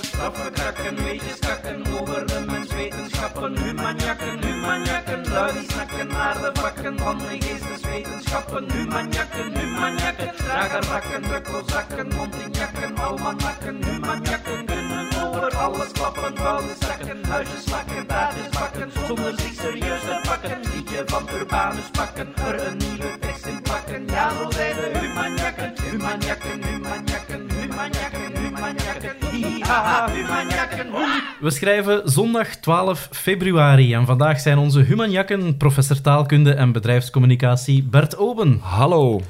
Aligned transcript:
Straffen 0.00 0.52
krakken, 0.52 0.96
weetjes 1.04 1.38
kakken 1.38 1.82
over 2.00 2.26
de 2.26 2.44
menswetenschappen, 2.46 3.58
humanjakken, 3.58 4.44
humanjakken, 4.44 5.28
lui 5.28 5.52
die 5.52 5.70
snakken 5.70 6.06
naar 6.06 6.34
de 6.34 6.50
vakken 6.60 6.98
van 6.98 7.18
de 7.18 7.24
geesteswetenschappen, 7.40 8.72
humanjakken, 8.72 9.58
humanjakken, 9.58 10.36
dragerrakken, 10.36 11.22
drukkelzakken, 11.22 12.08
mondinjakken, 12.16 12.98
almanakken, 12.98 13.84
humanjakken, 13.84 14.66
kunnen 14.66 15.08
over 15.24 15.56
alles 15.56 15.92
klappen, 15.92 16.36
vuile 16.36 16.74
zakken, 16.78 17.24
huisjes 17.24 17.64
slakken, 17.64 18.06
taartjes 18.06 18.48
bakken, 18.48 18.92
zonder 19.06 19.32
zich 19.40 19.54
serieus 19.54 20.00
te 20.00 20.20
pakken, 20.22 20.60
liedje 20.74 21.02
van 21.06 21.28
Urbanus 21.34 21.90
pakken, 21.92 22.36
er 22.36 22.66
een 22.66 22.76
nieuwe 22.76 23.18
tekst 23.68 23.88
in 23.96 24.04
plakken, 24.04 24.14
ja 24.14 24.30
zo 24.30 24.50
zijn 24.50 24.74
de 24.76 24.98
humanjakken, 24.98 25.72
humanjakken, 25.90 26.62
humanjakken, 26.72 27.50
humanjakken, 27.60 28.36
humanjakken, 28.42 29.30
hi-ha-ha, 29.30 30.10
humanjakken, 30.12 30.86
We 31.40 31.50
schrijven 31.50 32.10
zondag 32.10 32.56
12 32.56 33.08
februari 33.12 33.94
en 33.94 34.06
vandaag 34.06 34.40
zijn 34.40 34.58
onze 34.58 34.80
humanjakken 34.80 35.56
professor 35.56 36.00
taalkunde 36.00 36.52
en 36.52 36.72
bedrijfscommunicatie 36.72 37.82
Bert 37.82 38.16
Oben, 38.16 38.58
Hallo. 38.62 39.20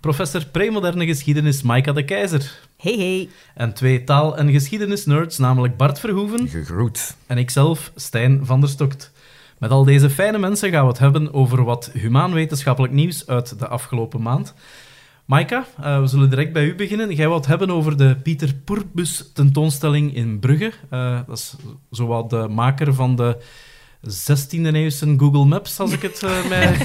professor 0.00 0.44
premoderne 0.46 1.06
geschiedenis 1.06 1.62
Maika 1.62 1.92
de 1.92 2.04
Keizer 2.04 2.58
Hey, 2.76 2.92
hey. 2.96 3.28
en 3.54 3.72
twee 3.72 4.04
taal- 4.04 4.36
en 4.36 4.50
geschiedenisnerds, 4.52 5.38
namelijk 5.38 5.76
Bart 5.76 6.00
Verhoeven 6.00 6.48
Gegroet. 6.48 7.16
en 7.26 7.38
ikzelf, 7.38 7.92
Stijn 7.96 8.40
van 8.46 8.60
der 8.60 8.68
Stokt. 8.68 9.10
Met 9.58 9.70
al 9.70 9.84
deze 9.84 10.10
fijne 10.10 10.38
mensen 10.38 10.70
gaan 10.70 10.82
we 10.82 10.88
het 10.88 10.98
hebben 10.98 11.34
over 11.34 11.64
wat 11.64 11.90
humaan-wetenschappelijk 11.92 12.92
nieuws 12.92 13.26
uit 13.26 13.58
de 13.58 13.68
afgelopen 13.68 14.22
maand. 14.22 14.54
Maika, 15.24 15.64
eh, 15.80 16.00
we 16.00 16.06
zullen 16.06 16.30
direct 16.30 16.52
bij 16.52 16.64
u 16.64 16.74
beginnen. 16.74 17.14
Jij 17.14 17.28
wilt 17.28 17.46
hebben 17.46 17.70
over 17.70 17.96
de 17.96 18.16
Pieter 18.22 18.54
Purbus 18.54 19.32
tentoonstelling 19.32 20.14
in 20.14 20.38
Brugge. 20.38 20.72
Eh, 20.90 21.20
dat 21.26 21.38
is 21.38 21.56
zowat 21.90 22.30
de 22.30 22.48
maker 22.48 22.94
van 22.94 23.16
de 23.16 23.36
16e-eeuwse 24.06 25.14
Google 25.18 25.44
Maps, 25.44 25.80
als 25.80 25.92
ik 25.92 26.02
het 26.02 26.22
eh, 26.22 26.44
mij 26.48 26.78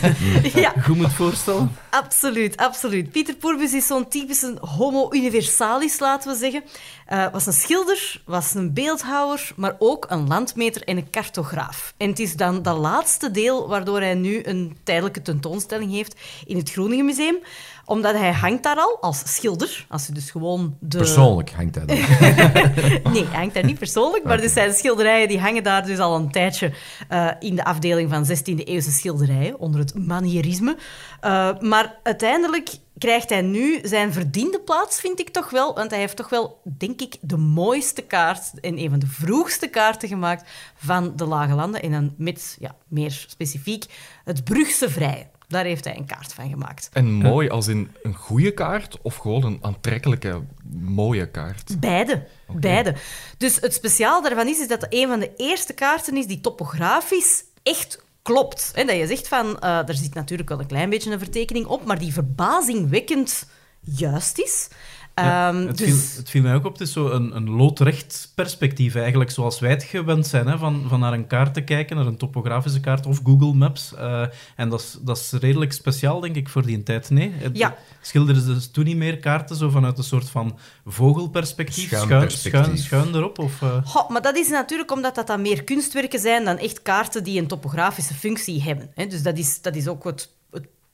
Ja, 0.55 0.73
goed 0.85 0.95
moet 0.95 1.13
voorstellen. 1.13 1.75
absoluut, 1.89 2.57
absoluut. 2.57 3.11
Pieter 3.11 3.35
Purbus 3.35 3.73
is 3.73 3.87
zo'n 3.87 4.07
typische 4.07 4.57
homo 4.59 5.07
universalis, 5.11 5.99
laten 5.99 6.31
we 6.31 6.37
zeggen. 6.37 6.63
Eh, 7.05 7.31
was 7.31 7.45
een 7.45 7.53
schilder, 7.53 8.21
was 8.25 8.53
een 8.53 8.73
beeldhouwer, 8.73 9.51
maar 9.55 9.75
ook 9.79 10.05
een 10.09 10.27
landmeter 10.27 10.83
en 10.83 10.97
een 10.97 11.09
cartograaf. 11.09 11.93
En 11.97 12.09
het 12.09 12.19
is 12.19 12.35
dan 12.35 12.61
dat 12.61 12.77
laatste 12.77 13.31
deel 13.31 13.67
waardoor 13.67 13.99
hij 13.99 14.13
nu 14.15 14.39
een 14.43 14.77
tijdelijke 14.83 15.21
tentoonstelling 15.21 15.91
heeft 15.91 16.15
in 16.45 16.57
het 16.57 16.71
Groningen 16.71 17.05
Museum 17.05 17.37
omdat 17.85 18.15
hij 18.15 18.31
hangt 18.31 18.63
daar 18.63 18.77
al 18.77 18.97
als 19.01 19.21
schilder. 19.25 19.85
Als 19.89 20.05
je 20.05 20.13
dus 20.13 20.31
gewoon 20.31 20.77
de... 20.79 20.97
Persoonlijk 20.97 21.51
hangt 21.51 21.75
hij 21.75 21.85
dan. 21.85 21.97
Nee, 23.13 23.25
hij 23.25 23.39
hangt 23.39 23.53
daar 23.53 23.65
niet 23.65 23.79
persoonlijk, 23.79 24.23
maar 24.23 24.41
dus 24.41 24.53
zijn 24.53 24.73
schilderijen 24.73 25.27
die 25.27 25.39
hangen 25.39 25.63
daar 25.63 25.85
dus 25.85 25.99
al 25.99 26.15
een 26.15 26.31
tijdje 26.31 26.73
eh, 27.09 27.29
in 27.39 27.55
de 27.55 27.63
afdeling 27.63 28.09
van 28.09 28.25
16e-eeuwse 28.25 28.91
schilderijen, 28.91 29.59
onder 29.59 29.79
het 29.79 30.07
manierisme. 30.07 30.77
Eh, 31.19 31.59
maar 31.59 31.99
uiteindelijk 32.03 32.69
krijgt 32.97 33.29
hij 33.29 33.41
nu 33.41 33.79
zijn 33.83 34.13
verdiende 34.13 34.59
plaats, 34.59 34.99
vind 34.99 35.19
ik 35.19 35.29
toch 35.29 35.49
wel, 35.49 35.73
want 35.73 35.91
hij 35.91 35.99
heeft 35.99 36.15
toch 36.15 36.29
wel, 36.29 36.61
denk 36.77 37.01
ik, 37.01 37.15
de 37.21 37.37
mooiste 37.37 38.01
kaart 38.01 38.59
en 38.59 38.79
een 38.79 38.89
van 38.89 38.99
de 38.99 39.07
vroegste 39.07 39.67
kaarten 39.67 40.07
gemaakt 40.07 40.49
van 40.75 41.15
de 41.15 41.25
Lage 41.25 41.53
Landen. 41.53 41.81
En 41.81 41.91
dan 41.91 42.13
met, 42.17 42.57
ja, 42.59 42.75
meer 42.87 43.11
specifiek, 43.27 43.85
het 44.23 44.43
Brugse 44.43 44.89
Vrij. 44.89 45.29
Daar 45.53 45.65
heeft 45.65 45.83
hij 45.83 45.97
een 45.97 46.05
kaart 46.05 46.33
van 46.33 46.49
gemaakt. 46.49 46.89
En 46.93 47.11
mooi 47.11 47.49
als 47.49 47.67
in 47.67 47.91
een 48.03 48.15
goede 48.15 48.51
kaart 48.51 48.97
of 49.01 49.15
gewoon 49.15 49.43
een 49.43 49.59
aantrekkelijke, 49.61 50.41
mooie 50.79 51.29
kaart? 51.29 51.79
Beide. 51.79 52.27
Beide. 52.47 52.95
Dus 53.37 53.57
het 53.61 53.73
speciaal 53.73 54.21
daarvan 54.21 54.47
is, 54.47 54.59
is 54.59 54.67
dat 54.67 54.81
het 54.81 54.93
een 54.93 55.07
van 55.07 55.19
de 55.19 55.31
eerste 55.37 55.73
kaarten 55.73 56.17
is 56.17 56.27
die 56.27 56.41
topografisch 56.41 57.43
echt 57.63 58.03
klopt. 58.21 58.71
En 58.75 58.87
dat 58.87 58.95
je 58.95 59.07
zegt 59.07 59.27
van, 59.27 59.59
eh 59.59 59.87
er 59.87 59.95
zit 59.95 60.13
natuurlijk 60.13 60.49
wel 60.49 60.59
een 60.59 60.67
klein 60.67 60.89
beetje 60.89 61.11
een 61.11 61.19
vertekening 61.19 61.65
op, 61.65 61.85
maar 61.85 61.99
die 61.99 62.13
verbazingwekkend 62.13 63.45
juist 63.79 64.39
is. 64.39 64.67
Ja, 65.15 65.49
Ehm, 65.49 65.67
het, 65.67 65.77
dus, 65.77 65.87
viel, 65.87 66.17
het 66.17 66.29
viel 66.29 66.41
mij 66.41 66.55
ook 66.55 66.65
op, 66.65 66.71
het 66.71 66.81
is 66.81 66.91
zo 66.91 67.09
een, 67.09 67.35
een 67.35 67.49
loodrecht 67.49 68.31
perspectief 68.35 68.95
eigenlijk, 68.95 69.31
zoals 69.31 69.59
wij 69.59 69.69
het 69.69 69.83
gewend 69.83 70.27
zijn, 70.27 70.47
hè, 70.47 70.57
van, 70.57 70.85
van 70.87 70.99
naar 70.99 71.13
een 71.13 71.27
kaart 71.27 71.53
te 71.53 71.61
kijken, 71.61 71.95
naar 71.95 72.05
een 72.05 72.17
topografische 72.17 72.79
kaart 72.79 73.05
of 73.05 73.19
Google 73.23 73.53
Maps. 73.53 73.93
Eh, 73.95 74.23
en 74.55 74.69
dat 74.69 74.79
is, 74.79 74.97
dat 75.01 75.17
is 75.17 75.31
redelijk 75.31 75.73
speciaal, 75.73 76.19
denk 76.19 76.35
ik, 76.35 76.49
voor 76.49 76.65
die 76.65 76.83
tijd. 76.83 77.09
Nee, 77.09 77.31
het, 77.35 77.57
Ja. 77.57 77.75
schilderden 78.01 78.43
ze 78.43 78.53
dus 78.53 78.71
toen 78.71 78.83
niet 78.85 78.97
meer 78.97 79.17
kaarten 79.17 79.55
zo 79.55 79.69
vanuit 79.69 79.97
een 79.97 80.03
soort 80.03 80.29
van 80.29 80.57
vogelperspectief, 80.85 81.85
Schuin 81.87 82.03
schuin, 82.05 82.21
perspectief. 82.21 82.61
schuin, 82.63 82.77
schuin 82.77 83.15
erop? 83.15 83.39
Of, 83.39 83.61
eh, 83.61 83.77
Goh, 83.85 84.09
maar 84.09 84.21
dat 84.21 84.35
is 84.37 84.49
natuurlijk 84.49 84.91
omdat 84.91 85.15
dat 85.15 85.27
dan 85.27 85.41
meer 85.41 85.63
kunstwerken 85.63 86.19
zijn 86.19 86.45
dan 86.45 86.57
echt 86.57 86.81
kaarten 86.81 87.23
die 87.23 87.39
een 87.39 87.47
topografische 87.47 88.13
functie 88.13 88.61
hebben. 88.63 88.91
Hè. 88.95 89.07
Dus 89.07 89.23
dat 89.23 89.37
is, 89.37 89.61
dat 89.61 89.75
is 89.75 89.87
ook 89.87 90.03
het 90.03 90.29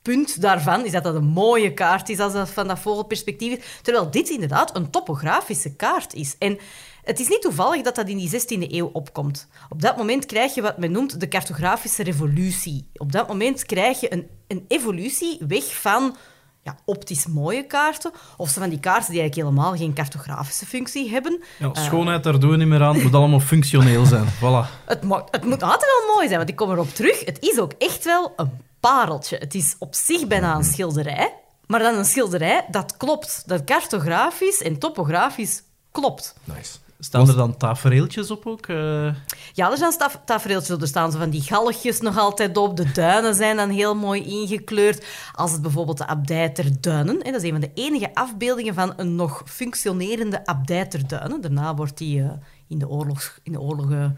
punt 0.01 0.41
daarvan, 0.41 0.85
is 0.85 0.91
dat 0.91 1.03
dat 1.03 1.15
een 1.15 1.25
mooie 1.25 1.73
kaart 1.73 2.09
is 2.09 2.19
als 2.19 2.33
dat 2.33 2.49
van 2.49 2.67
dat 2.67 2.79
vogelperspectief 2.79 3.57
is. 3.57 3.63
Terwijl 3.81 4.11
dit 4.11 4.29
inderdaad 4.29 4.75
een 4.75 4.89
topografische 4.89 5.75
kaart 5.75 6.13
is. 6.13 6.35
En 6.37 6.57
het 7.03 7.19
is 7.19 7.27
niet 7.27 7.41
toevallig 7.41 7.81
dat 7.81 7.95
dat 7.95 8.07
in 8.07 8.17
die 8.17 8.29
16e 8.31 8.71
eeuw 8.71 8.89
opkomt. 8.93 9.47
Op 9.69 9.81
dat 9.81 9.97
moment 9.97 10.25
krijg 10.25 10.55
je 10.55 10.61
wat 10.61 10.77
men 10.77 10.91
noemt 10.91 11.19
de 11.19 11.27
cartografische 11.27 12.03
revolutie. 12.03 12.89
Op 12.93 13.11
dat 13.11 13.27
moment 13.27 13.65
krijg 13.65 13.99
je 13.99 14.13
een, 14.13 14.27
een 14.47 14.65
evolutie 14.67 15.39
weg 15.47 15.81
van 15.81 16.15
ja, 16.63 16.77
optisch 16.85 17.27
mooie 17.27 17.63
kaarten, 17.63 18.11
of 18.37 18.49
ze 18.49 18.59
van 18.59 18.69
die 18.69 18.79
kaarten 18.79 19.11
die 19.11 19.19
eigenlijk 19.19 19.49
helemaal 19.49 19.77
geen 19.77 19.93
cartografische 19.93 20.65
functie 20.65 21.09
hebben. 21.09 21.43
ja, 21.59 21.73
schoonheid, 21.73 22.23
daar 22.23 22.39
doen 22.39 22.49
we 22.49 22.57
niet 22.57 22.67
meer 22.67 22.83
aan. 22.83 22.93
Het 22.93 23.03
moet 23.03 23.13
allemaal 23.13 23.39
functioneel 23.39 24.05
zijn. 24.05 24.25
Voilà. 24.25 24.85
Het, 24.85 25.03
het 25.31 25.43
moet 25.43 25.63
altijd 25.63 25.91
wel 25.99 26.15
mooi 26.15 26.27
zijn, 26.27 26.37
want 26.37 26.49
ik 26.49 26.55
kom 26.55 26.71
erop 26.71 26.89
terug. 26.89 27.25
Het 27.25 27.37
is 27.39 27.59
ook 27.59 27.73
echt 27.77 28.05
wel 28.05 28.33
een 28.35 28.51
pareltje. 28.79 29.37
Het 29.37 29.55
is 29.55 29.75
op 29.79 29.95
zich 29.95 30.27
bijna 30.27 30.55
een 30.55 30.63
schilderij, 30.63 31.33
maar 31.67 31.79
dan 31.79 31.95
een 31.95 32.05
schilderij 32.05 32.65
dat 32.71 32.97
klopt. 32.97 33.43
Dat 33.45 33.63
cartografisch 33.63 34.61
en 34.61 34.79
topografisch 34.79 35.63
klopt. 35.91 36.35
Nice. 36.43 36.77
Staan 37.01 37.27
er 37.27 37.35
dan 37.35 37.57
tafereeltjes 37.57 38.31
op 38.31 38.45
ook? 38.45 38.67
eh? 38.67 39.13
Ja, 39.53 39.71
er 39.71 39.77
zijn 39.77 39.91
staf- 39.91 40.19
tafereeltjes 40.25 40.75
op. 40.75 40.81
Er 40.81 40.87
staan 40.87 41.11
zo 41.11 41.17
van 41.17 41.29
die 41.29 41.41
galgjes 41.41 41.99
nog 42.01 42.17
altijd 42.17 42.57
op. 42.57 42.77
De 42.77 42.91
duinen 42.91 43.35
zijn 43.35 43.55
dan 43.57 43.69
heel 43.69 43.95
mooi 43.95 44.23
ingekleurd. 44.25 45.05
Als 45.33 45.51
het 45.51 45.61
bijvoorbeeld 45.61 45.97
de 45.97 46.07
abdij 46.07 46.49
ter 46.49 46.81
Duinen... 46.81 47.15
Hè, 47.23 47.31
dat 47.31 47.41
is 47.41 47.47
een 47.49 47.59
van 47.61 47.69
de 47.69 47.71
enige 47.73 48.09
afbeeldingen 48.13 48.73
van 48.73 48.93
een 48.97 49.15
nog 49.15 49.41
functionerende 49.45 50.45
abdij 50.45 50.85
ter 50.85 51.07
Duinen. 51.07 51.41
Daarna 51.41 51.75
wordt 51.75 51.97
die 51.97 52.21
eh, 52.21 52.29
in 52.67 52.79
de 52.79 52.89
oorlog... 52.89 53.37
In 53.43 53.51
de 53.51 53.59
oorlogen 53.61 54.17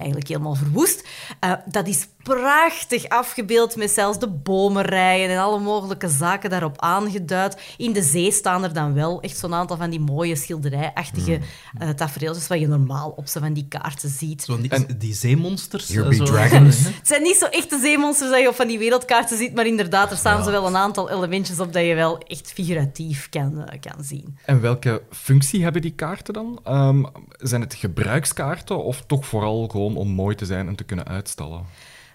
eigenlijk 0.00 0.28
helemaal 0.28 0.54
verwoest. 0.54 1.08
Eh, 1.40 1.52
dat 1.66 1.86
is 1.88 2.08
prachtig 2.22 3.08
afgebeeld 3.08 3.76
met 3.76 3.90
zelfs 3.90 4.18
de 4.18 4.28
bomenrijen 4.28 5.30
en 5.30 5.38
alle 5.38 5.58
mogelijke 5.60 6.08
zaken 6.08 6.50
daarop 6.50 6.78
aangeduid. 6.80 7.74
In 7.76 7.92
de 7.92 8.02
zee 8.02 8.32
staan 8.32 8.64
er 8.64 8.72
dan 8.72 8.94
wel 8.94 9.20
echt 9.20 9.38
zo'n 9.38 9.54
aantal 9.54 9.76
van 9.76 9.90
die 9.90 10.00
mooie 10.00 10.36
schilderijachtige 10.36 11.40
eh 11.78 11.88
tafereeltjes 11.88 12.46
wat 12.48 12.60
je 12.60 12.66
normaal 12.68 13.12
op 13.16 13.26
zo 13.28 13.40
van 13.40 13.52
die 13.52 13.66
kaarten 13.68 14.08
ziet. 14.10 14.42
Zo 14.42 14.60
die, 14.60 14.70
En- 14.70 14.86
die 14.98 15.14
zeemonsters. 15.14 15.88
Here 15.88 16.02
eh, 16.02 16.08
be 16.08 16.14
zo- 16.14 16.24
dragons. 16.24 16.78
Het 16.84 17.08
zijn 17.08 17.22
niet 17.22 17.36
zo 17.36 17.44
echte 17.46 17.78
zeemonsters 17.78 18.30
dat 18.30 18.40
je 18.40 18.48
op 18.48 18.54
van 18.54 18.68
die 18.68 18.78
wereldkaarten 18.78 19.36
ziet, 19.38 19.54
maar 19.54 19.66
inderdaad, 19.66 20.10
er 20.10 20.16
staan 20.16 20.38
Ja. 20.38 20.44
zo 20.44 20.50
wel 20.50 20.66
een 20.66 20.76
aantal 20.76 21.10
elementjes 21.10 21.60
op 21.60 21.72
dat 21.72 21.84
je 21.84 21.94
wel 21.94 22.18
echt 22.18 22.52
figuratief 22.52 23.28
kan, 23.28 23.68
kan 23.80 24.04
zien. 24.04 24.38
En 24.44 24.60
welke 24.60 25.02
functie 25.10 25.62
hebben 25.62 25.82
die 25.82 25.94
kaarten 25.94 26.34
dan? 26.34 26.60
Ehm, 26.64 27.04
zijn 27.38 27.60
het 27.60 27.74
gebruikskaarten 27.74 28.84
of 28.84 29.02
toch 29.06 29.26
vooral 29.26 29.68
gewoon 29.68 29.89
om 29.96 30.08
mooi 30.08 30.36
te 30.36 30.46
zijn 30.46 30.68
en 30.68 30.74
te 30.74 30.84
kunnen 30.84 31.06
uitstellen? 31.06 31.66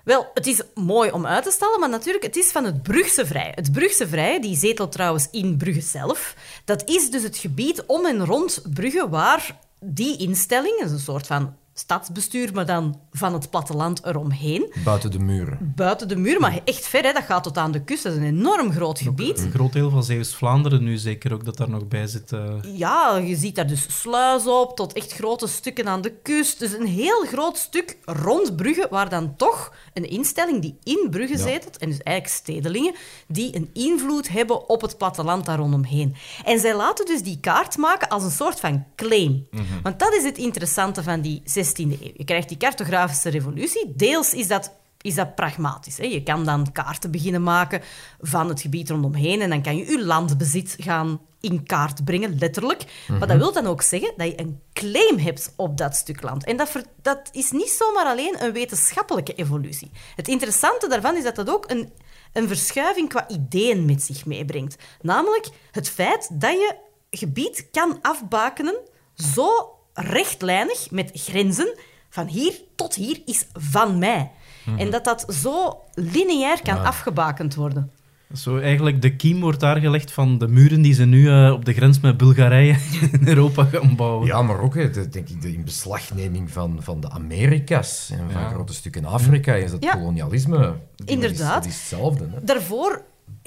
Wel, 0.03 0.27
het 0.33 0.47
is 0.47 0.61
mooi 0.73 1.11
om 1.11 1.25
uit 1.25 1.43
te 1.43 1.51
stellen, 1.51 1.79
maar 1.79 1.89
natuurlijk, 1.89 2.23
het 2.23 2.35
is 2.35 2.51
van 2.51 2.65
het 2.65 2.83
Brugse 2.83 3.25
Vrij. 3.25 3.51
Het 3.55 3.71
Brugse 3.71 4.07
Vrij, 4.07 4.41
die 4.41 4.55
zetelt 4.55 4.91
trouwens 4.91 5.27
in 5.31 5.57
Brugge 5.57 5.81
zelf, 5.81 6.35
dat 6.65 6.89
is 6.89 7.09
dus 7.09 7.23
het 7.23 7.37
gebied 7.37 7.83
om 7.85 8.05
en 8.05 8.25
rond 8.25 8.61
Brugge 8.73 9.09
waar 9.09 9.59
die 9.79 10.17
instelling, 10.17 10.79
is 10.79 10.91
een 10.91 10.99
soort 10.99 11.27
van 11.27 11.55
stadsbestuur, 11.77 12.49
maar 12.53 12.65
dan 12.65 12.99
van 13.11 13.33
het 13.33 13.49
platteland 13.49 14.05
eromheen, 14.05 14.73
Buiten 14.83 15.11
de 15.11 15.19
muren. 15.19 15.73
buiten 15.75 16.07
de 16.07 16.15
muur, 16.15 16.39
maar 16.39 16.59
echt 16.65 16.87
ver, 16.87 17.03
hè, 17.03 17.13
dat 17.13 17.23
gaat 17.23 17.43
tot 17.43 17.57
aan 17.57 17.71
de 17.71 17.83
kust, 17.83 18.03
dat 18.03 18.11
is 18.11 18.17
een 18.17 18.25
enorm 18.25 18.71
groot 18.71 18.99
gebied. 18.99 19.39
Een 19.39 19.51
groot 19.51 19.73
deel 19.73 19.89
van 19.89 20.03
Zeeuws-Vlaanderen 20.03 20.83
nu 20.83 20.97
zeker 20.97 21.33
ook 21.33 21.45
dat 21.45 21.57
daar 21.57 21.69
nog 21.69 21.87
bij 21.87 22.07
zit. 22.07 22.31
eh. 22.31 22.53
Ja, 22.77 23.17
je 23.17 23.35
ziet 23.35 23.55
daar 23.55 23.67
dus 23.67 23.85
sluis 23.99 24.47
op, 24.47 24.75
tot 24.75 24.93
echt 24.93 25.13
grote 25.13 25.47
stukken 25.47 25.87
aan 25.87 26.01
de 26.01 26.11
kust. 26.23 26.59
Dus 26.59 26.73
een 26.73 26.85
heel 26.87 27.25
groot 27.25 27.57
stuk 27.57 27.97
rond 28.05 28.55
Brugge, 28.55 28.87
waar 28.89 29.09
dan 29.09 29.35
toch 29.35 29.73
een 29.93 30.09
instelling 30.09 30.61
die 30.61 30.77
in 30.83 31.07
Brugge 31.09 31.37
zetelt, 31.37 31.77
en 31.77 31.89
dus 31.89 31.99
eigenlijk 31.99 32.37
stedelingen, 32.37 32.93
die 33.27 33.55
een 33.55 33.69
invloed 33.73 34.29
hebben 34.29 34.69
op 34.69 34.81
het 34.81 34.97
platteland 34.97 35.45
daar 35.45 35.57
rondomheen. 35.57 36.15
En 36.45 36.59
zij 36.59 36.75
laten 36.75 37.05
dus 37.05 37.23
die 37.23 37.39
kaart 37.39 37.77
maken 37.77 38.09
als 38.09 38.23
een 38.23 38.31
soort 38.31 38.59
van 38.59 38.85
claim. 38.95 39.47
Want 39.83 39.99
dat 39.99 40.13
is 40.13 40.23
het 40.23 40.37
interessante 40.37 41.03
van 41.03 41.21
die 41.21 41.41
16e 41.65 42.01
eeuw. 42.01 42.11
Je 42.15 42.23
krijgt 42.23 42.49
die 42.49 42.57
cartografische 42.57 43.29
revolutie. 43.29 43.93
Deels 43.95 44.33
is 44.33 44.47
dat 44.47 44.71
is 45.05 45.15
dat 45.15 45.35
pragmatisch. 45.35 45.97
Hè? 45.97 46.05
Je 46.05 46.23
kan 46.23 46.45
dan 46.45 46.71
kaarten 46.71 47.11
beginnen 47.11 47.43
maken 47.43 47.81
van 48.19 48.49
het 48.49 48.61
gebied 48.61 48.89
rondomheen 48.89 49.41
en 49.41 49.49
dan 49.49 49.61
kan 49.61 49.77
je 49.77 49.91
je 49.91 50.05
landbezit 50.05 50.75
gaan 50.79 51.19
in 51.39 51.63
kaart 51.63 52.05
brengen, 52.05 52.37
letterlijk. 52.39 52.85
Maar 53.07 53.27
dat 53.27 53.37
wil 53.37 53.53
dan 53.53 53.65
ook 53.65 53.81
zeggen 53.81 54.13
dat 54.17 54.27
je 54.27 54.39
een 54.39 54.61
claim 54.73 55.17
hebt 55.17 55.53
op 55.55 55.77
dat 55.77 55.95
stuk 55.95 56.21
land. 56.21 56.43
En 56.43 56.57
dat, 56.57 56.71
dat 57.01 57.29
is 57.31 57.51
niet 57.51 57.69
zomaar 57.69 58.05
alleen 58.05 58.43
een 58.43 58.51
wetenschappelijke 58.51 59.33
evolutie. 59.33 59.91
Het 60.15 60.27
interessante 60.27 60.89
daarvan 60.89 61.15
is 61.15 61.23
dat 61.23 61.35
dat 61.35 61.49
ook 61.49 61.71
een, 61.71 61.93
een 62.33 62.47
verschuiving 62.47 63.09
qua 63.09 63.29
ideeën 63.29 63.85
met 63.85 64.01
zich 64.01 64.25
meebrengt. 64.25 64.75
Namelijk 65.01 65.49
het 65.71 65.89
feit 65.89 66.29
dat 66.31 66.51
je 66.51 66.75
gebied 67.09 67.67
kan 67.71 67.99
afbakenen 68.01 68.75
zo 69.13 69.74
rechtlijnig 69.95 70.91
met 70.91 71.11
grenzen 71.13 71.73
van 72.09 72.27
hier 72.27 72.53
tot 72.75 72.95
hier 72.95 73.19
is 73.25 73.45
van 73.53 73.97
mij. 73.97 74.31
En 74.77 74.91
dat 74.91 75.03
dat 75.03 75.25
zo 75.41 75.79
lineair 75.93 76.61
kan 76.61 76.83
afgebakend 76.83 77.55
worden. 77.55 77.91
Zo 78.33 78.59
eigenlijk 78.59 79.01
de 79.01 79.15
kiem 79.15 79.39
wordt 79.39 79.59
daar 79.59 79.77
gelegd 79.77 80.11
van 80.11 80.37
de 80.37 80.47
muren 80.47 80.81
die 80.81 80.93
ze 80.93 81.05
nu 81.05 81.29
eh, 81.29 81.51
op 81.53 81.65
de 81.65 81.73
grens 81.73 81.99
met 81.99 82.17
Bulgarije 82.17 82.75
in 83.11 83.27
Europa 83.27 83.63
gaan 83.63 83.95
bouwen. 83.95 84.27
Ja, 84.27 84.41
maar 84.41 84.59
ook 84.59 84.75
hè, 84.75 84.89
de, 84.89 85.09
denk 85.09 85.29
ik, 85.29 85.41
de 85.41 85.53
inbeslagneming 85.53 86.51
van, 86.51 86.77
van 86.81 86.99
de 87.01 87.09
Amerika's 87.09 88.09
en 88.11 88.31
van 88.31 88.41
Ja. 88.41 88.49
grote 88.49 88.73
stukken 88.73 89.05
Afrika 89.05 89.53
is 89.53 89.71
het 89.71 89.83
Ja. 89.83 89.91
kolonialisme. 89.95 90.57
Dat 90.57 90.75
is- 90.95 91.13
Inderdaad. 91.13 91.63
Dat 91.63 91.71
is 91.71 91.77
hetzelfde. 91.79 92.27
Hè? 92.31 92.43
Daarvoor 92.43 93.01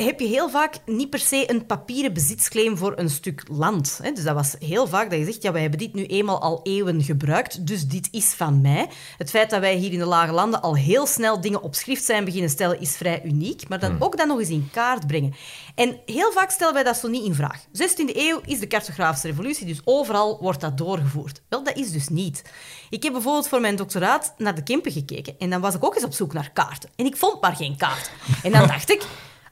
heb 0.05 0.21
je 0.21 0.27
heel 0.27 0.51
vaak 0.51 0.75
niet 0.87 1.11
per 1.11 1.19
se 1.19 1.51
een 1.51 1.67
papieren 1.67 2.13
bezitsclaim 2.13 2.77
voor 2.77 2.93
een 2.97 3.11
stuk 3.11 3.43
land. 3.51 3.99
hè. 4.03 4.13
Dus 4.13 4.25
dat 4.25 4.35
was 4.35 4.57
heel 4.59 4.87
vaak 4.87 5.11
dat 5.11 5.19
je 5.19 5.25
zegt, 5.25 5.43
ja, 5.43 5.53
wij 5.53 5.61
hebben 5.61 5.79
dit 5.79 5.95
nu 5.95 6.07
eenmaal 6.07 6.41
al 6.41 6.61
eeuwen 6.63 7.03
gebruikt, 7.03 7.67
dus 7.67 7.87
dit 7.87 8.09
is 8.11 8.25
van 8.25 8.61
mij. 8.61 8.89
Het 9.17 9.31
feit 9.31 9.51
dat 9.51 9.61
wij 9.61 9.75
hier 9.75 9.93
in 9.93 9.99
de 9.99 10.05
lage 10.05 10.33
landen 10.33 10.63
al 10.63 10.77
heel 10.77 11.07
snel 11.07 11.41
dingen 11.41 11.63
op 11.63 11.75
schrift 11.75 12.05
zijn 12.05 12.25
beginnen 12.25 12.51
stellen, 12.51 12.81
is 12.81 12.97
vrij 12.97 13.23
uniek. 13.25 13.69
Maar 13.69 13.79
dan 13.79 13.97
ook 13.99 14.17
dat 14.17 14.27
nog 14.27 14.39
eens 14.39 14.49
in 14.49 14.69
kaart 14.73 15.07
brengen. 15.07 15.35
En 15.75 16.01
heel 16.07 16.33
vaak 16.33 16.51
stellen 16.51 16.75
wij 16.75 16.83
dat 16.83 16.97
zo 16.97 17.09
niet 17.09 17.25
in 17.25 17.35
vraag. 17.35 17.65
16e 17.65 18.17
eeuw 18.17 18.41
is 18.45 18.59
de 18.59 18.67
cartografische 18.67 19.29
revolutie, 19.29 19.67
dus 19.67 19.81
overal 19.85 20.39
wordt 20.41 20.61
dat 20.61 20.79
doorgevoerd. 20.79 21.43
Wel, 21.49 21.65
dat 21.65 21.77
is 21.77 21.91
dus 21.91 22.09
niet. 22.09 22.43
Ik 22.91 23.03
heb 23.03 23.13
bijvoorbeeld 23.13 23.49
voor 23.49 23.61
mijn 23.61 23.77
doctoraat 23.77 24.35
naar 24.37 24.55
de 24.55 24.63
Kempen 24.63 24.93
gekeken 24.93 25.35
en 25.39 25.51
dan 25.51 25.61
was 25.61 25.75
ik 25.75 25.85
ook 25.85 25.95
eens 25.95 26.05
op 26.05 26.13
zoek 26.13 26.33
naar 26.33 26.51
kaarten. 26.53 26.91
En 26.97 27.07
ik 27.07 27.17
vond 27.17 27.41
maar 27.41 27.57
geen 27.57 27.77
kaart. 27.77 28.11
En 28.43 28.53
dan 28.53 28.67
dacht 28.67 28.91
ik... 28.91 29.07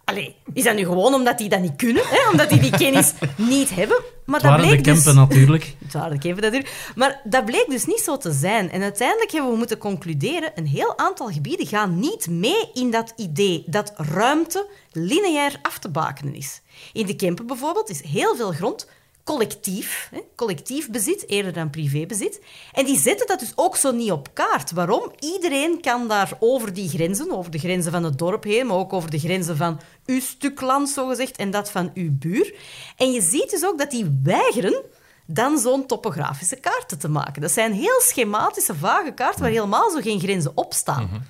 Allee, 0.07 0.37
is 0.53 0.65
dat 0.65 0.75
nu 0.75 0.85
gewoon 0.85 1.15
omdat 1.15 1.39
die 1.39 1.49
dat 1.49 1.61
niet 1.61 1.77
kunnen? 1.77 2.03
Hè? 2.07 2.31
Omdat 2.31 2.49
die 2.49 2.61
die 2.61 2.71
kennis 2.71 3.13
niet 3.37 3.75
hebben? 3.75 4.03
Maar 4.25 4.41
Het 4.41 4.49
waren 4.49 4.65
de 4.65 4.71
bleek 4.71 4.85
dus- 4.85 4.95
Kempen 4.95 5.15
natuurlijk. 5.15 5.75
het 5.85 5.93
waren 5.93 6.11
de 6.11 6.19
Kempen 6.19 6.43
natuurlijk. 6.43 6.93
Maar 6.95 7.21
dat 7.25 7.45
bleek 7.45 7.67
dus 7.69 7.87
niet 7.87 8.01
zo 8.01 8.17
te 8.17 8.33
zijn. 8.33 8.71
En 8.71 8.83
uiteindelijk 8.83 9.31
hebben 9.31 9.51
we 9.51 9.57
moeten 9.57 9.79
concluderen... 9.79 10.53
een 10.55 10.67
heel 10.67 10.99
aantal 10.99 11.27
gebieden 11.27 11.67
gaan 11.67 11.99
niet 11.99 12.29
mee 12.31 12.71
in 12.75 12.91
dat 12.91 13.13
idee 13.17 13.65
dat 13.67 13.93
ruimte 13.97 14.67
lineair 14.93 15.59
af 15.63 15.79
te 15.79 15.89
bakenen 15.89 16.35
is. 16.35 16.61
In 16.93 17.07
de 17.07 17.17
Kempen 17.17 17.47
bijvoorbeeld 17.47 17.91
is 17.91 18.03
heel 18.03 18.37
veel 18.37 18.53
grond 18.53 18.89
collectief, 19.27 20.09
hè, 20.11 20.21
collectief 20.37 20.91
bezit, 20.91 21.29
eerder 21.29 21.53
dan 21.53 21.71
privébezit. 21.71 22.41
En 22.73 22.85
die 22.85 22.99
zetten 22.99 23.27
dat 23.27 23.41
dus 23.41 23.53
ook 23.55 23.77
zo 23.77 23.93
niet 23.93 24.11
op 24.11 24.29
kaart. 24.35 24.73
Waarom? 24.73 25.13
Iedereen 25.19 25.81
kan 25.81 26.09
daar 26.09 26.33
over 26.39 26.73
die 26.73 26.89
grenzen, 26.89 27.33
over 27.33 27.51
de 27.51 27.59
grenzen 27.59 27.93
van 27.93 28.05
het 28.05 28.19
dorp 28.19 28.45
heen, 28.45 28.67
maar 28.67 28.77
ook 28.77 28.93
over 28.93 29.11
de 29.11 29.19
grenzen 29.19 29.57
van 29.57 29.81
uw 30.07 30.21
stuk 30.21 30.61
land, 30.61 30.89
zogezegd, 30.89 31.37
en 31.37 31.51
dat 31.51 31.71
van 31.71 31.91
uw 31.95 32.11
buur. 32.13 32.55
En 32.97 33.13
je 33.13 33.21
ziet 33.21 33.51
dus 33.51 33.65
ook 33.65 33.79
dat 33.79 33.91
die 33.91 34.21
weigeren 34.23 34.83
dan 35.27 35.59
zo'n 35.59 35.87
topografische 35.87 36.57
kaarten 36.57 36.99
te 36.99 37.09
maken. 37.09 37.43
Dat 37.43 37.51
zijn 37.51 37.73
heel 37.73 38.01
schematische, 38.01 38.75
vage 38.75 39.13
kaarten 39.13 39.41
waar 39.41 39.51
helemaal 39.51 39.91
zo 39.91 40.01
geen 40.01 40.21
grenzen 40.21 40.53
op 40.55 40.75
staan. 40.75 41.27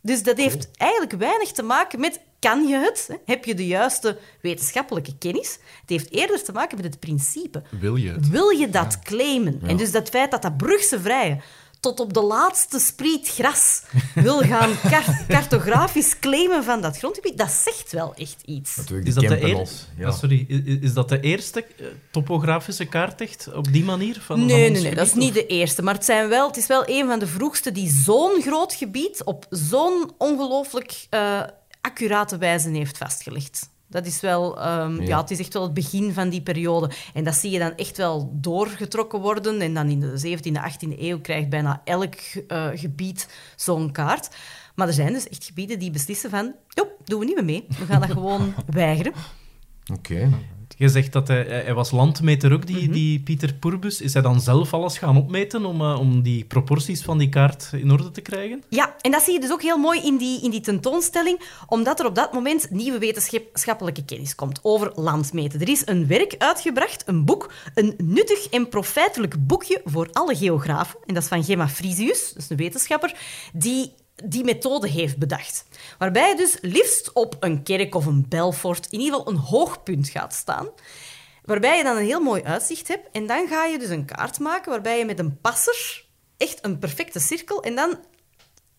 Dus 0.00 0.22
dat 0.22 0.36
heeft 0.36 0.70
eigenlijk 0.76 1.12
weinig 1.12 1.52
te 1.52 1.62
maken 1.62 2.00
met 2.00 2.20
kan 2.38 2.66
je 2.68 2.76
het? 2.76 3.08
Heb 3.24 3.44
je 3.44 3.54
de 3.54 3.66
juiste 3.66 4.18
wetenschappelijke 4.40 5.18
kennis? 5.18 5.58
Het 5.80 5.90
heeft 5.90 6.10
eerder 6.12 6.44
te 6.44 6.52
maken 6.52 6.76
met 6.76 6.86
het 6.86 7.00
principe. 7.00 7.62
Wil 7.80 7.96
je 7.96 8.10
het? 8.12 8.28
Wil 8.28 8.48
je 8.48 8.70
dat 8.70 8.98
claimen? 8.98 9.60
En 9.66 9.76
dus 9.76 9.90
dat 9.92 10.08
feit 10.08 10.30
dat 10.30 10.42
dat 10.42 10.56
Brugse 10.56 11.00
vrije 11.00 11.40
tot 11.80 12.00
op 12.00 12.12
de 12.14 12.22
laatste 12.22 12.78
spriet 12.78 13.28
gras 13.28 13.82
wil 14.14 14.38
gaan 14.40 14.70
kar- 14.90 15.24
cartografisch 15.28 16.18
claimen 16.18 16.64
van 16.64 16.80
dat 16.82 16.98
grondgebied, 16.98 17.38
dat 17.38 17.50
zegt 17.50 17.92
wel 17.92 18.14
echt 18.14 18.42
iets. 18.44 18.76
Natuurlijk 18.76 19.08
Is 19.08 19.14
dat, 19.14 19.24
de 19.24 19.42
eer- 19.46 19.56
als- 19.56 19.86
Ah, 20.02 20.18
sorry, 20.18 20.46
i- 20.50 20.62
i- 20.66 20.78
is 20.82 20.92
dat 20.92 21.08
de 21.08 21.20
eerste 21.20 21.64
eh, 21.78 21.86
topografische 22.10 22.84
kaart 22.84 23.20
echt 23.20 23.48
op 23.54 23.72
die 23.72 23.84
manier? 23.84 24.14
Van, 24.14 24.22
van 24.24 24.46
Nee, 24.46 24.70
nee, 24.70 24.82
nee, 24.82 24.94
dat 24.94 25.06
is 25.06 25.14
niet 25.14 25.34
de 25.34 25.46
eerste. 25.46 25.82
Maar 25.82 25.94
het, 25.94 26.04
zijn 26.04 26.28
wel, 26.28 26.46
het 26.46 26.56
is 26.56 26.66
wel 26.66 26.82
een 26.86 27.06
van 27.06 27.18
de 27.18 27.26
vroegste 27.26 27.72
die 27.72 27.90
zo'n 27.90 28.42
groot 28.42 28.72
gebied 28.74 29.24
op 29.24 29.46
zo'n 29.50 30.10
ongelooflijk 30.18 31.06
eh, 31.10 31.40
accurate 31.88 32.38
wijze 32.38 32.70
heeft 32.70 32.98
vastgelegd. 32.98 33.70
Dat 33.90 34.06
is 34.06 34.20
wel, 34.20 34.60
ehm, 34.60 35.02
ja. 35.02 35.20
het 35.20 35.30
is 35.30 35.38
echt 35.38 35.52
wel 35.52 35.62
het 35.62 35.74
begin 35.74 36.12
van 36.12 36.28
die 36.28 36.42
periode. 36.42 36.90
En 37.14 37.24
dat 37.24 37.34
zie 37.34 37.50
je 37.50 37.58
dan 37.58 37.76
echt 37.76 37.96
wel 37.96 38.30
doorgetrokken 38.34 39.20
worden. 39.20 39.60
En 39.60 39.74
dan 39.74 39.88
in 39.88 40.00
de 40.00 40.18
17e, 40.18 40.60
18e 40.60 40.98
eeuw 40.98 41.20
krijgt 41.20 41.48
bijna 41.48 41.80
elk 41.84 42.14
eh, 42.14 42.66
gebied 42.74 43.28
zo'n 43.56 43.92
kaart. 43.92 44.28
Maar 44.74 44.86
er 44.86 44.92
zijn 44.92 45.12
dus 45.12 45.28
echt 45.28 45.44
gebieden 45.44 45.78
die 45.78 45.90
beslissen 45.90 46.30
van, 46.30 46.54
joh, 46.68 46.88
doen 47.04 47.18
we 47.18 47.24
niet 47.24 47.34
meer 47.34 47.44
mee. 47.44 47.66
We 47.68 47.84
gaan 47.84 48.00
dat 48.00 48.10
gewoon 48.18 48.54
weigeren. 48.66 49.12
Oké. 49.92 50.30
Je 50.76 50.88
zegt 50.88 51.12
dat 51.12 51.28
hij, 51.28 51.42
hij 51.42 51.74
was 51.74 51.90
landmeter 51.90 52.52
ook, 52.52 52.64
Mhm. 52.68 52.78
die, 52.78 52.88
die 52.90 53.20
Pieter 53.20 53.54
Purbus. 53.54 54.00
Is 54.00 54.12
hij 54.12 54.22
dan 54.22 54.40
zelf 54.40 54.74
alles 54.74 54.98
gaan 54.98 55.16
opmeten 55.16 55.64
om, 55.64 55.80
eh, 55.80 56.00
om 56.00 56.22
die 56.22 56.44
proporties 56.44 57.02
van 57.02 57.18
die 57.18 57.28
kaart 57.28 57.70
in 57.72 57.90
orde 57.90 58.10
te 58.10 58.20
krijgen? 58.20 58.62
Ja, 58.68 58.94
en 59.00 59.10
dat 59.10 59.22
zie 59.22 59.32
je 59.32 59.40
dus 59.40 59.52
ook 59.52 59.62
heel 59.62 59.78
mooi 59.78 60.00
in 60.00 60.16
die, 60.16 60.42
in 60.42 60.50
die 60.50 60.60
tentoonstelling, 60.60 61.40
omdat 61.66 62.00
er 62.00 62.06
op 62.06 62.14
dat 62.14 62.32
moment 62.32 62.70
nieuwe 62.70 62.98
wetenschappelijke 62.98 64.04
kennis 64.04 64.34
komt 64.34 64.58
over 64.62 64.92
landmeten. 64.94 65.60
Er 65.60 65.68
is 65.68 65.82
een 65.86 66.06
werk 66.06 66.34
uitgebracht, 66.38 67.02
een 67.06 67.24
boek, 67.24 67.52
een 67.74 67.94
nuttig 67.96 68.46
en 68.48 68.68
profijtelijk 68.68 69.46
boekje 69.46 69.80
voor 69.84 70.08
alle 70.12 70.36
geografen. 70.36 70.98
En 71.06 71.14
dat 71.14 71.22
is 71.22 71.28
van 71.28 71.44
Gemma 71.44 71.68
Frisius, 71.68 72.32
dat 72.32 72.42
is 72.42 72.50
een 72.50 72.56
wetenschapper, 72.56 73.14
die 73.52 73.92
die 74.24 74.44
methode 74.44 74.88
heeft 74.88 75.16
bedacht. 75.16 75.64
Waarbij 75.98 76.28
je 76.28 76.36
dus 76.36 76.58
liefst 76.60 77.12
op 77.12 77.36
een 77.40 77.62
kerk 77.62 77.94
of 77.94 78.06
een 78.06 78.26
belfort 78.28 78.86
in 78.90 79.00
ieder 79.00 79.18
geval 79.18 79.32
een 79.32 79.40
hoogpunt 79.40 80.08
gaat 80.08 80.34
staan. 80.34 80.68
Waarbij 81.44 81.76
je 81.76 81.82
dan 81.82 81.96
een 81.96 82.04
heel 82.04 82.20
mooi 82.20 82.42
uitzicht 82.42 82.88
hebt. 82.88 83.08
En 83.12 83.26
dan 83.26 83.48
ga 83.48 83.64
je 83.64 83.78
dus 83.78 83.88
een 83.88 84.04
kaart 84.04 84.38
maken 84.38 84.70
waarbij 84.70 84.98
je 84.98 85.04
met 85.04 85.18
een 85.18 85.40
passer 85.40 86.04
echt 86.36 86.58
een 86.64 86.78
perfecte 86.78 87.20
cirkel... 87.20 87.62
En 87.62 87.74
dan 87.74 87.98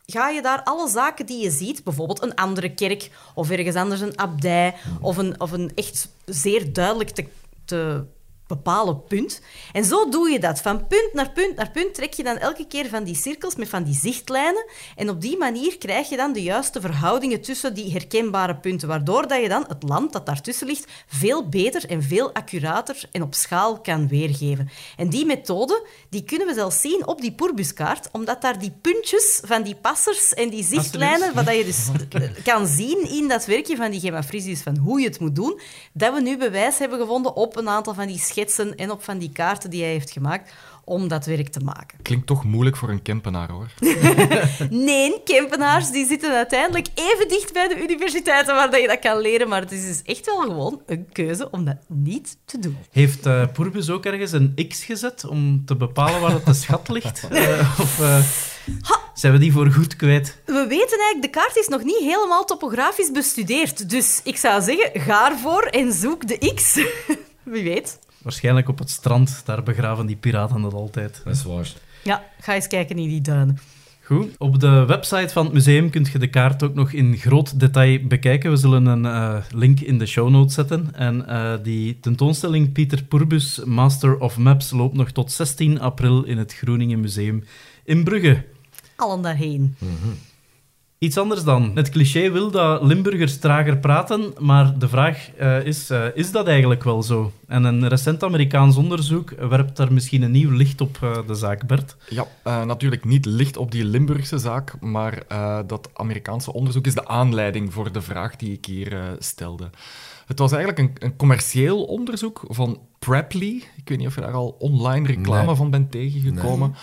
ga 0.06 0.30
je 0.30 0.42
daar 0.42 0.64
alle 0.64 0.90
zaken 0.90 1.26
die 1.26 1.44
je 1.44 1.52
ziet, 1.52 1.84
bijvoorbeeld 1.84 2.22
een 2.22 2.36
andere 2.36 2.74
kerk 2.74 3.12
of 3.36 3.50
ergens 3.50 3.76
anders 3.76 4.02
een 4.02 4.20
abdij 4.20 4.76
of 5.02 5.18
een, 5.18 5.40
of 5.40 5.52
een 5.52 5.72
echt 5.76 6.10
zeer 6.26 6.74
duidelijk 6.74 7.10
te, 7.10 7.26
te 7.66 8.06
bepalen 8.50 9.04
punt. 9.04 9.42
En 9.72 9.86
zo 9.86 10.10
doe 10.10 10.30
je 10.30 10.40
dat. 10.40 10.62
Van 10.62 10.88
punt 10.88 11.14
naar 11.14 11.31
punt 11.31 11.56
naar 11.56 11.71
punt 11.71 11.94
trek 11.94 12.14
je 12.14 12.24
dan 12.24 12.38
elke 12.38 12.68
keer 12.68 12.90
van 12.90 13.04
die 13.04 13.16
cirkels 13.16 13.56
met 13.56 13.69
van 13.69 13.83
die 13.83 13.95
zichtlijnen. 13.95 14.66
En 14.95 15.09
op 15.09 15.21
die 15.21 15.38
manier 15.38 15.78
krijg 15.78 16.09
je 16.09 16.18
dan 16.18 16.33
de 16.33 16.44
juiste 16.44 16.81
verhoudingen 16.81 17.42
tussen 17.42 17.74
die 17.74 17.92
herkenbare 17.92 18.56
punten, 18.56 18.88
waardoor 18.88 19.28
dat 19.28 19.42
je 19.42 19.50
dan 19.50 19.66
het 19.68 19.83
land 19.83 20.14
dat 20.14 20.26
daartussen 20.26 20.68
ligt 20.68 20.92
veel 21.07 21.50
beter 21.50 21.90
en 21.90 22.04
veel 22.04 22.33
accurater 22.33 23.04
en 23.12 23.21
op 23.21 23.33
schaal 23.33 23.81
kan 23.81 24.07
weergeven. 24.07 24.69
En 24.97 25.09
die 25.09 25.26
methode 25.26 25.88
die 26.09 26.24
kunnen 26.24 26.47
we 26.47 26.54
zelfs 26.54 26.81
zien 26.81 27.07
op 27.07 27.21
die 27.21 27.31
Purbuskaart, 27.31 28.09
omdat 28.12 28.42
daar 28.42 28.59
die 28.59 28.74
puntjes 28.81 29.42
van 29.45 29.64
die 29.64 29.76
passers 29.76 30.33
en 30.33 30.50
die 30.50 30.64
zichtlijnen, 30.64 31.33
wat 31.33 31.45
dat 31.45 31.56
je 31.56 31.66
dus 31.66 31.88
kan 32.44 32.68
zien 32.68 33.09
in 33.09 33.28
dat 33.28 33.45
werkje 33.45 33.76
van 33.76 33.92
die 33.92 34.00
Gemma 34.00 34.24
Frisius 34.24 34.62
van 34.62 34.78
hoe 34.78 35.00
je 35.00 35.07
het 35.07 35.19
moet 35.19 35.35
doen, 35.35 35.59
dat 35.94 36.14
we 36.14 36.21
nu 36.21 36.38
bewijs 36.38 36.78
hebben 36.78 37.00
gevonden 37.00 37.35
op 37.35 37.57
een 37.57 37.69
aantal 37.69 37.94
van 37.94 38.07
die 38.07 38.19
schetsen 38.40 38.76
en 38.76 38.92
op 38.92 39.04
van 39.04 39.18
die 39.18 39.31
kaarten 39.31 39.69
die 39.69 39.81
hij 39.81 39.92
heeft 39.92 40.12
gemaakt 40.12 40.52
om 40.84 41.08
dat 41.08 41.26
werk 41.26 41.48
te 41.50 41.60
maken. 41.60 41.98
Klinkt 42.02 42.28
toch 42.28 42.44
moeilijk 42.44 42.76
voor 42.78 42.90
een 42.90 43.02
Kempenaar, 43.02 43.52
hoor. 43.52 43.68
Nee, 44.69 45.22
Kempenaars 45.24 45.92
die 45.92 46.08
zitten 46.08 46.36
uiteindelijk 46.36 46.88
even 46.96 47.28
dicht 47.28 47.54
bij 47.54 47.68
de 47.68 47.81
universiteiten 47.81 48.56
waar 48.56 48.72
dat 48.72 48.81
je 48.81 48.88
dat 48.88 49.00
kan 49.00 49.19
leren, 49.19 49.48
maar 49.48 49.62
het 49.62 49.72
is 49.72 49.86
dus 49.86 50.02
echt 50.04 50.26
wel 50.26 50.42
gewoon 50.42 50.81
een 50.86 51.08
keuze 51.12 51.52
om 51.52 51.66
dat 51.66 51.78
niet 51.88 52.38
te 52.46 52.60
doen. 52.60 52.78
Heeft 52.92 53.26
eh 53.26 53.48
Purbus 53.54 53.90
ook 53.90 54.06
ergens 54.06 54.31
een 54.31 54.68
X 54.68 54.84
gezet 54.84 55.26
om 55.26 55.66
te 55.66 55.76
bepalen 55.76 56.22
waar 56.22 56.31
het 56.31 56.46
de 56.46 56.54
schat 56.54 56.90
ligt? 56.90 57.28
Eh, 57.30 57.80
of 57.80 58.00
eh, 58.00 58.19
zijn 59.14 59.34
we 59.34 59.40
die 59.40 59.52
voor 59.52 59.72
goed 59.72 59.96
kwijt? 59.96 60.38
We 60.46 60.66
weten 60.68 61.00
eigenlijk, 61.00 61.22
de 61.22 61.30
kaart 61.30 61.56
is 61.56 61.68
nog 61.68 61.84
niet 61.84 62.00
helemaal 62.00 62.46
topografisch 62.46 63.12
bestudeerd, 63.12 63.90
dus 63.90 64.22
ik 64.24 64.38
zou 64.38 64.62
zeggen, 64.62 65.02
ga 65.02 65.31
ervoor 65.31 65.64
en 65.64 65.94
zoek 65.94 66.28
de 66.28 66.54
X. 66.56 66.74
Wie 67.44 67.64
weet. 67.64 68.00
Waarschijnlijk 68.21 68.69
op 68.69 68.80
het 68.80 68.90
strand, 68.90 69.42
daar 69.45 69.64
begraven 69.64 70.06
die 70.06 70.16
piraten 70.16 70.61
dat 70.61 70.73
altijd. 70.73 71.21
Dat 71.23 71.35
is 71.35 71.44
waar. 71.44 71.73
Ja, 72.04 72.23
ga 72.40 72.56
eens 72.56 72.68
kijken 72.68 72.97
in 72.97 73.09
die 73.09 73.21
duinen. 73.21 73.59
Goed. 74.09 74.38
Op 74.38 74.59
de 74.59 74.85
website 74.85 75.30
van 75.30 75.44
het 75.44 75.54
museum 75.54 75.90
kun 75.90 76.07
je 76.11 76.19
de 76.19 76.28
kaart 76.28 76.64
ook 76.64 76.73
nog 76.73 76.92
in 76.92 77.18
groot 77.18 77.59
detail 77.59 77.99
bekijken. 78.07 78.52
We 78.52 78.57
zullen 78.57 78.85
een 78.85 79.06
eh, 79.06 79.38
link 79.54 79.80
in 79.80 79.97
de 79.97 80.06
show 80.06 80.30
notes 80.30 80.54
zetten. 80.54 80.95
En 80.95 81.28
eh, 81.28 81.54
die 81.64 81.99
tentoonstelling 81.99 82.71
Pieter 82.71 83.04
Purbus, 83.04 83.64
Master 83.66 84.19
of 84.19 84.38
Maps, 84.38 84.71
loopt 84.71 84.95
nog 84.95 85.11
tot 85.11 85.31
16 85.31 85.80
april 85.80 86.23
in 86.23 86.38
het 86.38 86.54
Groeningen 86.54 86.99
Museum 86.99 87.44
in 87.83 88.04
Brugge. 88.04 88.45
Allen 88.95 89.21
daarheen. 89.21 89.76
Iets 91.00 91.18
anders 91.18 91.44
dan. 91.44 91.72
Het 91.76 91.90
cliché 91.90 92.32
wil 92.32 92.52
dat 92.52 92.84
Limburgers 92.84 93.38
trager 93.40 93.78
praten, 93.78 94.34
maar 94.40 94.80
de 94.80 94.88
vraag 94.88 95.30
eh, 95.38 95.66
is, 95.66 95.90
eh, 95.90 96.06
is 96.14 96.32
dat 96.32 96.48
eigenlijk 96.48 96.84
wel 96.84 97.04
zo? 97.04 97.32
En 97.48 97.64
een 97.64 97.88
recent 97.88 98.24
Amerikaans 98.24 98.76
onderzoek 98.78 99.30
werpt 99.30 99.78
daar 99.78 99.94
misschien 99.94 100.22
een 100.22 100.32
nieuw 100.32 100.52
licht 100.52 100.82
op 100.82 100.98
eh, 101.02 101.18
de 101.28 101.34
zaak, 101.36 101.68
Bert. 101.68 101.96
Ja, 102.10 102.26
eh, 102.44 102.64
natuurlijk 102.66 103.06
niet 103.06 103.26
licht 103.26 103.58
op 103.58 103.72
die 103.72 103.86
Limburgse 103.86 104.38
zaak, 104.38 104.80
maar 104.80 105.24
eh, 105.28 105.60
dat 105.68 105.90
Amerikaanse 105.94 106.54
onderzoek 106.54 106.86
is 106.86 106.94
de 106.96 107.08
aanleiding 107.08 107.74
voor 107.74 107.92
de 107.92 108.02
vraag 108.02 108.36
die 108.36 108.52
ik 108.52 108.66
hier 108.66 108.94
eh, 108.94 109.02
stelde. 109.20 109.70
Het 110.26 110.40
was 110.40 110.52
eigenlijk 110.52 110.80
een, 110.80 110.92
een 111.08 111.16
commercieel 111.16 111.84
onderzoek 111.84 112.42
van 112.48 112.80
Preply. 113.00 113.64
Ik 113.78 113.90
weet 113.90 113.98
niet 113.98 114.08
of 114.08 114.16
je 114.16 114.22
daar 114.22 114.34
al 114.34 114.56
online 114.60 115.08
reclame 115.08 115.46
Nee. 115.46 115.56
van 115.56 115.70
bent 115.70 115.92
tegengekomen. 115.92 116.76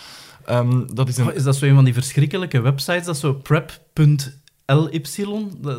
Ehm, 0.47 0.87
dat 0.95 1.09
is 1.09 1.17
een 1.17 1.26
Oh, 1.26 1.35
Is 1.35 1.43
dat 1.43 1.57
zo 1.57 1.67
een 1.67 1.75
van 1.75 1.85
die 1.85 1.95
verschrikkelijke 1.95 2.61
websites, 2.61 3.05
dat 3.05 3.17
zo 3.17 3.33
prep.ly? 3.33 5.05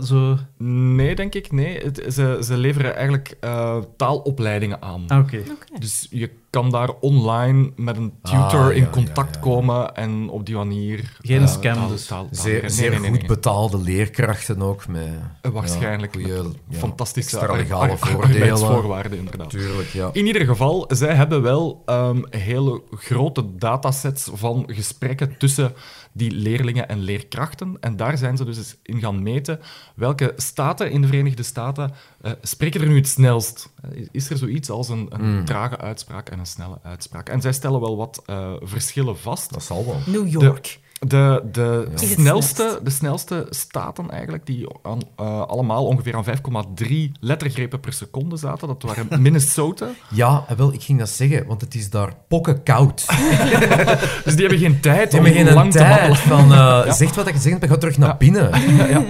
Zo... 0.04 0.38
Nee, 0.58 1.16
denk 1.16 1.36
ik. 1.36 1.52
Nee, 1.52 1.78
het, 1.78 2.04
ze, 2.14 2.40
ze 2.44 2.58
leveren 2.58 2.96
eigenlijk 2.96 3.38
eh, 3.40 3.78
taalopleidingen 3.98 4.82
aan. 4.82 5.04
Ah, 5.08 5.20
oké. 5.20 5.44
Dus 5.80 6.08
je 6.10 6.30
kan 6.50 6.72
daar 6.72 6.90
online 6.90 7.72
met 7.76 7.98
een 7.98 8.14
tutor 8.24 8.70
Ah, 8.70 8.76
in 8.76 8.90
contact 8.90 9.36
ja, 9.36 9.40
ja. 9.42 9.48
komen 9.48 9.96
en 9.96 10.30
op 10.30 10.46
die 10.46 10.56
manier... 10.56 11.18
Geen 11.22 11.42
eh, 11.42 11.48
scam 11.48 11.74
taal- 11.74 11.88
dus. 11.88 12.06
taal- 12.06 12.24
taal 12.26 12.36
Zeer, 12.36 12.54
leren. 12.54 12.70
zeer 12.72 12.90
Nee, 12.90 13.00
nee, 13.00 13.10
goed 13.10 13.28
betaalde 13.28 13.78
leerkrachten 13.82 14.62
ook. 14.62 14.88
Met, 14.88 15.08
Eh, 15.42 15.52
Waarschijnlijk 15.52 16.16
ja, 16.16 16.22
goeie, 16.22 16.44
ja, 16.70 16.78
Fantastische 16.78 17.52
legale 17.56 17.98
voordelen. 17.98 19.18
inderdaad. 19.18 19.50
Tuurlijk, 19.50 19.88
ja. 19.90 20.10
In 20.14 20.26
ieder 20.26 20.46
geval, 20.46 20.86
zij 20.88 21.14
hebben 21.16 21.42
wel 21.42 21.82
ehm, 21.86 22.22
hele 22.30 22.82
grote 22.92 23.56
datasets 23.56 24.30
van 24.34 24.64
gesprekken 24.68 25.38
tussen 25.38 25.74
die 26.14 26.32
leerlingen 26.32 26.88
en 26.90 27.00
leerkrachten. 27.00 27.78
En 27.80 27.96
daar 27.98 28.18
zijn 28.18 28.38
ze 28.38 28.46
dus 28.46 28.58
eens 28.58 28.76
in 28.84 29.00
gaan 29.00 29.24
meten 29.24 29.60
welke 29.96 30.34
staten 30.36 30.92
in 30.92 31.02
de 31.02 31.08
Verenigde 31.08 31.44
Staten 31.44 31.92
eh, 32.22 32.32
spreken 32.42 32.82
er 32.82 32.88
nu 32.88 32.96
het 32.96 33.08
snelst. 33.08 33.74
Is 34.12 34.30
er 34.30 34.38
zoiets 34.38 34.70
als 34.70 34.90
een, 34.90 35.08
een 35.10 35.46
trage 35.46 35.78
uitspraak 35.78 36.30
en 36.38 36.44
een 36.44 36.50
snelle 36.50 36.80
uitspraak? 36.84 37.30
En 37.30 37.42
zij 37.42 37.54
stellen 37.54 37.80
wel 37.80 37.98
wat 37.98 38.22
eh, 38.26 38.52
verschillen 38.62 39.18
vast. 39.18 39.54
Dat 39.54 39.64
zal 39.64 39.86
wel. 39.86 40.00
New 40.06 40.28
York. 40.28 40.80
De, 41.00 41.44
de, 41.52 41.88
snelste, 41.96 42.56
snelst? 42.56 42.86
de 42.86 42.90
snelste 42.90 43.48
staten 43.50 44.10
eigenlijk, 44.10 44.46
die 44.46 44.68
aan, 44.82 45.00
eh, 45.16 45.42
allemaal 45.42 45.86
ongeveer 45.86 46.16
aan 46.16 46.24
5,3 46.24 47.12
lettergrepen 47.20 47.80
per 47.80 47.94
seconde 47.94 48.38
zaten, 48.38 48.68
dat 48.68 48.84
waren 48.84 49.22
Minnesota. 49.22 49.88
Ja, 50.10 50.46
eh, 50.48 50.58
wel, 50.58 50.74
ik 50.74 50.84
ging 50.84 51.00
dat 51.00 51.10
zeggen, 51.10 51.48
want 51.48 51.62
het 51.62 51.76
is 51.76 51.90
daar 51.90 52.14
pokken 52.28 52.64
koud. 52.64 53.06
Dus 54.26 54.36
die 54.36 54.48
hebben 54.48 54.60
geen 54.60 54.80
tijd 54.80 55.12
Die 55.12 55.20
om 55.20 55.26
geen 55.26 55.54
lang 55.54 55.72
te 55.72 55.78
babbelen. 55.78 56.16
van, 56.16 56.54
eh 56.54 56.94
zegt 56.94 57.16
wat 57.16 57.28
ik 57.28 57.36
zeg, 57.38 57.60
maar 57.60 57.70
ga 57.70 57.78
terug 57.78 57.98
naar 57.98 58.18
binnen. 58.18 58.50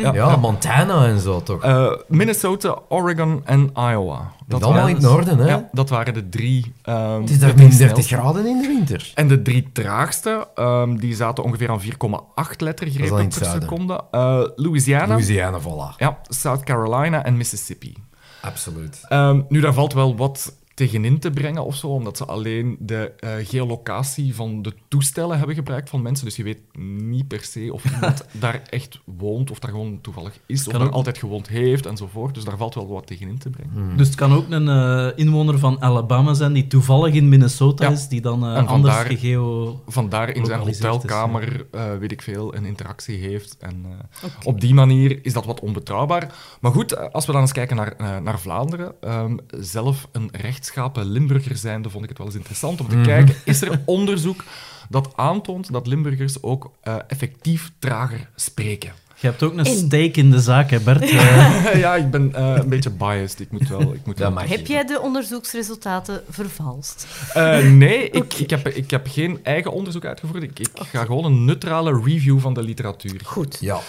Ja, 0.02 0.14
ja, 0.14 0.36
Montana 0.36 1.06
en 1.06 1.20
zo, 1.20 1.44
toch? 1.44 1.64
Eh, 1.64 1.92
Minnesota, 2.08 2.80
Oregon 2.90 3.42
en 3.46 3.72
Iowa. 3.76 4.32
Dat 4.48 4.64
allemaal 4.64 4.88
in 4.88 4.94
het 4.94 5.04
noorden, 5.04 5.38
hè? 5.38 5.48
Ja, 5.48 5.70
dat 5.72 5.90
waren 5.90 6.14
de 6.14 6.30
drie. 6.30 6.74
ehm, 6.82 7.22
het 7.22 7.30
is 7.30 7.40
daar 7.40 7.56
min 7.56 7.70
30 7.70 7.76
snelste. 7.76 8.16
graden 8.16 8.46
in 8.46 8.62
de 8.62 8.68
winter. 8.68 9.12
En 9.16 9.28
de 9.28 9.42
drie 9.42 9.70
traagste, 9.72 10.48
ehm, 10.56 10.96
die 10.96 11.16
zaten 11.16 11.44
ongeveer 11.44 11.70
aan 11.70 11.82
4,8 11.82 11.90
Dat 12.36 12.48
is 12.48 12.60
al 12.60 12.60
in 12.60 12.66
lettergrepen 12.66 13.28
per 13.28 13.46
seconde. 13.62 14.04
Eh, 14.12 14.44
Louisiana, 14.56 15.14
Louisiana, 15.14 15.60
voilà. 15.62 15.96
ja, 15.98 16.18
South 16.24 16.64
Carolina 16.64 17.24
en 17.24 17.38
Mississippi. 17.38 17.94
Absoluut. 18.42 19.02
Ehm, 19.08 19.42
nu, 19.50 19.60
daar 19.60 19.74
valt 19.74 19.94
wel 19.94 20.16
wat 20.16 20.57
tegenin 20.78 21.20
te 21.20 21.32
brengen 21.32 21.66
of 21.66 21.76
zo, 21.76 21.88
omdat 21.88 22.18
ze 22.18 22.26
alleen 22.26 22.78
de 22.80 23.12
eh, 23.20 23.32
geolocatie 23.44 24.36
van 24.36 24.62
de 24.62 24.74
toestellen 24.88 25.38
hebben 25.38 25.56
gebruikt 25.56 25.90
van 25.90 26.02
mensen. 26.02 26.26
Dus 26.26 26.36
je 26.36 26.44
weet 26.44 26.60
niet 27.02 27.28
per 27.28 27.44
se 27.44 27.70
of 27.74 27.86
iemand 27.94 28.26
daar 28.32 28.62
echt 28.70 29.00
woont, 29.06 29.52
of 29.52 29.60
daar 29.60 29.72
gewoon 29.72 30.00
toevallig 30.02 30.40
is, 30.46 30.68
of 30.68 30.74
daar 30.74 30.82
ook- 30.88 30.92
altijd 30.94 31.18
gewoond 31.18 31.48
heeft 31.48 31.86
enzovoort. 31.86 32.34
Dus 32.36 32.44
daar 32.44 32.58
valt 32.58 32.76
wel 32.76 32.88
wat 32.88 33.08
tegenin 33.08 33.38
te 33.38 33.50
brengen. 33.50 33.74
Hmm. 33.74 33.98
Dus 33.98 34.08
het 34.08 34.16
kan 34.16 34.34
ook 34.34 34.50
een 34.50 34.68
eh, 34.70 35.08
inwoner 35.16 35.60
van 35.60 35.82
Alabama 35.82 36.34
zijn 36.34 36.54
die 36.54 36.68
toevallig 36.68 37.14
in 37.14 37.30
Minnesota 37.30 37.86
Ja. 37.86 37.92
is, 37.92 38.08
die 38.08 38.22
dan 38.22 38.44
eh, 38.44 38.50
En 38.58 38.68
anders 38.68 38.96
vandaar- 38.96 39.12
gegeo... 39.12 39.82
Vandaar 39.88 40.30
in 40.36 40.46
zijn 40.46 40.68
is, 40.68 40.80
hotelkamer, 40.84 41.66
eh, 41.72 41.98
weet 42.00 42.12
ik 42.12 42.22
veel, 42.22 42.56
een 42.56 42.66
interactie 42.66 43.18
heeft. 43.18 43.58
En 43.60 43.86
eh, 43.86 44.30
op 44.44 44.62
die 44.62 44.74
manier 44.74 45.20
is 45.26 45.34
dat 45.34 45.46
wat 45.46 45.60
onbetrouwbaar. 45.60 46.34
Maar 46.62 46.72
goed, 46.72 47.14
als 47.14 47.26
we 47.26 47.32
dan 47.32 47.42
eens 47.42 47.52
kijken 47.52 47.76
naar, 47.76 47.92
eh, 47.98 48.18
naar 48.18 48.40
Vlaanderen, 48.40 48.94
ehm, 49.02 49.38
zelf 49.60 50.08
een 50.12 50.30
rechtschapen 50.68 51.12
Limburger 51.12 51.58
zijnde, 51.58 51.90
vond 51.90 52.04
ik 52.04 52.10
het 52.10 52.18
wel 52.18 52.28
eens 52.28 52.36
interessant 52.36 52.82
om 52.82 52.88
te 52.88 53.02
kijken. 53.02 53.36
Is 53.46 53.62
er 53.62 53.82
onderzoek 53.86 54.44
dat 54.90 55.14
aantoont 55.16 55.72
dat 55.72 55.88
Limburgers 55.88 56.44
ook 56.44 56.72
eh, 56.82 56.96
effectief 57.08 57.72
trager 57.80 58.30
spreken? 58.36 58.92
Je 59.20 59.28
hebt 59.28 59.44
ook 59.44 59.52
een 59.54 59.66
En- 59.66 59.78
stake 59.78 60.12
in 60.12 60.32
de 60.32 60.40
zaak, 60.40 60.70
hè, 60.70 60.80
Bert? 60.80 61.02
Eh, 61.12 61.80
ja, 61.80 61.96
ik 61.96 62.12
ben 62.12 62.34
eh, 62.34 62.56
een 62.56 62.70
beetje 62.70 62.90
biased. 62.90 63.40
Ik 63.40 63.52
moet 63.52 63.68
wel... 63.68 63.94
Ik 63.94 64.06
moet 64.06 64.20
wel. 64.20 64.38
Heb 64.38 64.68
jij 64.68 64.86
de 64.86 65.02
onderzoeksresultaten 65.02 66.22
vervalst? 66.30 67.08
Eh, 67.34 67.72
nee, 67.72 68.10
ik, 68.10 68.34
ik, 68.34 68.50
heb, 68.50 68.68
ik 68.68 68.92
heb 68.92 69.08
geen 69.10 69.40
eigen 69.44 69.72
onderzoek 69.72 70.06
uitgevoerd. 70.06 70.44
Ik, 70.44 70.60
ik 70.60 70.70
ga 70.76 71.06
gewoon 71.06 71.26
een 71.26 71.46
neutrale 71.46 72.02
review 72.04 72.40
van 72.40 72.54
de 72.54 72.64
literatuur. 72.64 73.20
Goed. 73.24 73.58
Ja, 73.60 73.80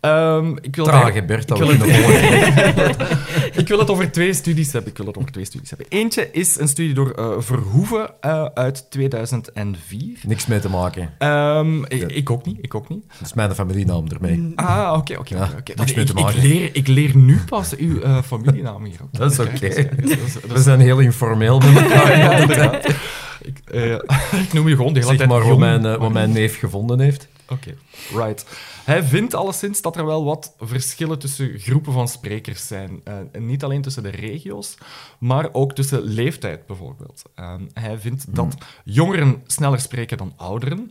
Ehm, 0.00 0.56
ik 0.60 0.76
wil 0.76 0.84
trage 0.84 1.24
Bert, 1.24 1.48
dat 1.48 1.60
ik 1.70 1.78
wil. 1.78 1.88
Ik 3.52 3.68
het 3.68 3.90
over 3.90 4.10
twee 4.12 4.32
studies 4.32 4.72
hebben. 4.72 4.90
Ik 4.90 4.96
wil 4.96 5.06
het 5.06 5.16
over 5.16 5.32
twee 5.32 5.44
studies 5.44 5.70
hebben. 5.70 5.86
Eentje 5.88 6.30
is 6.32 6.58
een 6.58 6.68
studie 6.68 6.94
door 6.94 7.10
eh, 7.10 7.30
Verhoeven 7.38 8.10
eh, 8.20 8.44
uit 8.54 8.90
2004. 8.90 10.18
Niks 10.26 10.46
mee 10.46 10.60
te 10.60 10.68
maken. 10.68 11.12
Ehm, 11.18 11.84
ik, 11.84 12.12
ik 12.12 12.30
ook 12.30 12.46
niet, 12.46 12.58
ik 12.60 12.74
ook 12.74 12.88
niet. 12.88 13.04
Dat 13.18 13.26
is 13.26 13.34
mijn 13.34 13.54
familienaam 13.54 14.08
ermee. 14.08 14.52
Ah, 14.54 14.69
oké, 14.96 15.16
oké. 15.18 15.34
Oké, 15.34 15.54
oké. 15.58 15.72
niks 15.76 15.94
mee 15.94 16.04
te 16.04 16.12
ik, 16.12 16.18
ik, 16.18 16.24
maken. 16.24 16.40
leer, 16.40 16.70
ik 16.72 16.86
leer 16.86 17.16
nu 17.16 17.40
pas 17.48 17.76
uw 17.76 18.00
eh, 18.00 18.22
familienaam 18.22 18.84
hier. 18.84 18.98
ook. 19.02 19.12
Dat 19.18 19.32
is 19.32 19.38
oké. 19.38 19.88
We 20.54 20.60
zijn 20.62 20.80
heel 20.80 20.98
informeel 20.98 21.58
met 21.58 21.82
elkaar. 21.82 22.18
Ja, 22.18 22.36
inderdaad. 22.36 22.88
Ik, 23.42 23.58
eh, 23.64 23.92
ik 24.42 24.52
noem 24.52 24.68
je 24.68 24.76
gewoon 24.76 24.92
de 24.92 24.98
hele 24.98 25.16
Zeg 25.16 25.16
tijd 25.16 25.28
maar 25.28 25.48
wat 25.48 25.58
mijn, 25.58 25.86
eh, 25.86 25.96
wat 25.96 26.12
mijn 26.12 26.32
neef 26.32 26.58
gevonden 26.58 27.00
heeft. 27.00 27.28
Oké, 27.48 27.74
right. 28.14 28.46
Hij 28.84 29.02
vindt 29.02 29.34
alleszins 29.34 29.82
dat 29.82 29.96
er 29.96 30.06
wel 30.06 30.24
wat 30.24 30.54
verschillen 30.58 31.18
tussen 31.18 31.58
groepen 31.58 31.92
van 31.92 32.08
sprekers 32.08 32.66
zijn. 32.66 33.00
En 33.32 33.46
niet 33.46 33.64
alleen 33.64 33.82
tussen 33.82 34.02
de 34.02 34.08
regio's, 34.08 34.76
maar 35.18 35.48
ook 35.52 35.74
tussen 35.74 36.02
leeftijd 36.02 36.66
bijvoorbeeld. 36.66 37.22
Eh, 37.34 37.54
hij 37.72 37.98
vindt 37.98 38.34
dat 38.34 38.56
jongeren 38.84 39.42
sneller 39.46 39.80
spreken 39.80 40.18
dan 40.18 40.32
ouderen. 40.36 40.90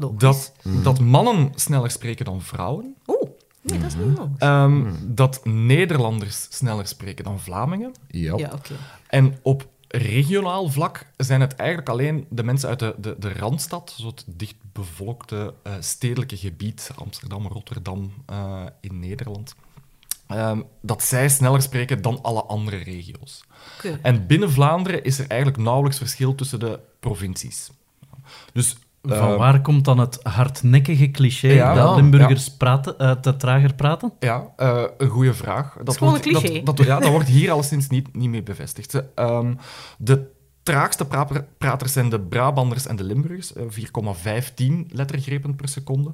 Logisch. 0.00 0.18
Dat, 0.18 0.52
dat 0.82 1.00
mannen 1.00 1.52
sneller 1.54 1.90
spreken 1.90 2.24
dan 2.24 2.42
vrouwen. 2.42 2.94
Oeh, 3.06 3.30
nee, 3.60 3.78
dat 3.78 3.88
is 3.88 3.94
niet 3.96 4.18
logisch. 4.18 4.38
Ehm, 4.38 4.92
Dat 5.02 5.44
Nederlanders 5.44 6.46
sneller 6.50 6.86
spreken 6.86 7.24
dan 7.24 7.40
Vlamingen. 7.40 7.92
Ja. 8.08 8.36
Ja, 8.36 8.50
oké. 8.54 8.74
En 9.06 9.38
op 9.42 9.68
regionaal 9.88 10.68
vlak 10.68 11.06
zijn 11.16 11.40
het 11.40 11.54
eigenlijk 11.54 11.88
alleen 11.88 12.26
de 12.28 12.42
mensen 12.42 12.68
uit 12.68 12.78
de, 12.78 12.94
de, 12.98 13.16
de 13.18 13.32
Randstad, 13.32 13.94
zo 13.98 14.06
het 14.06 14.24
dichtbevolkte 14.26 15.54
eh, 15.62 15.72
stedelijke 15.80 16.36
gebied, 16.36 16.90
Amsterdam, 16.96 17.46
Rotterdam 17.46 18.12
eh, 18.26 18.62
in 18.80 18.98
Nederland, 18.98 19.54
ehm, 20.26 20.60
dat 20.80 21.02
zij 21.02 21.28
sneller 21.28 21.62
spreken 21.62 22.02
dan 22.02 22.22
alle 22.22 22.42
andere 22.42 22.76
regio's. 22.76 23.44
Oké. 23.76 23.98
En 24.02 24.26
binnen 24.26 24.50
Vlaanderen 24.50 25.04
is 25.04 25.18
er 25.18 25.26
eigenlijk 25.26 25.62
nauwelijks 25.62 25.98
verschil 25.98 26.34
tussen 26.34 26.60
de 26.60 26.80
provincies. 27.00 27.70
Dus 28.52 28.76
van 29.02 29.32
eh, 29.32 29.36
waar 29.36 29.60
komt 29.60 29.84
dan 29.84 29.98
het 29.98 30.18
hardnekkige 30.22 31.10
cliché 31.10 31.48
Ja, 31.48 31.74
dat 31.74 31.88
ja, 31.88 31.94
Limburgers 31.94 32.56
praten, 32.56 32.98
eh, 32.98 33.10
te 33.10 33.36
trager 33.36 33.74
praten? 33.74 34.12
Ja, 34.18 34.52
eh, 34.56 34.82
een 34.98 35.08
goede 35.08 35.34
vraag. 35.34 35.76
Dat, 35.84 35.96
gewoon 35.96 36.12
wordt, 36.12 36.26
een 36.26 36.32
cliché. 36.32 36.62
Dat, 36.62 36.76
dat, 36.76 36.86
ja, 36.86 36.98
dat 36.98 37.10
wordt 37.10 37.28
hier 37.28 37.50
alleszins 37.50 37.88
niet, 37.88 38.16
niet 38.16 38.30
mee 38.30 38.42
bevestigd. 38.42 39.02
Ehm, 39.14 39.54
de 39.98 40.30
traagste 40.70 41.04
praper- 41.04 41.46
praters 41.58 41.92
zijn 41.92 42.08
de 42.08 42.20
Brabanders 42.20 42.86
en 42.86 42.96
de 42.96 43.04
Limburgers, 43.04 43.52
eh, 43.52 43.62
4,15 43.68 44.86
lettergrepen 44.92 45.56
per 45.56 45.68
seconde. 45.68 46.12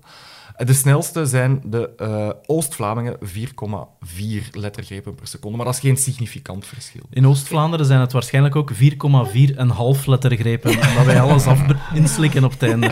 Eh, 0.57 0.67
De 0.67 0.73
snelste 0.75 1.27
zijn 1.27 1.61
de 1.65 1.91
eh, 1.97 2.29
Oost-Vlamingen, 2.47 3.17
4,4 3.21 4.49
lettergrepen 4.53 5.15
per 5.15 5.27
seconde. 5.27 5.57
Maar 5.57 5.67
dat 5.67 5.75
is 5.75 5.81
geen 5.81 5.97
significant 5.97 6.67
verschil. 6.67 7.03
In 7.11 7.27
Oost-Vlaanderen 7.27 7.87
zijn 7.87 8.01
het 8.01 8.13
waarschijnlijk 8.13 8.57
ook 8.57 8.73
4,4,5 8.75 10.07
lettergrepen, 10.07 10.71
omdat 10.71 11.05
wij 11.05 11.21
alles 11.21 11.47
af 11.47 11.61
inslikken 11.95 12.45
op 12.45 12.51
het 12.51 12.63
einde. 12.63 12.91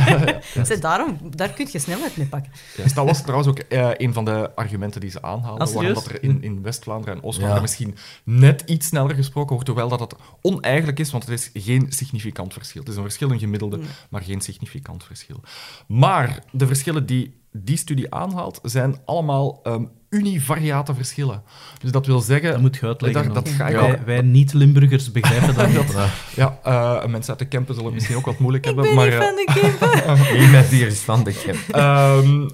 Daarom, 0.80 1.18
daar 1.30 1.49
kun 1.49 1.68
je 1.73 1.78
snelheid 1.78 2.16
mee 2.16 2.26
pakken. 2.26 2.52
Ja, 2.76 2.85
dat 2.94 3.04
was 3.06 3.21
trouwens 3.23 3.49
ook 3.49 3.59
eh, 3.59 3.88
een 3.97 4.12
van 4.12 4.25
de 4.25 4.50
argumenten 4.54 5.00
die 5.00 5.11
ze 5.11 5.23
aanhaalden. 5.23 5.66
Ah, 5.66 5.73
waarom 5.75 5.94
dat 5.94 6.06
er 6.06 6.23
in, 6.23 6.42
in 6.42 6.62
West-Vlaanderen 6.62 7.14
en 7.14 7.23
Oost-Vlaanderen 7.23 7.62
Ja. 7.64 7.68
misschien 7.68 7.97
net 8.25 8.62
iets 8.66 8.87
sneller 8.87 9.14
gesproken 9.14 9.52
wordt, 9.54 9.68
hoewel 9.68 9.88
dat 9.88 10.00
het 10.00 10.14
oneigenlijk 10.40 10.99
is, 10.99 11.11
want 11.11 11.26
het 11.26 11.33
is 11.33 11.50
geen 11.54 11.87
significant 11.92 12.52
verschil. 12.52 12.80
Het 12.80 12.90
is 12.90 12.96
een 12.96 13.02
verschil 13.02 13.30
in 13.30 13.38
gemiddelde, 13.38 13.80
maar 14.11 14.23
geen 14.23 14.40
significant 14.40 15.04
verschil. 15.04 15.40
Maar 15.87 16.44
de 16.52 16.66
verschillen 16.66 17.06
die 17.06 17.42
die 17.56 17.76
studie 17.76 18.14
aanhaalt, 18.14 18.58
zijn 18.62 18.96
allemaal 19.04 19.61
ehm, 19.62 19.84
univariate 20.08 20.94
verschillen. 20.94 21.42
Dus 21.78 21.90
dat 21.90 22.06
wil 22.06 22.20
zeggen... 22.20 22.50
Dat 22.50 22.61
moet 22.61 22.76
je 22.76 22.87
uitleggen. 22.87 23.32
Dat, 23.32 23.49
ga 23.49 23.68
ik 23.68 23.99
wij, 24.04 24.20
niet-Limburgers 24.20 25.12
begrijpen 25.12 25.54
dat 25.54 25.68
niet. 25.76 25.96
Ja, 26.37 26.58
eh, 26.62 27.06
mensen 27.06 27.30
uit 27.30 27.38
de 27.38 27.49
campen 27.49 27.75
zullen 27.75 27.90
het 27.90 27.94
misschien 27.94 28.16
ook 28.16 28.25
wat 28.25 28.38
moeilijk 28.38 28.66
Ik 28.66 28.75
hebben, 28.75 28.94
ben 28.94 29.18
maar... 29.18 29.34
niet 29.34 29.49
eh, 29.49 29.68
van 29.68 30.14
de. 30.16 30.38
Iemand 30.44 30.66
hier 30.66 30.87
is 30.87 30.99
van 30.99 31.25
de. 31.25 31.62
Ehm, 31.70 32.49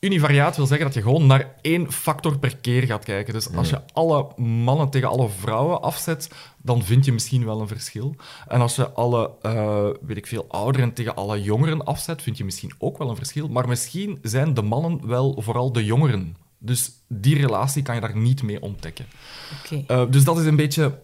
univariaat 0.00 0.56
wil 0.56 0.66
zeggen 0.66 0.86
dat 0.86 0.94
je 0.94 1.02
gewoon 1.02 1.26
naar 1.26 1.54
één 1.60 1.92
factor 1.92 2.38
per 2.38 2.56
keer 2.56 2.82
gaat 2.82 3.04
kijken. 3.04 3.32
Dus 3.32 3.54
als 3.54 3.70
je 3.70 3.80
alle 3.92 4.26
mannen 4.36 4.90
tegen 4.90 5.08
alle 5.08 5.28
vrouwen 5.28 5.82
afzet, 5.82 6.30
dan 6.62 6.82
vind 6.82 7.04
je 7.04 7.12
misschien 7.12 7.44
wel 7.44 7.60
een 7.60 7.68
verschil. 7.68 8.14
En 8.48 8.60
als 8.60 8.76
je 8.76 8.90
alle, 8.90 9.30
eh, 9.42 9.88
weet 10.00 10.16
ik 10.16 10.26
veel, 10.26 10.44
ouderen 10.48 10.92
tegen 10.92 11.14
alle 11.14 11.42
jongeren 11.42 11.84
afzet, 11.84 12.22
vind 12.22 12.38
je 12.38 12.44
misschien 12.44 12.72
ook 12.78 12.98
wel 12.98 13.10
een 13.10 13.16
verschil. 13.16 13.48
Maar 13.48 13.68
misschien 13.68 14.18
zijn 14.22 14.54
de 14.54 14.62
mannen 14.62 15.06
wel 15.06 15.36
vooral 15.38 15.72
de 15.72 15.84
jongeren. 15.84 16.36
Dus 16.58 16.90
die 17.08 17.36
relatie 17.36 17.82
kan 17.82 17.94
je 17.94 18.00
daar 18.00 18.16
niet 18.16 18.42
mee 18.42 18.62
ontdekken. 18.62 19.06
Oké. 19.62 19.84
Uh, 19.94 20.10
dus 20.10 20.24
dat 20.24 20.38
is 20.38 20.46
een 20.46 20.56
beetje 20.56 20.98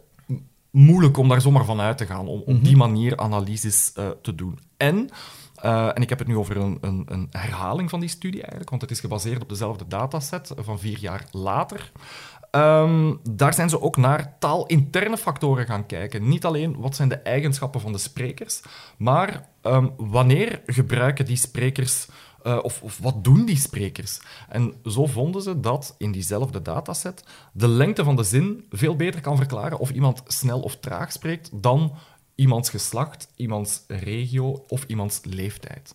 moeilijk 0.70 1.16
om 1.16 1.28
daar 1.28 1.40
zomaar 1.40 1.64
van 1.64 1.80
uit 1.80 1.98
te 1.98 2.06
gaan, 2.06 2.28
om 2.28 2.42
op 2.46 2.64
die 2.64 2.76
manier 2.76 3.16
analyses 3.16 3.92
uh, 3.98 4.08
te 4.22 4.34
doen. 4.34 4.58
En, 4.76 5.10
uh, 5.64 5.86
en 5.86 6.02
ik 6.02 6.08
heb 6.08 6.18
het 6.18 6.28
nu 6.28 6.36
over 6.36 6.56
een, 6.56 6.78
een, 6.80 7.06
een, 7.08 7.28
herhaling 7.30 7.90
van 7.90 8.00
die 8.00 8.08
studie 8.08 8.40
eigenlijk, 8.40 8.70
want 8.70 8.82
het 8.82 8.90
is 8.90 9.00
gebaseerd 9.00 9.42
op 9.42 9.48
dezelfde 9.48 9.86
dataset 9.86 10.52
van 10.56 10.78
vier 10.78 10.98
jaar 10.98 11.26
later. 11.30 11.92
Um, 12.50 13.20
daar 13.30 13.54
zijn 13.54 13.68
ze 13.68 13.80
ook 13.80 13.96
naar 13.96 14.36
taalinterne 14.38 15.16
factoren 15.16 15.66
gaan 15.66 15.86
kijken. 15.86 16.28
Niet 16.28 16.44
alleen 16.44 16.76
wat 16.80 16.96
zijn 16.96 17.08
de 17.08 17.16
eigenschappen 17.16 17.80
van 17.80 17.92
de 17.92 17.98
sprekers, 17.98 18.62
maar 18.96 19.48
um, 19.62 19.92
wanneer 19.96 20.62
gebruiken 20.66 21.24
die 21.24 21.36
sprekers 21.36 22.06
uh, 22.44 22.58
of, 22.62 22.82
of, 22.82 22.98
wat 22.98 23.24
doen 23.24 23.44
die 23.44 23.56
sprekers? 23.56 24.20
En 24.48 24.74
zo 24.84 25.06
vonden 25.06 25.42
ze 25.42 25.60
dat 25.60 25.94
in 25.98 26.12
diezelfde 26.12 26.62
dataset 26.62 27.24
de 27.52 27.68
lengte 27.68 28.04
van 28.04 28.16
de 28.16 28.22
zin 28.22 28.66
veel 28.70 28.96
beter 28.96 29.20
kan 29.20 29.36
verklaren 29.36 29.78
of 29.78 29.90
iemand 29.90 30.22
snel 30.26 30.60
of 30.60 30.76
traag 30.76 31.12
spreekt 31.12 31.50
dan 31.52 31.92
iemands 32.42 32.70
geslacht, 32.70 33.28
iemands 33.36 33.82
regio 33.86 34.64
of 34.68 34.84
iemands 34.86 35.20
leeftijd. 35.24 35.94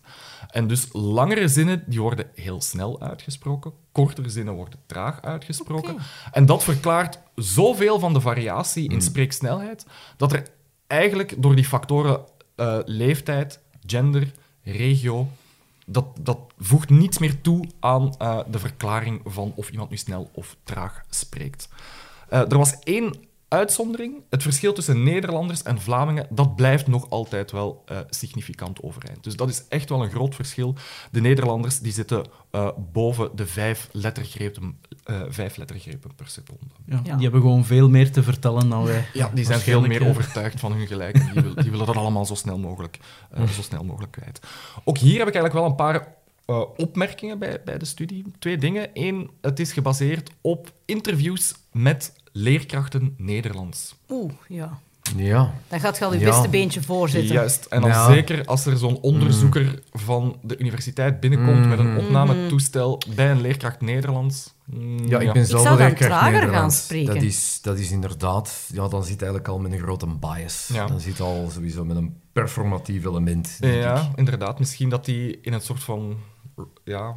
En 0.50 0.66
dus 0.66 0.88
langere 0.92 1.48
zinnen 1.48 1.84
die 1.86 2.00
worden 2.00 2.30
heel 2.34 2.60
snel 2.60 3.00
uitgesproken, 3.00 3.72
kortere 3.92 4.28
zinnen 4.28 4.54
worden 4.54 4.78
traag 4.86 5.22
uitgesproken. 5.22 5.92
Okay. 5.92 6.04
En 6.32 6.46
dat 6.46 6.64
verklaart 6.64 7.18
zoveel 7.34 7.98
van 7.98 8.12
de 8.12 8.20
variatie 8.20 8.90
in 8.90 9.02
spreeksnelheid 9.02 9.86
dat 10.16 10.32
er 10.32 10.42
eigenlijk 10.86 11.42
door 11.42 11.54
die 11.54 11.64
factoren 11.64 12.20
uh, 12.56 12.78
leeftijd, 12.84 13.60
gender, 13.86 14.32
regio 14.62 15.28
dat, 15.86 16.06
dat 16.20 16.38
voegt 16.58 16.90
niets 16.90 17.18
meer 17.18 17.40
toe 17.40 17.64
aan 17.80 18.14
uh, 18.22 18.38
de 18.50 18.58
verklaring 18.58 19.20
van 19.24 19.52
of 19.54 19.70
iemand 19.70 19.90
nu 19.90 19.96
snel 19.96 20.30
of 20.32 20.56
traag 20.64 21.02
spreekt. 21.08 21.68
Uh, 22.32 22.38
er 22.38 22.58
was 22.58 22.78
één 22.78 23.14
uitzondering. 23.48 24.22
Het 24.30 24.42
verschil 24.42 24.72
tussen 24.72 25.02
Nederlanders 25.02 25.62
en 25.62 25.80
Vlamingen, 25.80 26.26
dat 26.30 26.56
blijft 26.56 26.86
nog 26.86 27.10
altijd 27.10 27.50
wel 27.50 27.84
uh, 27.90 27.98
significant 28.10 28.82
overeind. 28.82 29.24
Dus 29.24 29.36
dat 29.36 29.48
is 29.48 29.62
echt 29.68 29.88
wel 29.88 30.02
een 30.02 30.10
groot 30.10 30.34
verschil. 30.34 30.74
De 31.10 31.20
Nederlanders 31.20 31.78
die 31.78 31.92
zitten 31.92 32.26
boven 32.92 33.30
de 33.34 33.46
vijf 33.46 33.88
lettergrepen, 33.92 34.78
vijf 35.28 35.56
lettergrepen 35.56 36.14
per 36.14 36.28
seconde. 36.28 36.64
Ja, 36.86 37.00
ja. 37.04 37.14
Die 37.14 37.22
hebben 37.22 37.40
gewoon 37.40 37.64
veel 37.64 37.88
meer 37.88 38.12
te 38.12 38.22
vertellen 38.22 38.68
dan 38.68 38.84
wij. 38.84 39.06
Ja, 39.12 39.30
die 39.34 39.44
zijn 39.44 39.60
veel 39.60 39.80
meer 39.80 40.08
overtuigd 40.08 40.60
van 40.60 40.72
hun 40.72 40.86
gelijk. 40.86 41.32
Die, 41.32 41.42
wil, 41.42 41.54
die 41.54 41.70
willen 41.70 41.86
dat 41.86 41.96
allemaal 41.96 42.26
zo 42.26 42.34
snel 42.34 42.58
mogelijk, 42.58 42.98
zo 43.54 43.62
snel 43.62 43.84
mogelijk 43.84 44.12
kwijt. 44.12 44.40
Ook 44.84 44.98
hier 44.98 45.18
heb 45.18 45.28
ik 45.28 45.34
eigenlijk 45.34 45.54
wel 45.54 45.64
een 45.64 45.74
paar 45.74 46.16
uh, 46.46 46.62
opmerkingen 46.76 47.38
bij, 47.38 47.62
bij 47.64 47.78
de 47.78 47.84
studie. 47.84 48.24
Twee 48.38 48.58
dingen. 48.58 48.90
Eén, 48.92 49.30
het 49.40 49.60
is 49.60 49.72
gebaseerd 49.72 50.30
op 50.40 50.72
interviews 50.84 51.54
met 51.72 52.12
leerkrachten 52.38 53.14
Nederlands. 53.16 53.94
Oeh, 54.08 54.32
ja. 54.48 54.78
Ja. 55.16 55.54
Dan 55.68 55.80
gaat 55.80 55.98
je 55.98 56.04
al 56.04 56.12
je 56.12 56.18
ja. 56.18 56.26
beste 56.26 56.48
beentje 56.48 56.82
voorzitten. 56.82 57.34
Juist. 57.34 57.64
En 57.64 57.80
dan 57.80 57.90
ja. 57.90 58.06
zeker 58.06 58.44
als 58.44 58.66
er 58.66 58.76
zo'n 58.76 59.00
onderzoeker 59.00 59.64
mm. 59.64 60.00
van 60.00 60.38
de 60.42 60.58
universiteit 60.58 61.20
binnenkomt 61.20 61.62
mm. 61.62 61.68
met 61.68 61.78
een 61.78 61.98
opnametoestel 61.98 63.00
bij 63.14 63.30
een 63.30 63.40
leerkracht 63.40 63.80
Nederlands. 63.80 64.54
Mm, 64.64 65.08
ja, 65.08 65.18
ik 65.18 65.32
ben 65.32 65.46
zelf 65.46 65.62
ik 65.62 65.78
zou 65.78 65.94
trager 65.94 66.48
gaan 66.48 66.70
spreken. 66.70 67.14
Dat 67.14 67.22
is, 67.22 67.58
dat 67.62 67.78
is 67.78 67.90
inderdaad... 67.90 68.68
Ja, 68.72 68.88
dan 68.88 69.04
zit 69.04 69.22
eigenlijk 69.22 69.48
al 69.48 69.58
met 69.58 69.72
een 69.72 69.78
grote 69.78 70.06
bias. 70.06 70.70
Ja. 70.72 70.86
Dan 70.86 71.00
zit 71.00 71.20
al 71.20 71.50
sowieso 71.52 71.84
met 71.84 71.96
een 71.96 72.16
performatief 72.32 73.04
element, 73.04 73.56
Ja, 73.60 74.00
ik. 74.00 74.18
inderdaad. 74.18 74.58
Misschien 74.58 74.88
dat 74.88 75.04
die 75.04 75.38
in 75.42 75.52
een 75.52 75.60
soort 75.60 75.82
van 75.82 76.16
ja, 76.84 77.16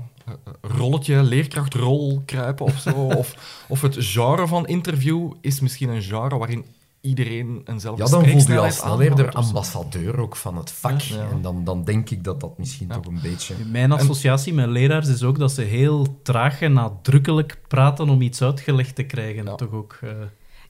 rolletje, 0.62 1.24
leerkrachtrol 1.24 2.22
kruipen 2.26 2.66
of 2.66 2.80
zo. 2.80 2.92
of, 2.92 3.36
of 3.68 3.82
het 3.82 3.96
genre 4.00 4.48
van 4.48 4.68
interview 4.68 5.32
is 5.42 5.60
misschien 5.60 5.90
een 5.90 6.02
genre 6.02 6.38
waarin 6.38 6.66
iedereen 7.02 7.62
eenzelfde 7.66 8.04
Ja, 8.04 8.10
dan 8.10 8.20
voel 8.20 8.30
je 8.30 8.34
je 8.34 8.38
al 8.60 8.72
spreeksnelheid 8.72 8.74
snel 8.74 9.02
eerder 9.02 9.32
ambassadeur 9.32 10.20
ook 10.20 10.36
van 10.36 10.58
het 10.58 10.72
vak. 10.72 11.00
Ja. 11.02 11.30
En 11.30 11.42
dan, 11.42 11.64
dan 11.64 11.84
denk 11.84 12.10
ik 12.10 12.24
dat 12.24 12.40
dat 12.40 12.58
misschien 12.58 12.88
toch 12.88 13.06
een 13.06 13.20
beetje... 13.22 13.56
Mijn 13.72 13.92
associatie 13.92 14.54
met 14.54 14.70
leraars 14.70 15.08
is 15.08 15.24
ook 15.24 15.40
dat 15.40 15.52
ze 15.52 15.62
heel 15.62 16.20
traag 16.24 16.62
en 16.62 16.74
nadrukkelijk 16.74 17.60
praten 17.68 18.10
om 18.10 18.22
iets 18.22 18.42
uitgelegd 18.42 18.96
te 18.96 19.04
krijgen. 19.04 19.44
Ja. 19.46 19.56
Toch 19.56 19.72
ook... 19.72 19.98
eh, 20.02 20.10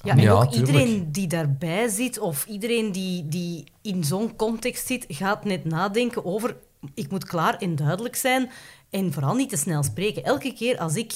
Ja, 0.03 0.11
en 0.11 0.21
Ja, 0.21 0.31
ook 0.31 0.51
tuurlijk. 0.51 0.67
iedereen 0.71 1.11
die 1.11 1.27
daarbij 1.27 1.87
zit, 1.87 2.19
of 2.19 2.45
iedereen 2.45 2.91
die, 2.91 3.27
die 3.27 3.63
in 3.81 4.03
zo'n 4.03 4.35
context 4.35 4.87
zit, 4.87 5.05
gaat 5.07 5.43
net 5.45 5.65
nadenken 5.65 6.25
over... 6.25 6.55
Ik 6.93 7.11
moet 7.11 7.25
klaar 7.25 7.57
en 7.57 7.75
duidelijk 7.75 8.15
zijn 8.15 8.49
en 8.89 9.13
vooral 9.13 9.35
niet 9.35 9.49
te 9.49 9.57
snel 9.57 9.83
spreken. 9.83 10.23
Elke 10.23 10.53
keer 10.53 10.77
als 10.77 10.95
ik 10.95 11.13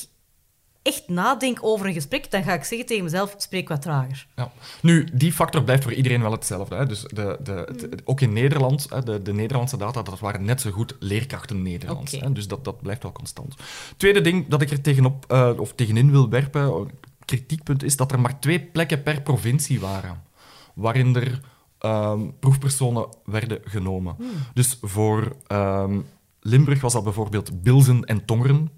echt 0.86 1.08
nadenk 1.08 1.58
over 1.62 1.86
een 1.86 1.94
gesprek, 1.94 2.32
dan 2.32 2.44
ga 2.44 2.54
ik 2.54 2.64
zeggen 2.64 2.88
tegen 2.88 3.04
mezelf, 3.04 3.36
spreek 3.38 3.68
wat 3.68 3.82
trager. 3.82 4.28
Ja. 4.36 4.52
Nu, 4.82 5.08
die 5.14 5.34
factor 5.34 5.64
blijft 5.64 5.84
voor 5.84 5.94
iedereen 5.94 6.22
wel 6.22 6.32
hetzelfde. 6.32 6.76
Hè. 6.76 6.86
Dus 6.86 7.02
de, 7.02 7.38
de, 7.44 7.68
ook 8.04 8.22
in 8.22 8.34
Nederland, 8.34 8.88
hè, 8.90 9.04
de, 9.04 9.22
de 9.22 9.34
Nederlandse 9.34 9.78
data, 9.78 10.02
dat 10.02 10.20
waren 10.20 10.46
net 10.46 10.62
zo 10.62 10.72
goed 10.72 10.96
leerkrachten 11.00 11.62
Nederlands. 11.62 12.12
Hè. 12.12 12.32
Dus 12.32 12.48
dat, 12.48 12.64
dat 12.64 12.82
blijft 12.82 13.04
wel 13.04 13.12
constant. 13.12 13.56
Tweede 13.98 14.22
ding 14.22 14.48
dat 14.48 14.62
ik 14.62 14.72
er 14.72 14.82
tegenop, 14.82 15.26
eh, 15.28 15.52
of 15.58 15.74
tegenin 15.74 16.12
wil 16.12 16.30
werpen, 16.30 16.90
kritiekpunt, 17.26 17.84
is 17.84 17.96
dat 17.96 18.12
er 18.12 18.20
maar 18.20 18.40
twee 18.40 18.60
plekken 18.60 19.04
per 19.04 19.22
provincie 19.22 19.80
waren. 19.80 20.24
Waarin 20.74 21.16
er 21.16 21.40
ehm, 21.86 22.22
proefpersonen 22.40 23.08
werden 23.26 23.60
genomen. 23.64 24.16
Dus 24.54 24.78
voor 24.82 25.36
ehm, 25.48 26.00
Limburg 26.40 26.82
was 26.82 26.94
dat 26.94 27.04
bijvoorbeeld 27.04 27.62
Bilzen 27.62 28.04
en 28.04 28.26
Tongeren. 28.26 28.70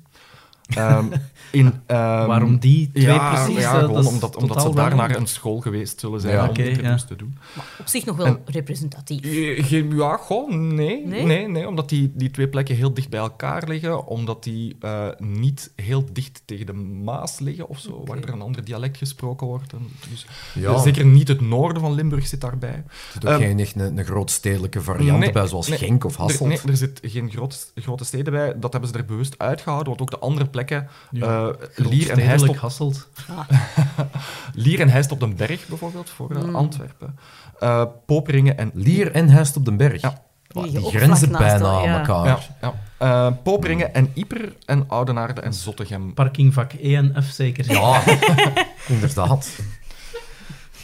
Ehm, 0.67 1.05
in, 1.51 1.73
ehm, 1.85 2.27
Waarom 2.27 2.59
die 2.59 2.91
twee 2.91 3.03
ja, 3.05 3.33
precies? 3.45 3.61
Ja, 3.63 3.73
eh, 3.73 3.79
gewoon 3.79 3.93
dat 4.03 4.05
omdat, 4.13 4.35
omdat 4.35 4.61
ze 4.61 4.73
daar 4.75 4.95
naar 4.95 5.15
een 5.15 5.27
school 5.27 5.59
geweest 5.59 5.99
zullen 5.99 6.21
zijn 6.21 6.33
Ja. 6.33 6.49
om 6.49 6.55
ja. 6.83 6.95
te 6.95 7.15
doen. 7.15 7.37
Op 7.79 7.87
zich 7.87 8.05
nog 8.05 8.17
wel 8.17 8.25
En- 8.25 8.39
representatief. 8.45 9.21
Eh, 9.21 9.65
Geen, 9.65 9.95
ja, 9.95 10.17
gewoon 10.17 10.75
nee. 10.75 11.05
Nee? 11.07 11.23
nee? 11.25 11.47
Nee, 11.47 11.67
omdat 11.67 11.89
die, 11.89 12.11
die 12.15 12.31
twee 12.31 12.47
plekken 12.47 12.75
heel 12.75 12.93
dicht 12.93 13.09
bij 13.09 13.19
elkaar 13.19 13.67
liggen, 13.67 14.05
omdat 14.07 14.43
die 14.43 14.75
eh, 14.79 15.07
niet 15.17 15.71
heel 15.75 16.05
dicht 16.13 16.41
tegen 16.45 16.65
de 16.65 16.73
Maas 16.73 17.39
liggen 17.39 17.67
of 17.69 17.79
zo, 17.79 18.01
waar 18.05 18.17
er 18.17 18.29
een 18.33 18.41
ander 18.41 18.65
dialect 18.65 18.97
gesproken 18.97 19.47
wordt. 19.47 19.73
En 19.73 19.87
dus, 20.09 20.25
Ja. 20.53 20.69
eh, 20.71 20.81
Zeker 20.81 21.05
niet 21.05 21.27
het 21.27 21.41
noorden 21.41 21.81
van 21.81 21.93
Limburg 21.93 22.27
zit 22.27 22.41
daarbij. 22.41 22.69
Er 22.69 22.83
zit 23.13 23.25
ook 23.25 23.31
Ehm, 23.31 23.41
geen 23.41 23.59
echt 23.59 23.75
een, 23.75 23.97
een 23.97 24.05
grootstedelijke 24.05 24.81
variant 24.81 25.19
nee, 25.19 25.31
bij, 25.31 25.47
zoals 25.47 25.67
nee, 25.67 25.77
Genk 25.77 26.03
of 26.05 26.13
Er, 26.13 26.19
Hasselt. 26.21 26.49
nee, 26.49 26.59
er 26.67 26.77
zit 26.77 26.99
geen 27.03 27.29
groot, 27.31 27.71
grote 27.75 28.05
steden 28.05 28.33
bij. 28.33 28.53
Dat 28.59 28.71
hebben 28.71 28.89
ze 28.89 28.97
er 28.97 29.05
bewust 29.05 29.37
uitgehouden, 29.37 29.87
want 29.87 30.01
ook 30.01 30.09
de 30.09 30.19
andere 30.19 30.45
plekken, 30.45 30.55
Ja, 30.65 30.85
eh, 31.11 31.47
Lier, 31.75 32.09
en 32.11 32.19
Heist 32.19 32.47
op, 32.49 32.57
Hasselt. 32.57 33.07
Lier 34.53 34.79
en 34.79 34.89
Heist 34.89 35.11
op 35.11 35.19
den 35.19 35.35
Berg 35.35 35.67
bijvoorbeeld, 35.67 36.09
voor 36.09 36.31
Mm. 36.33 36.49
eh, 36.49 36.55
Antwerpen. 36.55 37.19
Eh, 37.59 37.83
Poperingen 38.05 38.57
en 38.57 38.71
Lier 38.73 39.11
en 39.11 39.29
Heist 39.29 39.55
op 39.57 39.65
den 39.65 39.77
Berg. 39.77 40.01
Ja. 40.01 40.25
Die 40.47 40.81
grenzen 40.81 41.31
bijna 41.31 41.67
aan 41.67 41.83
ja. 41.83 41.97
elkaar. 41.99 42.25
Ja, 42.27 42.39
ja. 42.61 42.73
Eh, 42.97 43.33
Poperingen 43.43 43.93
en 43.93 44.11
Ieper 44.13 44.55
en 44.65 44.83
Oudenaarde 44.87 45.41
en 45.41 45.53
Zottegem. 45.53 46.13
Parkingvak 46.13 46.73
E 46.73 46.95
en 46.95 47.23
F 47.23 47.31
zeker. 47.31 47.71
Ja, 47.71 48.01
inderdaad. 48.87 49.49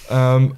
Ehm, 0.10 0.50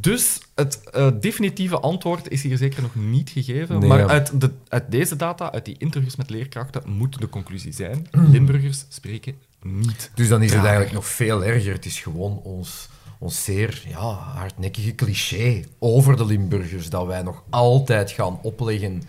dus 0.00 0.40
het 0.54 0.90
eh, 0.90 1.08
definitieve 1.20 1.80
antwoord 1.80 2.30
is 2.30 2.42
hier 2.42 2.56
zeker 2.56 2.82
nog 2.82 2.94
niet 2.94 3.30
gegeven. 3.30 3.78
Nee, 3.78 3.88
maar 3.88 3.98
ja. 3.98 4.06
uit, 4.06 4.40
de, 4.40 4.50
uit 4.68 4.90
deze 4.90 5.16
data, 5.16 5.52
uit 5.52 5.64
die 5.64 5.76
interviews 5.78 6.16
met 6.16 6.30
leerkrachten, 6.30 6.82
moet 6.86 7.20
de 7.20 7.28
conclusie 7.28 7.72
zijn. 7.72 8.08
Limburgers 8.32 8.84
spreken 8.88 9.34
niet. 9.62 10.10
Dus 10.14 10.28
dan 10.28 10.42
is 10.42 10.52
het 10.52 10.62
eigenlijk 10.62 10.92
nog 10.92 11.06
veel 11.06 11.44
erger. 11.44 11.72
Het 11.72 11.84
is 11.84 12.00
gewoon 12.00 12.40
ons, 12.42 12.88
ons 13.18 13.44
zeer 13.44 13.82
ja, 13.88 14.12
hardnekkige 14.12 14.94
cliché 14.94 15.64
over 15.78 16.16
de 16.16 16.26
Limburgers 16.26 16.90
dat 16.90 17.06
wij 17.06 17.22
nog 17.22 17.42
altijd 17.50 18.10
gaan 18.10 18.38
opleggen 18.42 19.02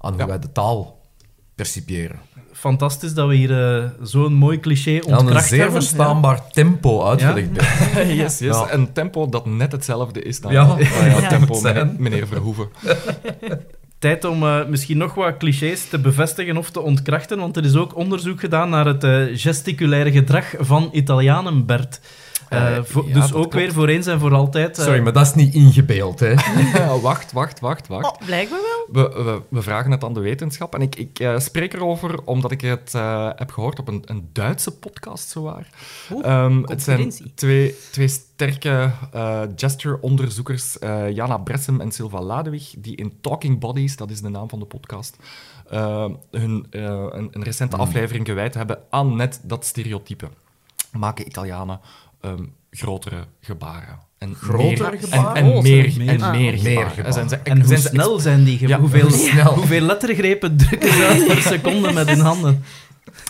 aan 0.00 0.12
hoe 0.12 0.20
Ja. 0.20 0.26
wij 0.26 0.38
de 0.38 0.52
taal 0.52 1.00
percipiëren. 1.54 2.18
Fantastisch 2.58 3.14
dat 3.14 3.28
we 3.28 3.34
hier 3.34 3.76
eh, 3.76 3.84
zo'n 4.02 4.32
mooi 4.34 4.60
cliché 4.60 4.94
En 4.96 5.02
aan 5.04 5.12
een 5.12 5.18
ontkracht 5.18 5.48
zeer 5.48 5.60
hebben. 5.60 5.82
verstaanbaar 5.82 6.50
tempo 6.50 7.04
uitgelegd 7.04 7.52
bent. 7.52 7.66
yes, 8.20 8.38
yes. 8.38 8.38
Ja. 8.56 8.72
Een 8.72 8.92
tempo 8.92 9.28
dat 9.28 9.46
net 9.46 9.72
hetzelfde 9.72 10.22
is 10.22 10.40
dan 10.40 10.52
Ja. 10.52 10.76
ja, 10.78 11.04
Ja. 11.20 11.28
tempo 11.28 11.54
Zijn. 11.54 11.74
meneer, 11.74 11.96
meneer 11.98 12.26
Verhoeven. 12.26 12.68
Tijd 13.98 14.24
om 14.24 14.42
eh, 14.42 14.66
misschien 14.68 14.98
nog 14.98 15.14
wat 15.14 15.36
clichés 15.36 15.88
te 15.88 15.98
bevestigen 15.98 16.56
of 16.56 16.70
te 16.70 16.80
ontkrachten, 16.80 17.38
want 17.38 17.56
er 17.56 17.64
is 17.64 17.74
ook 17.76 17.96
onderzoek 17.96 18.40
gedaan 18.40 18.70
naar 18.70 18.86
het 18.86 19.04
eh, 19.04 19.22
gesticulaire 19.32 20.12
gedrag 20.12 20.54
van 20.58 20.88
Italianen, 20.92 21.66
Bert. 21.66 22.00
Eh, 22.48 22.76
Eh, 22.76 22.84
ja, 23.06 23.12
dus 23.14 23.24
ook 23.24 23.30
klopt. 23.32 23.54
weer 23.54 23.72
voor 23.72 23.88
eens 23.88 24.06
en 24.06 24.18
voor 24.20 24.34
altijd. 24.34 24.78
eh, 24.78 24.84
Sorry, 24.84 25.00
maar 25.00 25.12
dat 25.12 25.26
is 25.26 25.34
niet 25.34 25.54
ingebeeld, 25.54 26.20
hè? 26.20 26.34
wacht, 27.00 27.32
wacht, 27.32 27.60
wacht, 27.60 27.86
wacht. 27.88 28.04
Oh, 28.20 28.26
blijkbaar 28.26 28.58
wel. 28.60 29.02
We, 29.08 29.22
we, 29.24 29.42
we 29.48 29.62
vragen 29.62 29.90
het 29.90 30.04
aan 30.04 30.12
de 30.14 30.20
wetenschap. 30.20 30.74
En 30.74 30.80
ik, 30.82 30.96
ik 30.96 31.28
spreek 31.38 31.74
erover 31.74 32.22
omdat 32.24 32.50
ik 32.50 32.60
het 32.60 32.94
eh, 32.94 33.28
heb 33.34 33.50
gehoord 33.50 33.78
op 33.78 33.88
een, 33.88 34.02
een 34.04 34.28
Duitse 34.32 34.70
podcast, 34.78 35.28
zowaar. 35.28 35.68
Oeh, 36.12 36.26
Ehm, 36.26 36.62
het 36.62 36.82
zijn 36.82 37.12
twee, 37.34 37.74
twee 37.90 38.08
sterke 38.08 38.90
eh, 39.12 39.42
gesture-onderzoekers, 39.56 40.78
eh, 40.78 41.10
Jana 41.10 41.36
Bressem 41.38 41.80
en 41.80 41.92
Silva 41.92 42.20
Ladewig, 42.22 42.74
die 42.78 42.96
in 42.96 43.12
Talking 43.20 43.58
Bodies, 43.60 43.96
dat 43.96 44.10
is 44.10 44.20
de 44.20 44.28
naam 44.28 44.48
van 44.48 44.58
de 44.58 44.64
podcast, 44.64 45.16
hun, 46.30 46.66
eh, 46.70 46.82
een, 47.10 47.28
een 47.32 47.42
recente 47.42 47.76
aflevering 47.76 48.26
gewijd 48.26 48.54
hebben 48.54 48.78
aan 48.90 49.16
net 49.16 49.40
dat 49.42 49.64
stereotype. 49.64 50.28
Maken 50.92 51.26
Italianen 51.26 51.80
ehm, 52.20 52.42
grotere 52.70 53.24
gebaren. 53.40 53.98
En 54.18 54.34
Grotere 54.34 54.90
meer, 54.90 54.98
gebaren? 55.00 55.34
En, 55.34 55.52
en 55.54 55.62
meer, 55.62 56.08
en 56.08 56.20
Ah. 56.22 56.30
meer, 56.30 56.40
Meer 56.40 56.58
gebaren. 56.58 56.90
gebaren. 56.90 57.12
Zijn 57.12 57.28
ze, 57.28 57.36
En 57.36 57.56
hoe 57.58 57.66
zijn 57.66 57.78
ze 57.80 57.88
snel 57.88 58.18
zijn 58.18 58.44
die? 58.44 58.58
ge- 58.58 58.68
Ja, 58.68 58.78
hoeveel, 58.80 59.10
hoeveel 59.54 59.80
lettergrepen 59.80 60.56
drukken 60.56 60.92
ze 60.92 61.04
uit 61.06 61.26
per 61.26 61.42
seconde 61.42 61.92
met 61.92 62.08
hun 62.08 62.20
handen? 62.20 62.64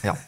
Ja. 0.02 0.26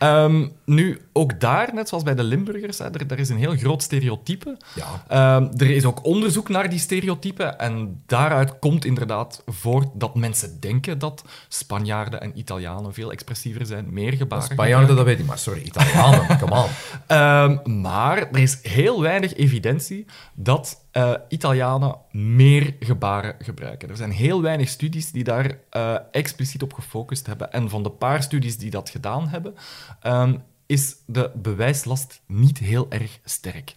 Ehm, 0.00 0.46
nu, 0.64 1.00
ook 1.12 1.40
daar, 1.40 1.74
net 1.74 1.88
zoals 1.88 2.04
bij 2.04 2.14
de 2.14 2.22
Limburgers, 2.22 2.78
hè, 2.78 2.84
er, 2.84 3.04
er 3.08 3.18
is 3.18 3.28
een 3.28 3.36
heel 3.36 3.56
groot 3.56 3.82
stereotype. 3.82 4.56
Ja. 4.74 5.04
Ehm, 5.08 5.48
er 5.56 5.70
is 5.70 5.84
ook 5.84 6.04
onderzoek 6.04 6.48
naar 6.48 6.70
die 6.70 6.78
stereotypen 6.78 7.58
en 7.58 8.02
daaruit 8.06 8.58
komt 8.58 8.84
inderdaad 8.84 9.42
voort 9.46 9.88
dat 9.94 10.14
mensen 10.14 10.60
denken 10.60 10.98
dat 10.98 11.24
Spanjaarden 11.48 12.20
en 12.20 12.38
Italianen 12.38 12.94
veel 12.94 13.12
expressiever 13.12 13.66
zijn, 13.66 13.86
meer 13.90 14.12
gebaren 14.12 14.44
Spanjaarden, 14.44 14.96
dat 14.96 15.04
weet 15.04 15.18
ik, 15.18 15.26
maar 15.26 15.38
sorry, 15.38 15.60
Italianen, 15.62 16.26
come 16.40 16.54
on. 16.54 16.68
Ehm, 17.06 17.80
maar 17.80 18.18
er 18.18 18.38
is 18.38 18.58
heel 18.62 19.00
weinig 19.00 19.34
evidentie 19.34 20.06
dat 20.34 20.84
eh, 20.90 21.14
Italianen 21.28 21.96
meer 22.10 22.76
gebaren 22.80 23.34
gebruiken. 23.38 23.88
Er 23.88 23.96
zijn 23.96 24.10
heel 24.10 24.42
weinig 24.42 24.68
studies 24.68 25.12
die 25.12 25.24
daar 25.24 25.58
eh, 25.70 25.96
expliciet 26.10 26.62
op 26.62 26.72
gefocust 26.72 27.26
hebben. 27.26 27.52
En 27.52 27.68
van 27.68 27.82
de 27.82 27.90
paar 27.90 28.22
studies 28.22 28.58
die 28.58 28.70
dat 28.70 28.90
gedaan 28.90 29.28
hebben, 29.28 29.54
ehm, 30.00 30.36
is 30.66 30.96
de 31.06 31.30
bewijslast 31.34 32.20
niet 32.26 32.58
heel 32.58 32.86
erg 32.88 33.18
sterk. 33.24 33.72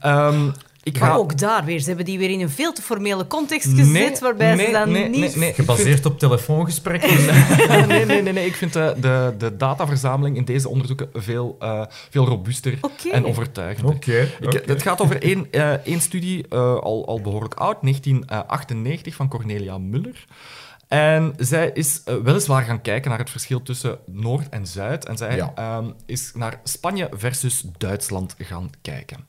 Ehm, 0.00 0.50
ik 0.86 0.98
Maar 0.98 1.10
ga... 1.10 1.16
ook 1.16 1.38
daar 1.38 1.64
weer. 1.64 1.78
Ze 1.80 1.86
hebben 1.86 2.04
die 2.04 2.18
weer 2.18 2.30
in 2.30 2.40
een 2.40 2.50
veel 2.50 2.72
te 2.72 2.82
formele 2.82 3.26
context 3.26 3.72
gezet, 3.74 4.18
waarbij 4.20 4.54
nee, 4.54 4.66
ze 4.66 4.72
dan 4.72 4.90
nee, 4.90 5.08
niet... 5.08 5.20
nee, 5.20 5.36
nee. 5.36 5.52
Gebaseerd 5.54 6.06
op 6.06 6.18
telefoongesprekken. 6.18 7.10
nee, 7.88 8.04
nee, 8.04 8.22
nee, 8.22 8.32
nee. 8.32 8.46
Ik 8.46 8.54
vind 8.54 8.72
de, 8.72 8.94
de, 9.00 9.34
de 9.38 9.56
dataverzameling 9.56 10.36
in 10.36 10.44
deze 10.44 10.68
onderzoeken 10.68 11.08
veel, 11.14 11.56
eh, 11.58 11.82
veel 12.10 12.26
robuuster 12.26 12.78
en 13.12 13.26
overtuigender. 13.26 13.94
Oké, 13.94 14.20
Ik- 14.40 14.46
oké. 14.46 14.62
Het 14.72 14.82
gaat 14.82 15.00
over 15.00 15.22
één, 15.22 15.46
eh, 15.50 15.72
één 15.72 16.00
studie, 16.00 16.48
eh, 16.48 16.58
al, 16.76 17.06
al 17.06 17.20
behoorlijk 17.20 17.54
oud, 17.54 17.82
1998, 17.82 19.14
van 19.14 19.28
Cornelia 19.28 19.78
Muller. 19.78 20.24
En 20.88 21.34
zij 21.38 21.70
is 21.74 22.02
eh, 22.04 22.14
weliswaar 22.16 22.62
gaan 22.62 22.80
kijken 22.82 23.10
naar 23.10 23.18
het 23.18 23.30
verschil 23.30 23.62
tussen 23.62 23.98
Noord 24.06 24.48
en 24.48 24.66
Zuid. 24.66 25.04
En 25.06 25.16
zij 25.16 25.36
Ja. 25.36 25.52
ehm, 25.54 25.90
is 26.06 26.30
naar 26.34 26.60
Spanje 26.64 27.08
versus 27.12 27.64
Duitsland 27.78 28.34
gaan 28.38 28.70
kijken. 28.82 29.26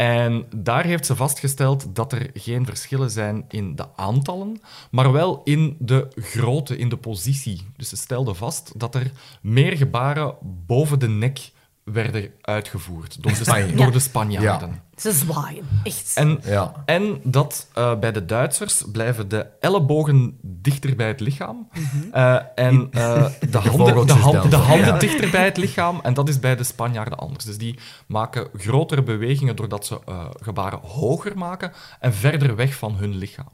En 0.00 0.46
daar 0.56 0.84
heeft 0.84 1.06
ze 1.06 1.16
vastgesteld 1.16 1.94
dat 1.94 2.12
er 2.12 2.30
geen 2.34 2.64
verschillen 2.64 3.10
zijn 3.10 3.44
in 3.48 3.76
de 3.76 3.96
aantallen, 3.96 4.60
maar 4.90 5.12
wel 5.12 5.40
in 5.44 5.76
de 5.78 6.08
grootte, 6.14 6.76
in 6.76 6.88
de 6.88 6.96
positie. 6.96 7.66
Dus 7.76 7.88
ze 7.88 7.96
stelde 7.96 8.34
vast 8.34 8.78
dat 8.78 8.94
er 8.94 9.10
meer 9.42 9.76
gebaren 9.76 10.34
boven 10.66 10.98
de 10.98 11.08
nek 11.08 11.50
werden 11.92 12.30
uitgevoerd 12.40 13.22
door 13.22 13.32
de, 13.32 13.44
Spanje. 13.44 13.74
door 13.74 13.86
Ja. 13.86 13.92
de 13.92 13.98
Spanjaarden. 13.98 14.82
Ze 14.96 15.12
zwaaien, 15.12 15.64
echt. 15.82 16.12
En, 16.14 16.40
Ja. 16.44 16.72
en 16.84 17.20
dat 17.24 17.66
eh, 17.74 17.98
bij 17.98 18.12
de 18.12 18.24
Duitsers 18.24 18.82
blijven 18.92 19.28
de 19.28 19.46
ellebogen 19.60 20.38
dichter 20.42 20.96
bij 20.96 21.06
het 21.08 21.20
lichaam. 21.20 21.68
Mhm. 21.72 22.12
eh, 22.12 22.34
en 22.54 22.88
eh, 22.90 23.24
de, 23.50 23.58
handen, 23.58 24.06
de, 24.06 24.12
hand- 24.12 24.52
handen 24.54 24.86
Ja. 24.86 24.98
dichter 24.98 25.30
bij 25.30 25.44
het 25.44 25.56
lichaam. 25.56 26.00
En 26.02 26.14
dat 26.14 26.28
is 26.28 26.38
bij 26.40 26.56
de 26.56 26.64
Spanjaarden 26.64 27.18
anders. 27.18 27.44
Dus 27.44 27.58
die 27.58 27.78
maken 28.06 28.48
grotere 28.56 29.02
bewegingen 29.02 29.56
doordat 29.56 29.86
ze 29.86 30.00
eh, 30.06 30.24
gebaren 30.40 30.78
hoger 30.82 31.38
maken 31.38 31.72
en 32.00 32.14
verder 32.14 32.56
weg 32.56 32.74
van 32.74 32.96
hun 32.96 33.16
lichaam. 33.16 33.50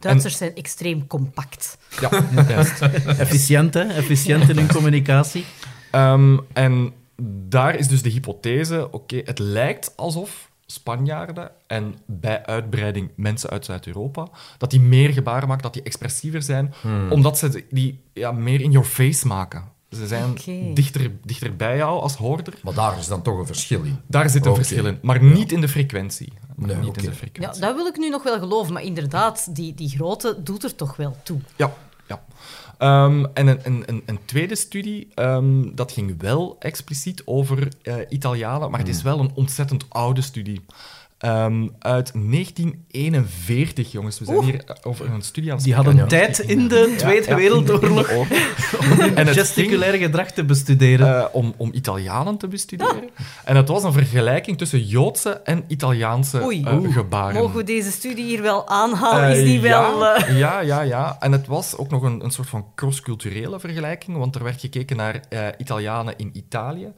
Duitsers 0.00 0.36
zijn 0.36 0.54
extreem 0.54 1.06
compact. 1.06 1.78
Ja, 2.00 2.10
juist. 2.48 2.80
Efficiënt, 3.24 3.74
hè? 3.74 3.82
Efficiënt 3.82 4.48
in 4.48 4.56
hun 4.56 4.72
communicatie. 4.76 5.44
Ehm, 5.90 6.36
en 6.52 6.92
daar 7.48 7.74
is 7.74 7.88
dus 7.88 8.02
de 8.02 8.08
hypothese, 8.08 8.88
oké, 8.92 9.20
het 9.24 9.38
lijkt 9.38 9.96
alsof 9.96 10.50
Spanjaarden 10.66 11.50
en 11.66 11.94
bij 12.06 12.46
uitbreiding 12.46 13.10
mensen 13.16 13.50
uit 13.50 13.64
Zuid-Europa, 13.64 14.28
dat 14.58 14.70
die 14.70 14.80
meer 14.80 15.12
gebaren 15.12 15.48
maken, 15.48 15.62
dat 15.62 15.72
die 15.72 15.82
expressiever 15.82 16.42
zijn, 16.42 16.74
omdat 17.10 17.38
ze 17.38 17.64
die 17.70 18.00
ja, 18.12 18.32
meer 18.32 18.60
in 18.60 18.70
your 18.70 18.86
face 18.86 19.26
maken. 19.26 19.74
Ze 19.90 20.06
zijn 20.06 20.34
dichter, 20.74 21.10
dichter 21.24 21.56
bij 21.56 21.76
jou 21.76 22.00
als 22.00 22.14
hoorder. 22.14 22.54
Maar 22.62 22.74
daar 22.74 22.98
is 22.98 23.06
dan 23.06 23.22
toch 23.22 23.38
een 23.38 23.46
verschil 23.46 23.82
in. 23.82 23.98
Daar 24.06 24.30
zit 24.30 24.46
een 24.46 24.54
verschil 24.54 24.86
in, 24.86 24.98
maar 25.02 25.22
niet 25.22 25.52
in 25.52 25.60
de 25.60 25.68
frequentie. 25.68 26.32
Nee, 26.56 26.76
niet 26.76 26.88
oké. 26.88 27.00
in 27.00 27.12
de 27.32 27.40
Ja, 27.40 27.52
dat 27.52 27.74
wil 27.74 27.86
ik 27.86 27.96
nu 27.96 28.08
nog 28.08 28.22
wel 28.22 28.38
geloven, 28.38 28.72
maar 28.72 28.82
inderdaad, 28.82 29.54
die, 29.54 29.74
die 29.74 29.88
grootte 29.88 30.42
doet 30.42 30.64
er 30.64 30.74
toch 30.74 30.96
wel 30.96 31.16
toe. 31.22 31.38
Ja, 31.56 31.72
ja. 32.08 32.24
Ehm, 32.78 33.24
en 33.34 33.46
een, 33.46 33.60
een, 33.62 33.82
een, 33.86 34.02
een 34.06 34.18
tweede 34.24 34.54
studie, 34.56 35.08
ehm, 35.14 35.74
dat 35.74 35.92
ging 35.92 36.20
wel 36.20 36.56
expliciet 36.58 37.22
over 37.24 37.68
eh, 37.82 37.94
Italianen, 38.08 38.70
maar 38.70 38.80
het 38.80 38.88
is 38.88 39.02
wel 39.02 39.20
een 39.20 39.30
ontzettend 39.34 39.86
oude 39.88 40.20
studie. 40.20 40.64
Ehm, 41.18 41.68
uit 41.78 42.12
1941, 42.14 43.92
jongens. 43.92 44.18
We 44.18 44.24
zijn 44.24 44.36
Oeh. 44.36 44.46
hier 44.46 44.64
eh, 44.64 44.76
over 44.82 45.10
een 45.10 45.22
studie 45.22 45.50
aan 45.50 45.56
het 45.56 45.64
Die 45.64 45.74
hadden 45.74 46.08
tijd 46.08 46.38
in 46.38 46.68
de 46.68 46.94
Tweede 46.98 47.28
Ja, 47.30 47.36
Wereldoorlog 47.36 47.82
in 47.82 47.94
de 47.94 48.10
oorlog. 48.10 48.28
om 49.10 49.16
En 49.16 49.26
gesticulair 49.26 49.94
gedrag 49.98 50.30
te 50.30 50.44
bestuderen. 50.44 51.18
eh, 51.18 51.24
om, 51.32 51.54
om 51.56 51.70
Italianen 51.72 52.36
te 52.36 52.48
bestuderen. 52.48 53.08
En 53.44 53.56
het 53.56 53.68
was 53.68 53.82
een 53.84 53.92
vergelijking 53.92 54.58
tussen 54.58 54.84
Joodse 54.84 55.30
en 55.30 55.64
Italiaanse 55.66 56.38
eh, 56.64 56.92
gebaren. 56.92 57.40
Mogen 57.42 57.56
we 57.56 57.64
deze 57.64 57.90
studie 57.90 58.24
hier 58.24 58.42
wel 58.42 58.68
aanhalen? 58.68 59.30
Is 59.30 59.38
Eh, 59.38 59.44
die 59.44 59.60
ja, 59.60 59.90
wel... 59.90 60.06
eh, 60.06 60.38
Ja, 60.44 60.60
ja, 60.60 60.80
ja. 60.80 61.16
En 61.20 61.32
het 61.32 61.46
was 61.46 61.76
ook 61.76 61.90
nog 61.90 62.02
een, 62.02 62.24
een 62.24 62.30
soort 62.30 62.48
van 62.48 62.66
cross-culturele 62.74 63.60
vergelijking, 63.60 64.16
want 64.16 64.34
er 64.34 64.42
werd 64.44 64.60
gekeken 64.60 64.96
naar 64.96 65.20
eh, 65.28 65.46
Italianen 65.58 66.14
in 66.16 66.30
Italië 66.32 66.92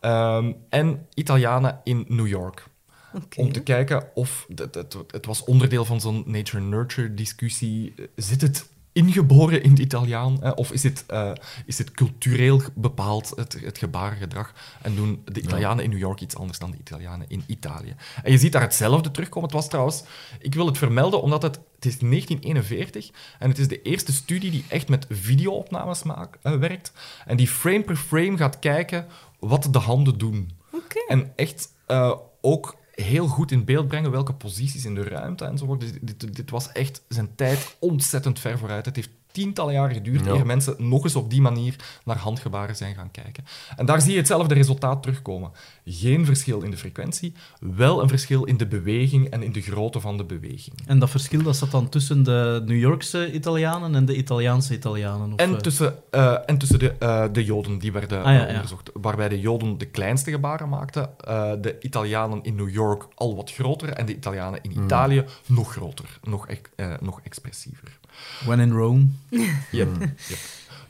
ehm, 0.00 0.52
en 0.68 1.06
Italianen 1.14 1.80
in 1.84 2.04
New 2.08 2.26
York. 2.26 2.70
Oké. 3.14 3.40
Om 3.40 3.52
te 3.52 3.62
kijken 3.62 4.08
of... 4.14 4.46
Het, 4.54 4.74
het, 4.74 4.96
het 5.10 5.26
was 5.26 5.44
onderdeel 5.44 5.84
van 5.84 6.00
zo'n 6.00 6.22
nature-nurture 6.26 7.14
discussie. 7.14 7.94
Zit 8.16 8.40
het 8.40 8.70
ingeboren 8.92 9.62
in 9.62 9.70
het 9.70 9.78
Italiaan? 9.78 10.38
Hè? 10.40 10.50
Of 10.50 10.72
is 10.72 10.82
het, 10.82 11.04
eh, 11.06 11.32
is 11.66 11.78
het 11.78 11.90
cultureel 11.90 12.60
bepaald, 12.74 13.32
het, 13.36 13.60
het 13.64 13.78
gebarengedrag? 13.78 14.52
En 14.82 14.94
doen 14.94 15.22
de 15.24 15.40
Italianen 15.40 15.84
in 15.84 15.90
New 15.90 15.98
York 15.98 16.20
iets 16.20 16.36
anders 16.36 16.58
dan 16.58 16.70
de 16.70 16.78
Italianen 16.78 17.28
in 17.28 17.44
Italië? 17.46 17.94
En 18.22 18.32
je 18.32 18.38
ziet 18.38 18.52
daar 18.52 18.62
hetzelfde 18.62 19.10
terugkomen. 19.10 19.48
Het 19.48 19.58
was 19.58 19.68
trouwens... 19.68 20.02
Ik 20.38 20.54
wil 20.54 20.66
het 20.66 20.78
vermelden, 20.78 21.22
omdat 21.22 21.42
het... 21.42 21.60
Het 21.74 21.92
is 21.92 21.98
1941 21.98 23.10
en 23.38 23.48
het 23.48 23.58
is 23.58 23.68
de 23.68 23.82
eerste 23.82 24.12
studie 24.12 24.50
die 24.50 24.64
echt 24.68 24.88
met 24.88 25.06
videoopnames 25.08 26.02
maakt, 26.02 26.38
eh, 26.42 26.56
werkt. 26.56 26.92
En 27.26 27.36
die 27.36 27.48
frame 27.48 27.82
per 27.82 27.96
frame 27.96 28.36
gaat 28.36 28.58
kijken 28.58 29.06
wat 29.38 29.68
de 29.70 29.78
handen 29.78 30.18
doen. 30.18 30.50
Oké. 30.72 31.04
En 31.08 31.32
echt 31.36 31.68
eh, 31.86 32.14
ook 32.40 32.76
heel 33.02 33.26
goed 33.26 33.50
in 33.50 33.64
beeld 33.64 33.88
brengen 33.88 34.10
welke 34.10 34.34
posities 34.34 34.84
in 34.84 34.94
de 34.94 35.02
ruimte 35.02 35.44
enzovoort. 35.44 35.80
Dus 35.80 35.92
dit, 35.92 36.20
dit, 36.20 36.36
dit 36.36 36.50
was 36.50 36.72
echt 36.72 37.02
zijn 37.08 37.34
tijd 37.34 37.76
ontzettend 37.78 38.38
ver 38.38 38.58
vooruit. 38.58 38.84
Het 38.84 38.96
heeft 38.96 39.10
tientallen 39.32 39.72
jaren 39.74 39.94
geduurd 39.94 40.24
Ja. 40.24 40.30
eer 40.32 40.46
mensen 40.46 40.74
nog 40.78 41.04
eens 41.04 41.16
op 41.16 41.30
die 41.30 41.40
manier 41.40 41.76
naar 42.04 42.16
handgebaren 42.16 42.76
zijn 42.76 42.94
gaan 42.94 43.10
kijken. 43.10 43.44
En 43.76 43.86
daar 43.86 44.00
zie 44.00 44.12
je 44.12 44.18
hetzelfde 44.18 44.54
resultaat 44.54 45.02
terugkomen. 45.02 45.50
Geen 45.84 46.24
verschil 46.24 46.60
in 46.62 46.70
de 46.70 46.76
frequentie, 46.76 47.32
wel 47.60 48.02
een 48.02 48.08
verschil 48.08 48.44
in 48.44 48.56
de 48.56 48.66
beweging 48.66 49.28
en 49.28 49.42
in 49.42 49.52
de 49.52 49.60
grootte 49.60 50.00
van 50.00 50.16
de 50.16 50.24
beweging. 50.24 50.76
En 50.86 50.98
dat 50.98 51.10
verschil 51.10 51.42
dat 51.42 51.56
zat 51.56 51.70
dan 51.70 51.88
tussen 51.88 52.22
de 52.22 52.62
New 52.66 52.78
Yorkse 52.78 53.32
Italianen 53.32 53.94
en 53.94 54.04
de 54.04 54.16
Italiaanse 54.16 54.74
Italianen? 54.74 55.32
Of, 55.32 55.38
eh, 55.38 55.46
En 55.46 55.62
tussen, 55.62 55.94
eh, 56.10 56.36
en 56.46 56.58
tussen 56.58 56.78
de, 56.78 56.90
eh, 56.98 57.24
de 57.32 57.44
Joden 57.44 57.78
die 57.78 57.92
werden 57.92 58.18
Ah, 58.24 58.32
ja, 58.32 58.40
eh, 58.40 58.48
ja. 58.48 58.54
onderzocht. 58.54 58.90
Waarbij 58.94 59.28
de 59.28 59.40
Joden 59.40 59.78
de 59.78 59.86
kleinste 59.86 60.30
gebaren 60.30 60.68
maakten, 60.68 61.18
eh, 61.18 61.52
de 61.60 61.76
Italianen 61.80 62.42
in 62.42 62.54
New 62.54 62.70
York 62.70 63.06
al 63.14 63.36
wat 63.36 63.52
groter 63.52 63.88
en 63.88 64.06
de 64.06 64.14
Italianen 64.16 64.58
in 64.62 64.70
Hmm. 64.72 64.84
Italië 64.84 65.24
nog 65.46 65.72
groter, 65.72 66.18
nog, 66.22 66.46
eh, 66.76 66.92
nog 67.00 67.20
expressiever. 67.22 68.00
When 68.44 68.60
in 68.60 68.70
Rome. 68.72 69.06
Yep, 69.70 69.88
yep. 70.28 70.38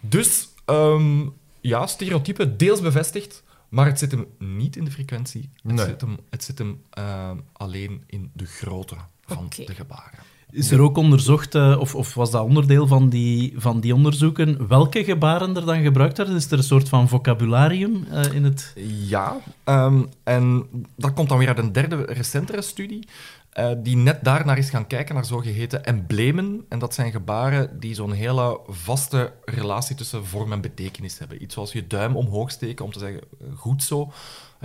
Dus 0.01 0.49
ehm, 0.65 1.21
ja, 1.61 1.87
stereotype 1.87 2.57
deels 2.57 2.81
bevestigd, 2.81 3.43
maar 3.69 3.87
het 3.87 3.99
zit 3.99 4.11
hem 4.11 4.27
niet 4.39 4.77
in 4.77 4.85
de 4.85 4.91
frequentie. 4.91 5.51
Het 5.63 5.73
Nee. 5.73 5.87
zit 5.87 6.01
hem, 6.01 6.17
het 6.31 6.45
zit 6.45 6.59
hem 6.59 6.83
ehm, 6.91 7.37
alleen 7.53 8.03
in 8.07 8.31
de 8.33 8.47
grootte 8.47 8.97
van 9.27 9.47
de 9.67 9.75
gebaren. 9.75 10.19
Is 10.51 10.71
er 10.71 10.81
ook 10.81 10.97
onderzocht, 10.97 11.55
eh, 11.55 11.77
of, 11.81 11.95
of 11.95 12.15
was 12.15 12.31
dat 12.31 12.45
onderdeel 12.45 12.87
van 12.87 13.09
die, 13.09 13.53
van 13.57 13.81
die 13.81 13.95
onderzoeken, 13.95 14.69
welke 14.69 15.05
gebaren 15.05 15.57
er 15.57 15.65
dan 15.65 15.83
gebruikt 15.83 16.17
werden? 16.17 16.37
Is 16.37 16.51
er 16.51 16.59
een 16.59 16.65
soort 16.65 16.89
van 16.89 17.09
vocabularium 17.09 18.05
eh, 18.11 18.33
in 18.33 18.45
het... 18.45 18.73
Ja, 19.07 19.37
ehm, 19.65 20.03
en 20.23 20.67
dat 20.97 21.13
komt 21.13 21.29
dan 21.29 21.39
weer 21.39 21.49
uit 21.49 21.59
een 21.59 21.73
derde, 21.73 22.03
recentere 22.05 22.63
studie, 22.63 23.09
eh, 23.53 23.71
die 23.79 23.97
net 23.97 24.25
daarnaar 24.25 24.59
is 24.59 24.71
gaan 24.71 24.87
kijken 24.87 25.15
naar 25.15 25.25
zogeheten 25.25 25.85
emblemen. 25.85 26.65
En 26.69 26.79
dat 26.79 26.95
zijn 26.95 27.11
gebaren 27.11 27.81
die 27.81 27.95
zo'n 27.95 28.12
hele 28.12 28.61
vaste 28.67 29.33
relatie 29.45 29.97
tussen 29.97 30.27
vorm 30.27 30.53
en 30.53 30.61
betekenis 30.61 31.19
hebben. 31.19 31.43
Iets 31.43 31.55
zoals 31.55 31.73
je 31.73 31.87
duim 31.87 32.17
omhoog 32.17 32.51
steken 32.51 32.85
om 32.85 32.93
te 32.93 32.99
zeggen, 32.99 33.21
eh, 33.21 33.47
goed 33.57 33.83
zo. 33.83 34.12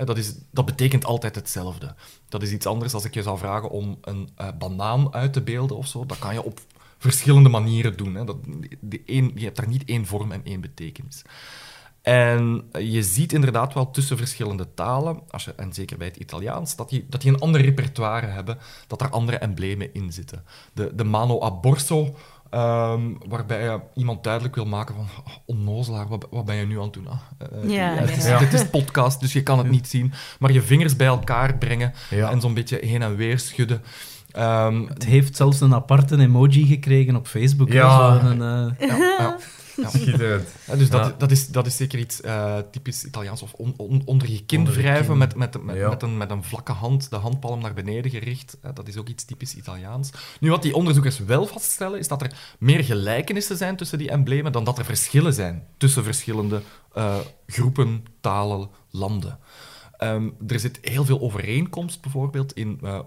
Dat, 0.06 0.18
is, 0.18 0.34
dat 0.52 0.66
betekent 0.66 1.06
altijd 1.06 1.36
hetzelfde. 1.36 1.96
Dat 2.30 2.42
is 2.42 2.52
iets 2.52 2.66
anders 2.66 2.94
als 2.94 3.06
ik 3.06 3.14
je 3.14 3.22
zou 3.22 3.38
vragen 3.38 3.70
om 3.70 3.98
een 4.02 4.30
eh, 4.36 4.48
banaan 4.60 5.14
uit 5.14 5.34
te 5.34 5.42
beelden 5.42 5.78
of 5.78 5.88
zo. 5.88 6.06
Dat 6.06 6.20
kan 6.20 6.34
je 6.34 6.44
op 6.44 6.60
verschillende 6.98 7.50
manieren 7.50 7.98
doen. 7.98 8.16
Hè. 8.16 8.24
Dat, 8.24 8.38
één, 9.06 9.32
je 9.36 9.44
hebt 9.44 9.58
daar 9.58 9.68
niet 9.68 9.86
één 9.86 10.06
vorm 10.06 10.32
en 10.32 10.42
één 10.44 10.62
betekenis. 10.62 11.22
En 12.08 12.64
je 12.80 13.04
ziet 13.04 13.34
inderdaad 13.34 13.74
wel 13.74 13.92
tussen 13.92 14.18
verschillende 14.18 14.68
talen, 14.74 15.20
als 15.30 15.46
je, 15.46 15.54
en 15.56 15.74
zeker 15.74 15.98
bij 15.98 16.08
het 16.08 16.18
Italiaans, 16.18 16.76
dat 16.76 16.90
die, 16.90 17.06
dat 17.10 17.22
die 17.22 17.32
een 17.34 17.40
ander 17.40 17.62
repertoire 17.62 18.28
hebben, 18.28 18.58
dat 18.88 19.02
er 19.02 19.10
andere 19.10 19.38
emblemen 19.38 19.94
in 19.94 20.12
zitten. 20.14 20.44
De, 20.74 20.92
de 20.96 21.04
mano 21.04 21.44
a 21.44 21.52
borso, 21.52 22.16
ehm, 22.50 23.02
waarbij 23.28 23.64
je 23.64 23.80
iemand 23.96 24.24
duidelijk 24.24 24.56
wil 24.56 24.66
maken 24.66 24.96
van 24.96 25.06
oh, 25.26 25.34
onnozelaar, 25.46 26.08
wat, 26.08 26.28
wat 26.32 26.46
ben 26.46 26.56
je 26.56 26.66
nu 26.66 26.78
aan 26.78 26.84
het 26.84 26.94
doen? 26.94 27.08
Ah, 27.08 27.20
eh, 27.64 27.70
Ja, 27.70 27.94
het 27.94 28.18
is, 28.18 28.26
ja. 28.26 28.40
Dit 28.40 28.54
is 28.54 28.70
podcast, 28.70 29.20
dus 29.20 29.34
je 29.34 29.44
kan 29.44 29.58
het 29.58 29.70
niet 29.70 29.88
zien. 29.88 30.14
Maar 30.40 30.52
je 30.52 30.62
vingers 30.62 30.96
bij 30.96 31.08
elkaar 31.08 31.58
brengen 31.58 31.94
Ja. 32.10 32.30
en 32.32 32.42
zo'n 32.42 32.54
beetje 32.54 32.78
heen 32.82 33.02
en 33.02 33.16
weer 33.16 33.40
schudden. 33.40 33.82
Ehm, 34.32 34.86
Het 34.88 35.06
heeft 35.06 35.36
zelfs 35.36 35.62
een 35.62 35.74
aparte 35.74 36.18
emoji 36.20 36.66
gekregen 36.66 37.16
op 37.16 37.28
Facebook. 37.28 37.72
Ja. 37.72 38.20
zo 38.20 38.28
een, 38.28 38.42
eh, 38.42 38.88
ja, 38.90 38.96
ja, 38.98 39.16
ja. 39.20 39.38
Schitterend. 39.94 40.48
Ja, 40.68 40.76
dus 40.76 40.90
dat, 40.90 41.06
Ja. 41.06 41.16
dat, 41.18 41.32
is, 41.32 41.48
dat 41.48 41.66
is 41.66 41.76
zeker 41.78 42.00
iets 42.00 42.22
eh, 42.22 42.58
typisch 42.72 43.04
Italiaans. 43.06 43.42
Of 43.42 43.54
on- 43.54 43.74
on- 43.78 44.02
onder 44.06 44.30
je 44.32 44.46
kin 44.46 44.60
Onder 44.60 44.74
je 44.76 44.82
wrijven 44.82 45.06
kin. 45.08 45.18
Met, 45.18 45.36
met, 45.36 45.64
met, 45.64 45.76
Ja. 45.76 45.90
met, 45.90 46.02
een, 46.04 46.18
met 46.18 46.32
een 46.32 46.44
vlakke 46.44 46.72
hand, 46.72 47.10
de 47.10 47.16
handpalm 47.16 47.62
naar 47.62 47.74
beneden 47.74 48.12
gericht. 48.12 48.58
Dat 48.74 48.88
is 48.88 48.98
ook 48.98 49.08
iets 49.08 49.26
typisch 49.26 49.56
Italiaans. 49.56 50.10
Nu, 50.40 50.50
wat 50.50 50.62
die 50.62 50.76
onderzoekers 50.76 51.20
wel 51.20 51.46
vaststellen, 51.48 52.00
is 52.00 52.08
dat 52.08 52.22
er 52.22 52.32
meer 52.60 52.84
gelijkenissen 52.84 53.58
zijn 53.58 53.76
tussen 53.76 53.98
die 53.98 54.10
emblemen 54.10 54.52
dan 54.52 54.64
dat 54.64 54.78
er 54.78 54.86
verschillen 54.86 55.34
zijn 55.34 55.68
tussen 55.78 56.04
verschillende 56.04 56.62
eh, 56.94 57.16
groepen, 57.48 58.06
talen, 58.22 58.70
landen. 58.92 59.40
Ehm, 59.98 60.30
er 60.48 60.60
zit 60.60 60.80
heel 60.82 61.06
veel 61.06 61.22
overeenkomst 61.22 62.02
bijvoorbeeld 62.02 62.54
in 62.54 62.80
eh, 62.84 63.00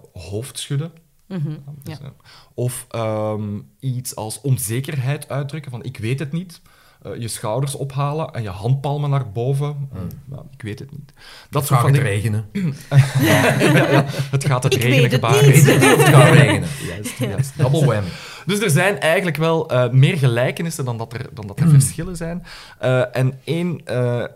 Mhm, 1.31 1.49
Dus, 1.83 1.97
ja. 1.97 2.03
eh, 2.05 2.09
Of 2.53 2.85
ehm, 2.89 3.59
iets 3.79 4.15
als 4.15 4.41
onzekerheid 4.41 5.29
uitdrukken, 5.29 5.71
van 5.71 5.83
ik 5.83 5.97
weet 5.97 6.19
het 6.19 6.31
niet. 6.31 6.61
Eh, 7.01 7.15
je 7.15 7.27
schouders 7.27 7.75
ophalen 7.75 8.33
en 8.33 8.41
je 8.43 8.49
handpalmen 8.49 9.09
naar 9.09 9.31
boven. 9.31 9.89
Nou, 10.25 10.43
ik 10.53 10.61
weet 10.61 10.79
het 10.79 10.91
niet. 10.91 11.13
Dat 11.49 11.67
gaat 11.67 11.81
van 11.81 11.91
het 11.93 12.01
regenen. 12.01 12.45
Ja, 13.21 13.59
ja, 13.61 14.05
het 14.31 14.45
gaat 14.45 14.63
het 14.63 14.73
Ik 14.75 14.81
regenen 14.81 15.01
weet 15.01 15.11
het 15.11 15.25
gebaar. 15.25 15.45
niet. 15.47 15.63
Weet 15.63 15.65
het 15.65 15.81
niet 15.81 15.93
of 15.93 15.97
het 16.05 16.15
gaat 16.15 16.33
regenen? 16.33 16.69
Juist, 16.89 17.17
juist. 17.17 17.57
Double 17.57 17.85
whammy. 17.85 18.09
Dus 18.45 18.59
er 18.59 18.69
zijn 18.69 18.99
eigenlijk 18.99 19.37
wel 19.37 19.69
eh, 19.69 19.89
meer 19.89 20.17
gelijkenissen 20.17 20.85
dan 20.85 20.97
dat 20.97 21.13
er, 21.13 21.29
dan 21.33 21.47
dat 21.47 21.59
er 21.59 21.69
verschillen 21.69 22.15
zijn. 22.15 22.45
Eh, 22.79 23.15
en 23.15 23.39
één, 23.43 23.81
eh, 23.85 24.15
mm, 24.15 24.27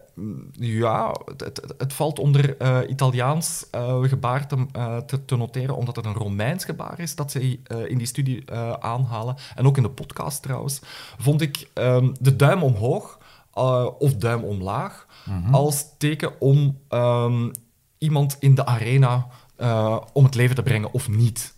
ja, 0.52 1.16
het, 1.26 1.42
het, 1.42 1.74
het 1.78 1.94
valt 1.94 2.20
onder 2.20 2.58
eh, 2.58 2.80
Italiaans 2.88 3.66
eh, 3.72 4.04
gebaar 4.04 4.48
te, 4.48 4.66
eh, 4.72 4.98
te, 4.98 5.26
te 5.26 5.36
noteren, 5.36 5.76
omdat 5.76 5.96
het 5.96 6.06
een 6.06 6.14
Romeins 6.14 6.66
gebaar 6.66 7.00
is 7.00 7.16
dat 7.16 7.32
ze 7.32 7.60
eh, 7.64 7.90
in 7.90 7.98
die 7.98 8.08
studie 8.08 8.46
eh, 8.46 8.72
aanhalen. 8.72 9.36
En 9.56 9.66
ook 9.66 9.78
in 9.78 9.84
de 9.84 9.90
podcast 9.90 10.42
trouwens, 10.42 10.80
vond 11.18 11.42
ik 11.42 11.70
ehm, 11.74 12.14
de 12.20 12.36
duim 12.36 12.64
omhoog 12.64 13.20
eh, 13.54 13.88
of 14.00 14.16
duim 14.16 14.44
omlaag 14.44 15.08
als 15.52 15.86
teken 15.98 16.40
om 16.42 16.80
ehm, 16.88 17.50
iemand 17.98 18.36
in 18.40 18.56
de 18.56 18.66
arena 18.66 19.28
eh, 19.56 20.02
om 20.14 20.24
het 20.24 20.36
leven 20.36 20.56
te 20.56 20.64
brengen 20.64 20.92
of 20.92 21.10
niet. 21.10 21.56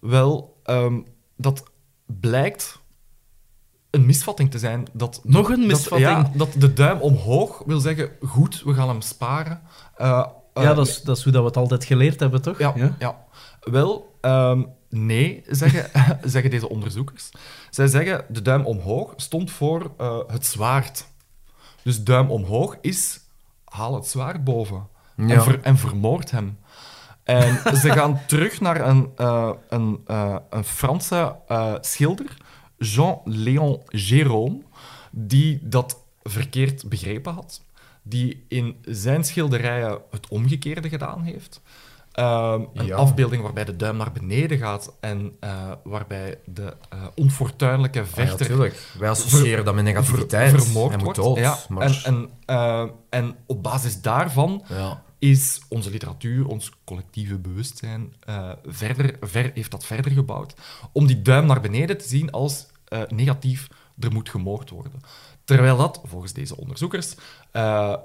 Wel, 0.00 0.56
ehm, 0.64 1.00
dat 1.36 1.64
blijkt 2.06 2.79
een 3.90 4.06
misvatting 4.06 4.50
te 4.50 4.58
zijn. 4.58 4.86
Dat, 4.92 5.20
Nog 5.24 5.48
een 5.50 5.56
dat- 5.58 5.66
misvatting? 5.66 6.10
ja, 6.10 6.30
dat 6.34 6.52
de 6.56 6.72
duim 6.72 7.00
omhoog 7.00 7.62
wil 7.66 7.80
zeggen, 7.80 8.10
goed, 8.22 8.62
we 8.64 8.74
gaan 8.74 8.88
hem 8.88 9.00
sparen. 9.00 9.60
Eh, 9.96 10.24
eh, 10.54 10.62
ja, 10.62 10.74
dat 10.74 10.86
is, 10.86 11.02
dat 11.02 11.16
is 11.16 11.22
hoe 11.22 11.32
dat 11.32 11.40
we 11.42 11.48
het 11.48 11.56
altijd 11.56 11.84
geleerd 11.84 12.20
hebben, 12.20 12.42
toch? 12.42 12.58
ja, 12.58 12.74
ja. 12.98 13.16
Wel, 13.60 14.16
ehm, 14.20 14.62
nee, 14.88 15.42
zeggen, 15.46 15.90
zeggen 16.30 16.50
deze 16.50 16.68
onderzoekers. 16.68 17.30
Zij 17.70 17.86
zeggen, 17.86 18.24
de 18.28 18.42
duim 18.42 18.64
omhoog 18.66 19.12
stond 19.16 19.50
voor 19.50 19.90
eh, 19.98 20.18
het 20.26 20.46
zwaard. 20.46 21.06
Dus 21.82 22.02
duim 22.04 22.30
omhoog 22.30 22.76
is, 22.80 23.20
haal 23.64 23.94
het 23.94 24.06
zwaard 24.06 24.44
boven. 24.44 24.86
En, 25.16 25.28
Ja. 25.28 25.42
ver- 25.42 25.60
en 25.62 25.76
vermoord 25.76 26.30
hem. 26.30 26.58
En 27.24 27.76
ze 27.76 27.90
gaan 27.92 28.20
terug 28.26 28.60
naar 28.60 28.80
een, 28.88 29.10
eh, 29.16 29.50
een, 29.68 30.00
eh, 30.06 30.36
een 30.50 30.64
Franse 30.64 31.36
eh, 31.48 31.74
schilder, 31.80 32.36
Jean-Léon 32.84 33.80
Gérôme, 33.96 34.62
die 35.10 35.58
dat 35.62 36.02
verkeerd 36.22 36.88
begrepen 36.88 37.32
had. 37.32 37.62
Die 38.02 38.44
in 38.48 38.76
zijn 38.84 39.24
schilderijen 39.24 39.98
het 40.10 40.28
omgekeerde 40.28 40.88
gedaan 40.88 41.22
heeft. 41.22 41.60
Ehm, 42.12 42.62
een 42.74 42.86
Ja. 42.86 42.96
afbeelding 42.96 43.42
waarbij 43.42 43.64
de 43.64 43.76
duim 43.76 43.96
naar 43.96 44.12
beneden 44.12 44.58
gaat 44.58 44.92
en 45.00 45.36
eh, 45.40 45.72
waarbij 45.84 46.38
de 46.44 46.76
eh, 46.88 47.04
onfortuinlijke 47.14 47.98
Ja, 47.98 48.04
vechter 48.06 48.38
natuurlijk. 48.48 48.86
Wij 48.98 49.08
associëren 49.10 49.64
dat 49.64 49.74
met 49.74 49.84
negativiteit. 49.84 50.50
ver- 50.50 50.62
vermoord 50.62 51.02
wordt. 51.02 51.18
dood. 51.18 51.38
Ja, 51.38 51.58
maar... 51.68 51.82
en, 51.86 51.94
en, 52.04 52.28
eh, 52.46 52.84
en 53.10 53.36
op 53.46 53.62
basis 53.62 54.00
daarvan 54.00 54.62
ja. 54.68 55.02
is 55.18 55.60
onze 55.68 55.90
literatuur, 55.90 56.46
ons 56.46 56.72
collectieve 56.84 57.38
bewustzijn, 57.38 58.12
verder, 58.66 59.16
ver, 59.20 59.50
heeft 59.54 59.70
dat 59.70 59.84
verder 59.84 60.12
gebouwd 60.12 60.54
om 60.92 61.06
die 61.06 61.22
duim 61.22 61.46
naar 61.46 61.60
beneden 61.60 61.98
te 61.98 62.08
zien 62.08 62.30
als 62.30 62.66
eh, 62.90 63.02
negatief, 63.08 63.68
er 63.98 64.12
moet 64.12 64.28
gemoord 64.28 64.70
worden. 64.70 64.92
Terwijl 65.44 65.76
dat, 65.76 66.00
volgens 66.04 66.32
deze 66.32 66.56
onderzoekers, 66.56 67.14
eh, 67.50 67.96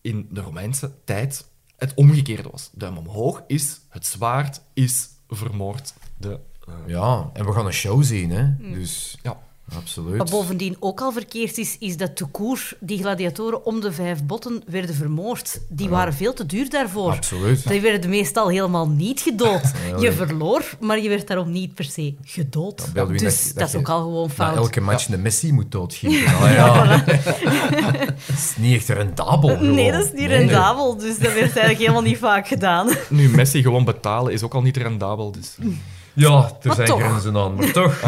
in 0.00 0.28
de 0.30 0.40
Romeinse 0.40 0.92
tijd 1.04 1.48
het 1.76 1.94
omgekeerde 1.94 2.48
was. 2.50 2.70
Duim 2.72 2.96
omhoog 2.96 3.42
is 3.46 3.80
het 3.88 4.06
zwaard, 4.06 4.60
is 4.72 5.08
vermoord. 5.28 5.94
De, 6.16 6.40
eh, 6.66 6.74
ja, 6.86 7.30
en 7.32 7.46
we 7.46 7.52
gaan 7.52 7.66
een 7.66 7.72
show 7.72 8.02
zien, 8.02 8.30
hè. 8.30 8.56
Dus, 8.56 9.18
ja. 9.22 9.38
Absoluut. 9.76 10.16
Wat 10.18 10.30
bovendien 10.30 10.76
ook 10.80 11.00
al 11.00 11.12
verkeerd 11.12 11.58
is, 11.58 11.76
is 11.78 11.96
dat 11.96 12.18
de 12.18 12.24
koer 12.26 12.72
die 12.80 12.98
gladiatoren 12.98 13.64
om 13.64 13.80
de 13.80 13.92
vijf 13.92 14.24
botten 14.24 14.62
werden 14.66 14.94
vermoord. 14.94 15.60
Die 15.68 15.88
waren 15.88 16.14
veel 16.14 16.32
te 16.32 16.46
duur 16.46 16.70
daarvoor. 16.70 17.10
Absoluut. 17.12 17.68
Die 17.68 17.80
werden 17.80 18.10
meestal 18.10 18.48
helemaal 18.48 18.88
niet 18.88 19.20
gedood. 19.20 19.60
Ja, 19.90 19.96
Je 19.96 20.02
ja. 20.02 20.12
verloor, 20.12 20.62
maar 20.80 20.98
je 21.00 21.08
werd 21.08 21.26
daarom 21.26 21.50
niet 21.50 21.74
per 21.74 21.84
se 21.84 22.14
gedood. 22.24 22.88
beeld 22.92 23.10
u 23.10 23.16
dus 23.16 23.22
dat- 23.22 23.44
dat, 23.46 23.58
dat 23.58 23.68
is 23.68 23.74
ook 23.74 23.88
al 23.88 24.00
gewoon 24.02 24.26
Na 24.28 24.34
fout. 24.34 24.56
elke 24.56 24.80
match 24.80 25.06
de 25.06 25.18
Messi 25.18 25.52
moet 25.52 25.72
doodschieten. 25.72 26.34
Ah, 26.40 26.52
ja. 26.52 26.96
dat 28.26 28.36
is 28.36 28.54
niet 28.58 28.74
echt 28.76 28.88
rendabel. 28.88 29.58
Nee, 29.60 29.92
dat 29.92 30.04
is 30.04 30.10
niet 30.10 30.18
Nee, 30.18 30.28
nee. 30.28 30.38
rendabel, 30.38 30.96
dus 30.96 31.12
dat 31.18 31.32
werd 31.32 31.36
eigenlijk 31.40 31.78
helemaal 31.78 32.02
niet 32.02 32.18
vaak 32.18 32.48
gedaan. 32.48 32.88
Nu, 33.08 33.28
Messi 33.28 33.62
gewoon 33.62 33.84
betalen 33.84 34.32
is 34.32 34.42
ook 34.42 34.54
al 34.54 34.62
niet 34.62 34.76
rendabel. 34.76 35.32
Dus. 35.32 35.56
Ja, 36.12 36.44
er 36.60 36.66
Maar 36.66 36.74
zijn 36.76 36.88
toch. 36.88 37.00
grenzen 37.02 37.36
aan, 37.36 37.54
maar 37.54 37.72
toch. 37.72 38.00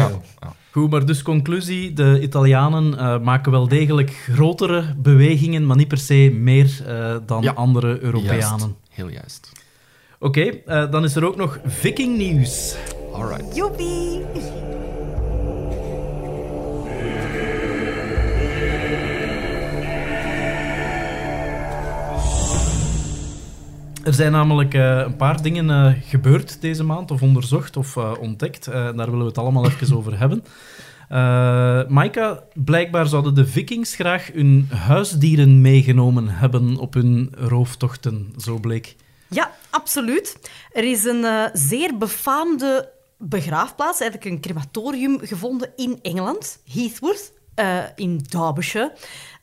Goed, 0.73 0.89
maar 0.89 1.05
dus 1.05 1.21
conclusie, 1.21 1.93
de 1.93 2.19
Italianen 2.21 2.97
eh, 2.97 3.19
maken 3.19 3.51
wel 3.51 3.67
degelijk 3.67 4.09
grotere 4.31 4.83
bewegingen, 4.97 5.65
maar 5.65 5.77
niet 5.77 5.87
per 5.87 5.97
se 5.97 6.31
meer 6.39 6.81
eh, 6.87 7.15
dan 7.25 7.41
Ja. 7.41 7.51
andere 7.51 7.99
Europeanen. 8.01 8.37
Juist. 8.39 8.67
Heel 8.89 9.09
juist. 9.09 9.51
Oké, 10.19 10.41
eh, 10.41 10.91
dan 10.91 11.03
is 11.03 11.15
er 11.15 11.25
ook 11.25 11.35
nog 11.35 11.59
Viking-nieuws. 11.65 12.75
Alright. 13.13 13.55
Joepie! 13.55 14.21
Er 24.03 24.13
zijn 24.13 24.31
namelijk 24.31 24.73
eh, 24.73 24.97
een 24.97 25.15
paar 25.15 25.41
dingen 25.41 25.69
eh, 25.69 25.91
gebeurd 26.09 26.61
deze 26.61 26.83
maand, 26.83 27.11
of 27.11 27.21
onderzocht 27.21 27.77
of 27.77 27.97
eh, 27.97 28.11
ontdekt. 28.19 28.67
Eh, 28.67 28.73
daar 28.73 28.93
willen 29.05 29.19
we 29.19 29.25
het 29.25 29.37
allemaal 29.37 29.65
even 29.65 29.95
over 29.97 30.19
hebben. 30.19 30.43
Eh 31.09 31.87
Maika, 31.87 32.43
blijkbaar 32.53 33.07
zouden 33.07 33.35
de 33.35 33.45
vikings 33.45 33.95
graag 33.95 34.29
hun 34.33 34.67
huisdieren 34.71 35.61
meegenomen 35.61 36.27
hebben 36.29 36.77
op 36.77 36.93
hun 36.93 37.31
rooftochten, 37.37 38.33
zo 38.37 38.59
bleek. 38.59 38.95
Ja, 39.29 39.51
absoluut. 39.69 40.39
Er 40.71 40.83
is 40.83 41.03
een 41.03 41.23
eh, 41.23 41.43
zeer 41.53 41.97
befaamde 41.97 42.91
begraafplaats, 43.17 43.99
eigenlijk 43.99 44.31
een 44.31 44.41
crematorium, 44.41 45.19
gevonden 45.21 45.71
in 45.75 45.99
Engeland, 46.01 46.59
Heathworth. 46.73 47.31
Eh, 47.55 47.83
in 47.95 48.17
Derbyshire, 48.17 48.93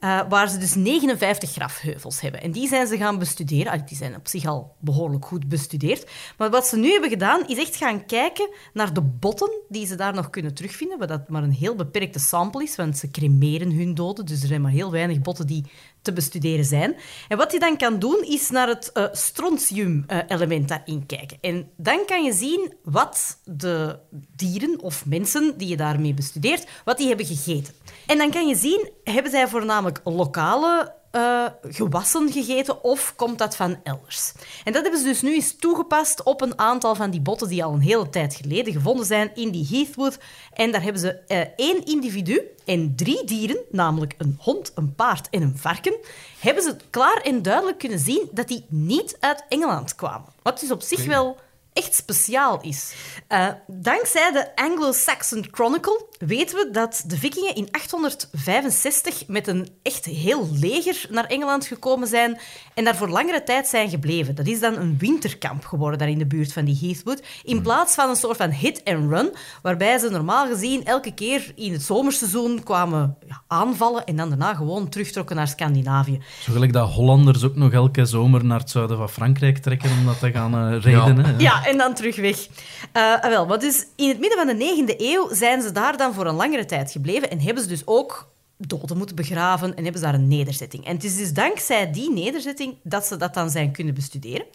eh, 0.01 0.21
waar 0.29 0.49
ze 0.49 0.59
dus 0.59 0.75
59 0.75 1.53
grafheuvels 1.53 2.21
hebben. 2.21 2.43
En 2.43 2.51
die 2.51 2.69
zijn 2.69 2.87
ze 2.87 2.97
gaan 2.97 3.19
bestuderen. 3.19 3.73
Ah, 3.73 3.87
die 3.87 3.97
zijn 3.97 4.17
op 4.17 4.29
zich 4.29 4.45
al 4.47 4.77
behoorlijk 4.79 5.25
goed 5.25 5.49
bestudeerd. 5.49 6.11
Maar 6.37 6.51
wat 6.51 6.67
ze 6.67 6.77
nu 6.77 6.91
hebben 6.91 7.11
gedaan, 7.11 7.47
is 7.47 7.59
echt 7.59 7.77
gaan 7.77 8.07
kijken 8.07 8.49
naar 8.73 8.95
de 8.95 9.01
botten 9.03 9.51
die 9.69 9.87
ze 9.87 9.95
daar 9.95 10.15
nog 10.15 10.31
kunnen 10.31 10.55
terugvinden, 10.55 10.99
wat 10.99 11.09
dat 11.09 11.29
maar 11.29 11.43
een 11.43 11.53
heel 11.53 11.75
beperkte 11.75 12.19
sample 12.19 12.63
is, 12.63 12.77
want 12.77 12.99
ze 12.99 13.11
cremeren 13.11 13.73
hun 13.73 13.95
doden, 13.95 14.27
dus 14.27 14.43
er 14.43 14.49
zijn 14.49 14.63
maar 14.63 14.71
heel 14.71 14.91
weinig 14.91 15.21
botten 15.21 15.47
die 15.47 15.65
te 16.03 16.13
bestuderen 16.13 16.65
zijn. 16.65 16.97
En 17.29 17.37
wat 17.37 17.53
je 17.53 17.59
dan 17.59 17.77
kan 17.77 17.99
doen, 17.99 18.25
is 18.29 18.51
naar 18.51 18.69
het 18.69 18.91
uh, 18.95 19.05
strontium-element 19.13 20.69
daarin 20.69 21.07
kijken. 21.07 21.39
En 21.41 21.71
dan 21.77 22.03
kan 22.07 22.25
je 22.25 22.33
zien 22.33 22.75
wat 22.83 23.39
de 23.45 23.99
dieren 24.37 24.81
of 24.81 25.07
mensen 25.07 25.59
die 25.59 25.69
je 25.69 25.77
daarmee 25.77 26.15
bestudeert, 26.15 26.69
wat 26.85 26.99
die 26.99 27.09
hebben 27.09 27.27
gegeten. 27.27 27.75
En 28.11 28.19
dan 28.19 28.31
kan 28.31 28.47
je 28.47 28.55
zien, 28.55 28.91
hebben 29.05 29.31
zij 29.31 29.49
voornamelijk 29.49 30.01
lokale 30.05 30.95
uh, 31.13 31.47
gewassen 31.63 32.33
gegeten 32.33 32.85
of 32.85 33.13
komt 33.17 33.39
dat 33.39 33.57
van 33.57 33.81
elders? 33.83 34.33
En 34.65 34.73
dat 34.73 34.83
hebben 34.83 35.01
ze 35.01 35.07
dus 35.07 35.23
nu 35.23 35.35
eens 35.35 35.57
toegepast 35.57 36.23
op 36.23 36.41
een 36.41 36.59
aantal 36.59 36.95
van 36.95 37.11
die 37.11 37.21
botten 37.21 37.49
die 37.49 37.65
al 37.65 37.73
een 37.73 37.81
hele 37.81 38.09
tijd 38.09 38.35
geleden 38.35 38.73
gevonden 38.73 39.07
zijn 39.07 39.31
in 39.35 39.51
die 39.51 39.67
Heathwood. 39.71 40.19
En 40.53 40.73
daar 40.73 40.83
hebben 40.83 41.01
ze 41.01 41.21
uh, 41.29 41.39
één 41.57 41.85
individu 41.85 42.41
en 42.65 42.97
drie 42.97 43.25
dieren, 43.25 43.59
namelijk 43.71 44.15
een 44.19 44.37
hond, 44.41 44.73
een 44.75 44.95
paard 44.95 45.29
en 45.29 45.43
een 45.43 45.59
varken, 45.59 45.97
hebben 46.39 46.63
ze 46.63 46.77
klaar 46.91 47.21
en 47.23 47.43
duidelijk 47.43 47.79
kunnen 47.79 47.99
zien 47.99 48.29
dat 48.33 48.49
die 48.49 48.65
niet 48.69 49.17
uit 49.21 49.45
Engeland 49.49 49.95
kwamen. 49.95 50.29
Wat 50.43 50.61
dus 50.61 50.71
op 50.71 50.83
zich 50.83 51.05
wel 51.05 51.37
echt 51.73 51.95
speciaal 51.95 52.61
is. 52.61 52.95
Uh, 53.29 53.47
dankzij 53.67 54.33
de 54.33 54.63
Anglo-Saxon 54.63 55.47
Chronicle 55.51 56.07
weten 56.19 56.57
we 56.57 56.69
dat 56.73 57.05
de 57.07 57.17
vikingen 57.17 57.55
in 57.55 57.69
865 57.71 59.27
met 59.27 59.47
een 59.47 59.69
echt 59.83 60.05
heel 60.05 60.49
leger 60.53 61.07
naar 61.11 61.25
Engeland 61.25 61.67
gekomen 61.67 62.09
zijn 62.09 62.39
en 62.75 62.85
daar 62.85 62.97
voor 62.97 63.09
langere 63.09 63.43
tijd 63.43 63.67
zijn 63.67 63.89
gebleven. 63.89 64.35
Dat 64.35 64.47
is 64.47 64.61
dan 64.61 64.77
een 64.77 64.99
winterkamp 64.99 65.65
geworden 65.65 65.99
daar 65.99 66.09
in 66.09 66.19
de 66.19 66.27
buurt 66.27 66.53
van 66.53 66.65
die 66.65 66.79
Heathwood, 66.81 67.23
in 67.45 67.55
hmm. 67.55 67.63
plaats 67.63 67.95
van 67.95 68.09
een 68.09 68.17
soort 68.17 68.37
van 68.37 68.51
hit-and-run, 68.51 69.33
waarbij 69.63 69.99
ze 69.99 70.11
normaal 70.11 70.47
gezien 70.47 70.85
elke 70.85 71.15
keer 71.15 71.53
in 71.55 71.73
het 71.73 71.83
zomerseizoen 71.83 72.63
kwamen 72.63 73.17
ja, 73.29 73.43
aanvallen 73.47 74.05
en 74.05 74.17
dan 74.17 74.29
daarna 74.29 74.55
gewoon 74.55 74.89
terugtrokken 74.89 75.37
naar 75.37 75.49
Scandinavië. 75.49 76.21
Zo 76.41 76.53
gelijk 76.53 76.73
dat 76.73 76.91
Hollanders 76.91 77.45
ook 77.45 77.57
nog 77.57 77.73
elke 77.73 78.05
zomer 78.05 78.45
naar 78.45 78.59
het 78.59 78.71
zuiden 78.71 78.97
van 78.97 79.09
Frankrijk 79.09 79.59
trekken 79.59 79.91
om 79.91 80.07
dat 80.07 80.19
te 80.19 80.31
gaan 80.31 80.73
uh, 80.73 80.81
reden. 80.81 81.17
Ja. 81.17 81.35
ja. 81.39 81.60
En 81.67 81.79
dan 81.79 81.95
terug 81.95 82.17
weg. 82.17 82.49
Uh, 82.97 83.25
wel, 83.25 83.47
maar 83.47 83.59
dus 83.59 83.87
in 83.97 84.09
het 84.09 84.19
midden 84.19 84.39
van 84.39 84.57
de 84.57 84.85
9e 84.95 84.95
eeuw 84.97 85.35
zijn 85.35 85.63
ze 85.63 85.73
daar 85.73 85.97
dan 85.97 86.15
voor 86.15 86.27
een 86.27 86.35
langere 86.35 86.65
tijd 86.65 86.91
gebleven 86.91 87.31
en 87.31 87.41
hebben 87.41 87.63
ze 87.63 87.69
dus 87.69 87.87
ook 87.87 88.29
doden 88.57 88.97
moeten 88.97 89.17
begraven 89.17 89.77
en 89.77 89.83
hebben 89.83 90.01
ze 90.01 90.07
daar 90.07 90.15
een 90.15 90.29
nederzetting. 90.29 90.87
En 90.87 90.95
het 90.95 91.05
is 91.05 91.17
dus 91.17 91.33
dankzij 91.33 91.91
die 91.91 92.13
nederzetting 92.13 92.77
dat 92.83 93.07
ze 93.07 93.17
dat 93.17 93.35
dan 93.35 93.51
zijn 93.51 93.73
kunnen 93.73 93.95
bestuderen. 93.95 94.47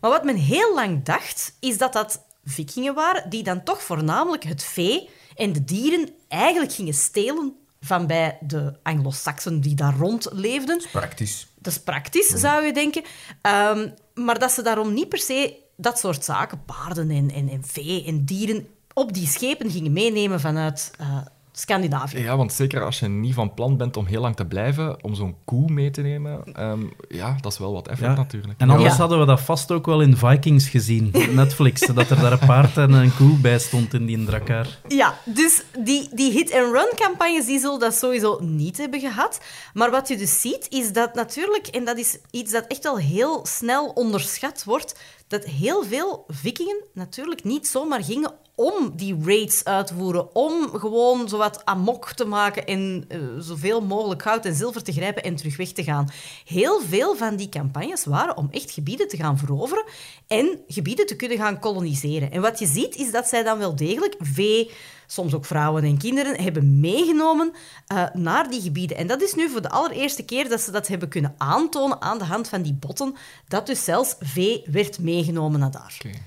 Maar 0.00 0.10
wat 0.10 0.24
men 0.24 0.36
heel 0.36 0.74
lang 0.74 1.04
dacht, 1.04 1.56
is 1.60 1.78
dat 1.78 1.92
dat 1.92 2.24
vikingen 2.44 2.94
waren 2.94 3.30
die 3.30 3.42
dan 3.42 3.62
toch 3.62 3.82
voornamelijk 3.82 4.44
het 4.44 4.64
vee 4.64 5.08
en 5.34 5.52
de 5.52 5.64
dieren 5.64 6.08
eigenlijk 6.28 6.72
gingen 6.72 6.94
stelen 6.94 7.56
van 7.80 8.06
bij 8.06 8.38
de 8.40 8.74
Anglo-Saxen 8.82 9.60
die 9.60 9.74
daar 9.74 9.96
rond 9.96 10.28
leefden. 10.32 10.76
Dat 10.78 10.84
is 10.84 10.90
praktisch. 10.90 11.46
Dat 11.58 11.72
is 11.72 11.80
praktisch, 11.80 12.26
zou 12.26 12.64
je 12.64 12.72
denken. 12.72 13.02
Um, 13.42 13.94
maar 14.14 14.38
dat 14.38 14.52
ze 14.52 14.62
daarom 14.62 14.94
niet 14.94 15.08
per 15.08 15.18
se 15.18 15.56
dat 15.80 15.98
soort 15.98 16.24
zaken, 16.24 16.64
paarden 16.64 17.10
en, 17.10 17.30
en, 17.30 17.48
en 17.48 17.64
vee 17.64 18.04
en 18.04 18.24
dieren, 18.24 18.66
op 18.94 19.12
die 19.12 19.26
schepen 19.26 19.70
gingen 19.70 19.92
meenemen 19.92 20.40
vanuit 20.40 20.90
uh, 21.00 21.18
Scandinavië. 21.58 22.18
Ja, 22.18 22.36
want 22.36 22.52
zeker 22.52 22.84
als 22.84 22.98
je 22.98 23.08
niet 23.08 23.34
van 23.34 23.54
plan 23.54 23.76
bent 23.76 23.96
om 23.96 24.06
heel 24.06 24.20
lang 24.20 24.36
te 24.36 24.46
blijven, 24.46 25.04
om 25.04 25.14
zo'n 25.14 25.36
koe 25.44 25.70
mee 25.70 25.90
te 25.90 26.00
nemen, 26.00 26.62
um, 26.62 26.92
ja, 27.08 27.36
dat 27.40 27.52
is 27.52 27.58
wel 27.58 27.72
wat 27.72 27.88
effort 27.88 28.16
natuurlijk. 28.16 28.60
En 28.60 28.70
anders 28.70 28.96
hadden 28.96 29.18
we 29.18 29.26
dat 29.26 29.40
vast 29.40 29.72
ook 29.72 29.86
wel 29.86 30.00
in 30.00 30.16
Vikings 30.16 30.68
gezien, 30.68 31.14
Netflix, 31.30 31.86
dat 31.94 32.10
er 32.10 32.20
daar 32.20 32.32
een 32.32 32.46
paard 32.46 32.76
en 32.76 32.92
een 32.92 33.14
koe 33.16 33.36
bij 33.36 33.58
stond 33.58 33.94
in 33.94 34.06
die 34.06 34.24
drakaar. 34.24 34.78
Ja, 34.88 35.18
dus 35.24 35.62
die, 35.78 36.08
die 36.14 36.32
hit-and-run-campagnes 36.32 37.46
die 37.46 37.58
zullen 37.58 37.80
dat 37.80 37.94
sowieso 37.94 38.38
niet 38.40 38.76
hebben 38.76 39.00
gehad. 39.00 39.40
Maar 39.74 39.90
wat 39.90 40.08
je 40.08 40.16
dus 40.16 40.40
ziet, 40.40 40.66
is 40.70 40.92
dat 40.92 41.14
natuurlijk, 41.14 41.66
en 41.66 41.84
dat 41.84 41.98
is 41.98 42.18
iets 42.30 42.52
dat 42.52 42.66
echt 42.66 42.82
wel 42.82 42.98
heel 42.98 43.46
snel 43.46 43.86
onderschat 43.86 44.64
wordt, 44.64 45.00
dat 45.28 45.44
heel 45.44 45.84
veel 45.84 46.24
vikingen 46.28 46.82
natuurlijk 46.92 47.44
niet 47.44 47.66
zomaar 47.66 48.04
gingen 48.04 48.32
om 48.58 48.92
die 48.96 49.16
raids 49.24 49.64
uit 49.64 49.86
te 49.86 49.94
voeren, 49.94 50.34
om 50.34 50.68
gewoon 50.72 51.28
zowat 51.28 51.64
amok 51.64 52.12
te 52.12 52.24
maken 52.24 52.66
en 52.66 53.04
uh, 53.08 53.18
zoveel 53.38 53.80
mogelijk 53.80 54.22
goud 54.22 54.44
en 54.44 54.54
zilver 54.54 54.82
te 54.82 54.92
grijpen 54.92 55.22
en 55.22 55.36
terug 55.36 55.56
weg 55.56 55.72
te 55.72 55.82
gaan. 55.82 56.08
Heel 56.44 56.80
veel 56.80 57.16
van 57.16 57.36
die 57.36 57.48
campagnes 57.48 58.04
waren 58.04 58.36
om 58.36 58.48
echt 58.50 58.70
gebieden 58.70 59.08
te 59.08 59.16
gaan 59.16 59.38
veroveren 59.38 59.84
en 60.26 60.60
gebieden 60.68 61.06
te 61.06 61.16
kunnen 61.16 61.38
gaan 61.38 61.58
koloniseren. 61.58 62.30
En 62.30 62.40
wat 62.40 62.58
je 62.58 62.66
ziet 62.66 62.96
is 62.96 63.10
dat 63.10 63.28
zij 63.28 63.42
dan 63.42 63.58
wel 63.58 63.76
degelijk 63.76 64.14
vee, 64.18 64.70
soms 65.06 65.34
ook 65.34 65.44
vrouwen 65.44 65.84
en 65.84 65.98
kinderen, 65.98 66.40
hebben 66.40 66.80
meegenomen 66.80 67.52
uh, 67.92 68.04
naar 68.12 68.50
die 68.50 68.60
gebieden. 68.60 68.96
En 68.96 69.06
dat 69.06 69.22
is 69.22 69.34
nu 69.34 69.48
voor 69.48 69.62
de 69.62 69.70
allereerste 69.70 70.24
keer 70.24 70.48
dat 70.48 70.60
ze 70.60 70.70
dat 70.70 70.86
hebben 70.86 71.08
kunnen 71.08 71.34
aantonen 71.36 72.00
aan 72.00 72.18
de 72.18 72.24
hand 72.24 72.48
van 72.48 72.62
die 72.62 72.74
botten, 72.74 73.14
dat 73.48 73.66
dus 73.66 73.84
zelfs 73.84 74.14
vee 74.20 74.62
werd 74.66 74.98
meegenomen 74.98 75.60
naar 75.60 75.70
daar. 75.70 75.96
Okay. 75.98 76.20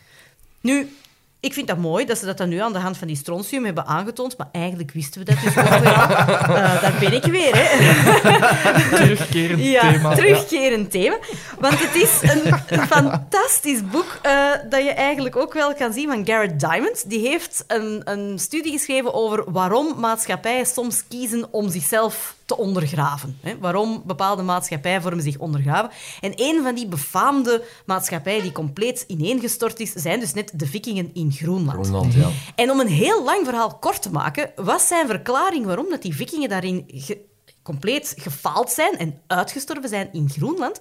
Nu, 0.61 0.95
ik 1.41 1.53
vind 1.53 1.67
dat 1.67 1.77
mooi 1.77 2.05
dat 2.05 2.17
ze 2.17 2.25
dat 2.25 2.37
dan 2.37 2.49
nu 2.49 2.57
aan 2.57 2.73
de 2.73 2.79
hand 2.79 2.97
van 2.97 3.07
die 3.07 3.15
strontium 3.15 3.65
hebben 3.65 3.85
aangetoond, 3.85 4.37
maar 4.37 4.47
eigenlijk 4.51 4.91
wisten 4.91 5.25
we 5.25 5.33
dat 5.33 5.43
dus 5.43 5.57
ook 5.57 5.69
wel. 5.69 5.81
Uh, 5.81 6.81
daar 6.81 6.95
ben 6.99 7.13
ik 7.13 7.23
weer, 7.23 7.51
hè. 7.53 7.95
Terugkerend 8.97 9.63
ja, 9.63 9.91
thema. 9.91 10.15
terugkerend 10.15 10.91
thema. 10.91 11.17
Want 11.59 11.79
het 11.79 11.95
is 11.95 12.31
een, 12.31 12.53
een 12.67 12.87
fantastisch 12.87 13.87
boek 13.91 14.19
uh, 14.25 14.51
dat 14.69 14.83
je 14.83 14.91
eigenlijk 14.91 15.35
ook 15.35 15.53
wel 15.53 15.73
kan 15.73 15.93
zien 15.93 16.09
van 16.09 16.25
Garrett 16.25 16.59
Diamond. 16.59 17.09
Die 17.09 17.27
heeft 17.27 17.63
een, 17.67 18.01
een 18.03 18.39
studie 18.39 18.71
geschreven 18.71 19.13
over 19.13 19.51
waarom 19.51 19.99
maatschappijen 19.99 20.65
soms 20.65 21.03
kiezen 21.07 21.47
om 21.51 21.69
zichzelf 21.69 22.35
te 22.51 22.57
ondergraven. 22.57 23.37
Hè? 23.41 23.57
Waarom 23.59 24.03
bepaalde 24.05 24.43
maatschappijvormen 24.43 25.23
zich 25.23 25.37
ondergraven. 25.37 25.91
En 26.21 26.33
een 26.35 26.63
van 26.63 26.75
die 26.75 26.87
befaamde 26.87 27.63
maatschappijen 27.85 28.41
die 28.41 28.51
compleet 28.51 29.03
ineengestort 29.07 29.79
is, 29.79 29.91
zijn 29.91 30.19
dus 30.19 30.33
net 30.33 30.51
de 30.53 30.65
vikingen 30.65 31.09
in 31.13 31.31
Groenland. 31.31 31.85
Groenland 31.85 32.13
ja. 32.13 32.29
En 32.55 32.71
om 32.71 32.79
een 32.79 32.87
heel 32.87 33.23
lang 33.23 33.45
verhaal 33.45 33.77
kort 33.77 34.01
te 34.01 34.11
maken, 34.11 34.51
was 34.55 34.87
zijn 34.87 35.07
verklaring 35.07 35.65
waarom 35.65 35.89
dat 35.89 36.01
die 36.01 36.15
vikingen 36.15 36.49
daarin 36.49 36.85
compleet 37.63 38.13
gefaald 38.17 38.69
zijn 38.69 38.97
en 38.97 39.21
uitgestorven 39.27 39.89
zijn 39.89 40.09
in 40.11 40.29
Groenland, 40.29 40.79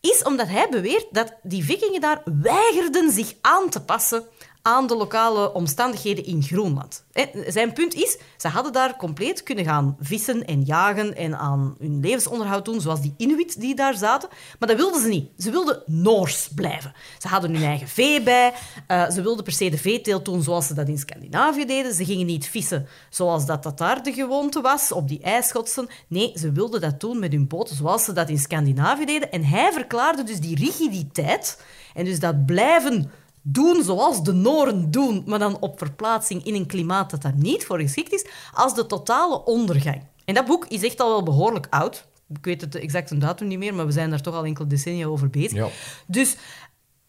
is 0.00 0.22
omdat 0.22 0.48
hij 0.48 0.68
beweert 0.70 1.06
dat 1.10 1.34
die 1.42 1.64
vikingen 1.64 2.00
daar 2.00 2.22
weigerden 2.42 3.12
zich 3.12 3.34
aan 3.40 3.68
te 3.68 3.82
passen 3.82 4.24
aan 4.62 4.86
de 4.86 4.96
lokale 4.96 5.52
omstandigheden 5.52 6.24
in 6.24 6.42
Groenland. 6.42 7.04
Zijn 7.46 7.72
punt 7.72 7.94
is, 7.94 8.18
ze 8.36 8.48
hadden 8.48 8.72
daar 8.72 8.96
compleet 8.96 9.42
kunnen 9.42 9.64
gaan 9.64 9.96
vissen 10.00 10.44
en 10.44 10.62
jagen 10.62 11.16
en 11.16 11.38
aan 11.38 11.74
hun 11.78 12.00
levensonderhoud 12.00 12.64
doen, 12.64 12.80
zoals 12.80 13.00
die 13.00 13.14
Inuit 13.16 13.60
die 13.60 13.74
daar 13.74 13.94
zaten. 13.94 14.28
Maar 14.58 14.68
dat 14.68 14.76
wilden 14.76 15.00
ze 15.00 15.08
niet. 15.08 15.30
Ze 15.38 15.50
wilden 15.50 15.82
Noors 15.86 16.48
blijven. 16.54 16.92
Ze 17.18 17.28
hadden 17.28 17.54
hun 17.54 17.64
eigen 17.64 17.88
vee 17.88 18.22
bij. 18.22 18.52
Uh, 18.88 19.10
ze 19.10 19.22
wilden 19.22 19.44
per 19.44 19.52
se 19.52 19.70
de 19.70 19.78
veeteelt 19.78 20.24
doen 20.24 20.42
zoals 20.42 20.66
ze 20.66 20.74
dat 20.74 20.88
in 20.88 20.98
Scandinavië 20.98 21.64
deden. 21.64 21.94
Ze 21.94 22.04
gingen 22.04 22.26
niet 22.26 22.46
vissen 22.46 22.86
zoals 23.10 23.46
dat, 23.46 23.62
dat 23.62 23.78
daar 23.78 24.02
de 24.02 24.12
gewoonte 24.12 24.60
was, 24.60 24.92
op 24.92 25.08
die 25.08 25.22
ijsschotsen. 25.22 25.88
Nee, 26.08 26.32
ze 26.34 26.52
wilden 26.52 26.80
dat 26.80 27.00
doen 27.00 27.18
met 27.18 27.32
hun 27.32 27.46
boten 27.46 27.76
zoals 27.76 28.04
ze 28.04 28.12
dat 28.12 28.28
in 28.28 28.38
Scandinavië 28.38 29.04
deden. 29.04 29.32
En 29.32 29.44
hij 29.44 29.72
verklaarde 29.72 30.22
dus 30.22 30.40
die 30.40 30.56
rigiditeit 30.56 31.62
en 31.94 32.04
dus 32.04 32.20
dat 32.20 32.46
blijven 32.46 33.10
doen 33.42 33.82
zoals 33.82 34.22
de 34.22 34.32
Noren 34.32 34.90
doen, 34.90 35.22
maar 35.26 35.38
dan 35.38 35.58
op 35.60 35.78
verplaatsing 35.78 36.44
in 36.44 36.54
een 36.54 36.66
klimaat 36.66 37.10
dat 37.10 37.22
daar 37.22 37.36
niet 37.36 37.64
voor 37.64 37.80
geschikt 37.80 38.12
is, 38.12 38.26
als 38.54 38.74
de 38.74 38.86
totale 38.86 39.44
ondergang. 39.44 40.02
En 40.24 40.34
dat 40.34 40.46
boek 40.46 40.66
is 40.66 40.82
echt 40.82 41.00
al 41.00 41.08
wel 41.08 41.22
behoorlijk 41.22 41.66
oud. 41.70 42.06
Ik 42.28 42.44
weet 42.44 42.60
het 42.60 42.74
exacte 42.74 43.18
datum 43.18 43.46
niet 43.46 43.58
meer, 43.58 43.74
maar 43.74 43.86
we 43.86 43.92
zijn 43.92 44.10
daar 44.10 44.20
toch 44.20 44.34
al 44.34 44.44
enkele 44.44 44.66
decennia 44.66 45.06
over 45.06 45.30
bezig. 45.30 45.52
Ja. 45.52 45.68
Dus 46.06 46.36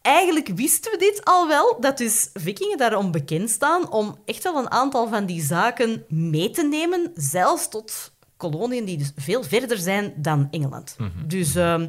eigenlijk 0.02 0.48
wisten 0.56 0.92
we 0.92 0.98
dit 0.98 1.26
al 1.26 1.48
wel, 1.48 1.78
dat 1.80 1.98
dus 1.98 2.30
vikingen 2.34 2.78
daarom 2.78 3.12
bekend 3.12 3.50
staan 3.50 3.92
om 3.92 4.18
echt 4.26 4.44
wel 4.44 4.58
een 4.58 4.72
aantal 4.72 5.08
van 5.08 5.26
die 5.26 5.42
zaken 5.42 6.06
mee 6.08 6.50
te 6.50 6.64
nemen, 6.64 7.12
zelfs 7.16 7.70
tot 7.70 8.12
koloniën 8.38 8.86
die 8.86 8.98
dus 8.98 9.12
veel 9.16 9.44
verder 9.44 9.78
zijn 9.78 10.14
dan 10.16 10.48
Engeland. 10.52 10.96
Mhm. 10.98 11.28
Dus 11.28 11.56
uh, 11.56 11.82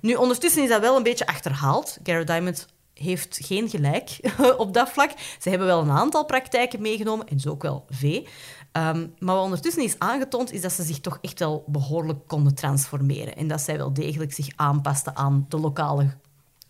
nu, 0.00 0.14
ondertussen 0.14 0.62
is 0.62 0.68
dat 0.68 0.80
wel 0.80 0.96
een 0.96 1.02
beetje 1.02 1.26
achterhaald. 1.26 1.98
Garrett 2.02 2.26
Diamond 2.26 2.66
heeft 2.94 3.38
geen 3.42 3.68
gelijk 3.68 4.10
op 4.56 4.74
dat 4.74 4.90
vlak. 4.90 5.10
Ze 5.40 5.48
hebben 5.48 5.66
wel 5.66 5.80
een 5.80 5.90
aantal 5.90 6.24
praktijken 6.24 6.80
meegenomen, 6.82 7.28
en 7.28 7.40
zo 7.40 7.50
ook 7.50 7.62
wel 7.62 7.84
vee. 7.90 8.26
Um, 8.76 9.14
maar 9.18 9.34
wat 9.34 9.44
ondertussen 9.44 9.82
is 9.82 9.98
aangetoond, 9.98 10.52
is 10.52 10.60
dat 10.60 10.72
ze 10.72 10.82
zich 10.82 11.00
toch 11.00 11.18
echt 11.20 11.38
wel 11.38 11.64
behoorlijk 11.66 12.18
konden 12.26 12.54
transformeren. 12.54 13.36
En 13.36 13.48
dat 13.48 13.60
zij 13.60 13.76
wel 13.76 13.92
degelijk 13.92 14.32
zich 14.32 14.46
aanpasten 14.56 15.16
aan 15.16 15.46
de 15.48 15.56
lokale 15.58 16.14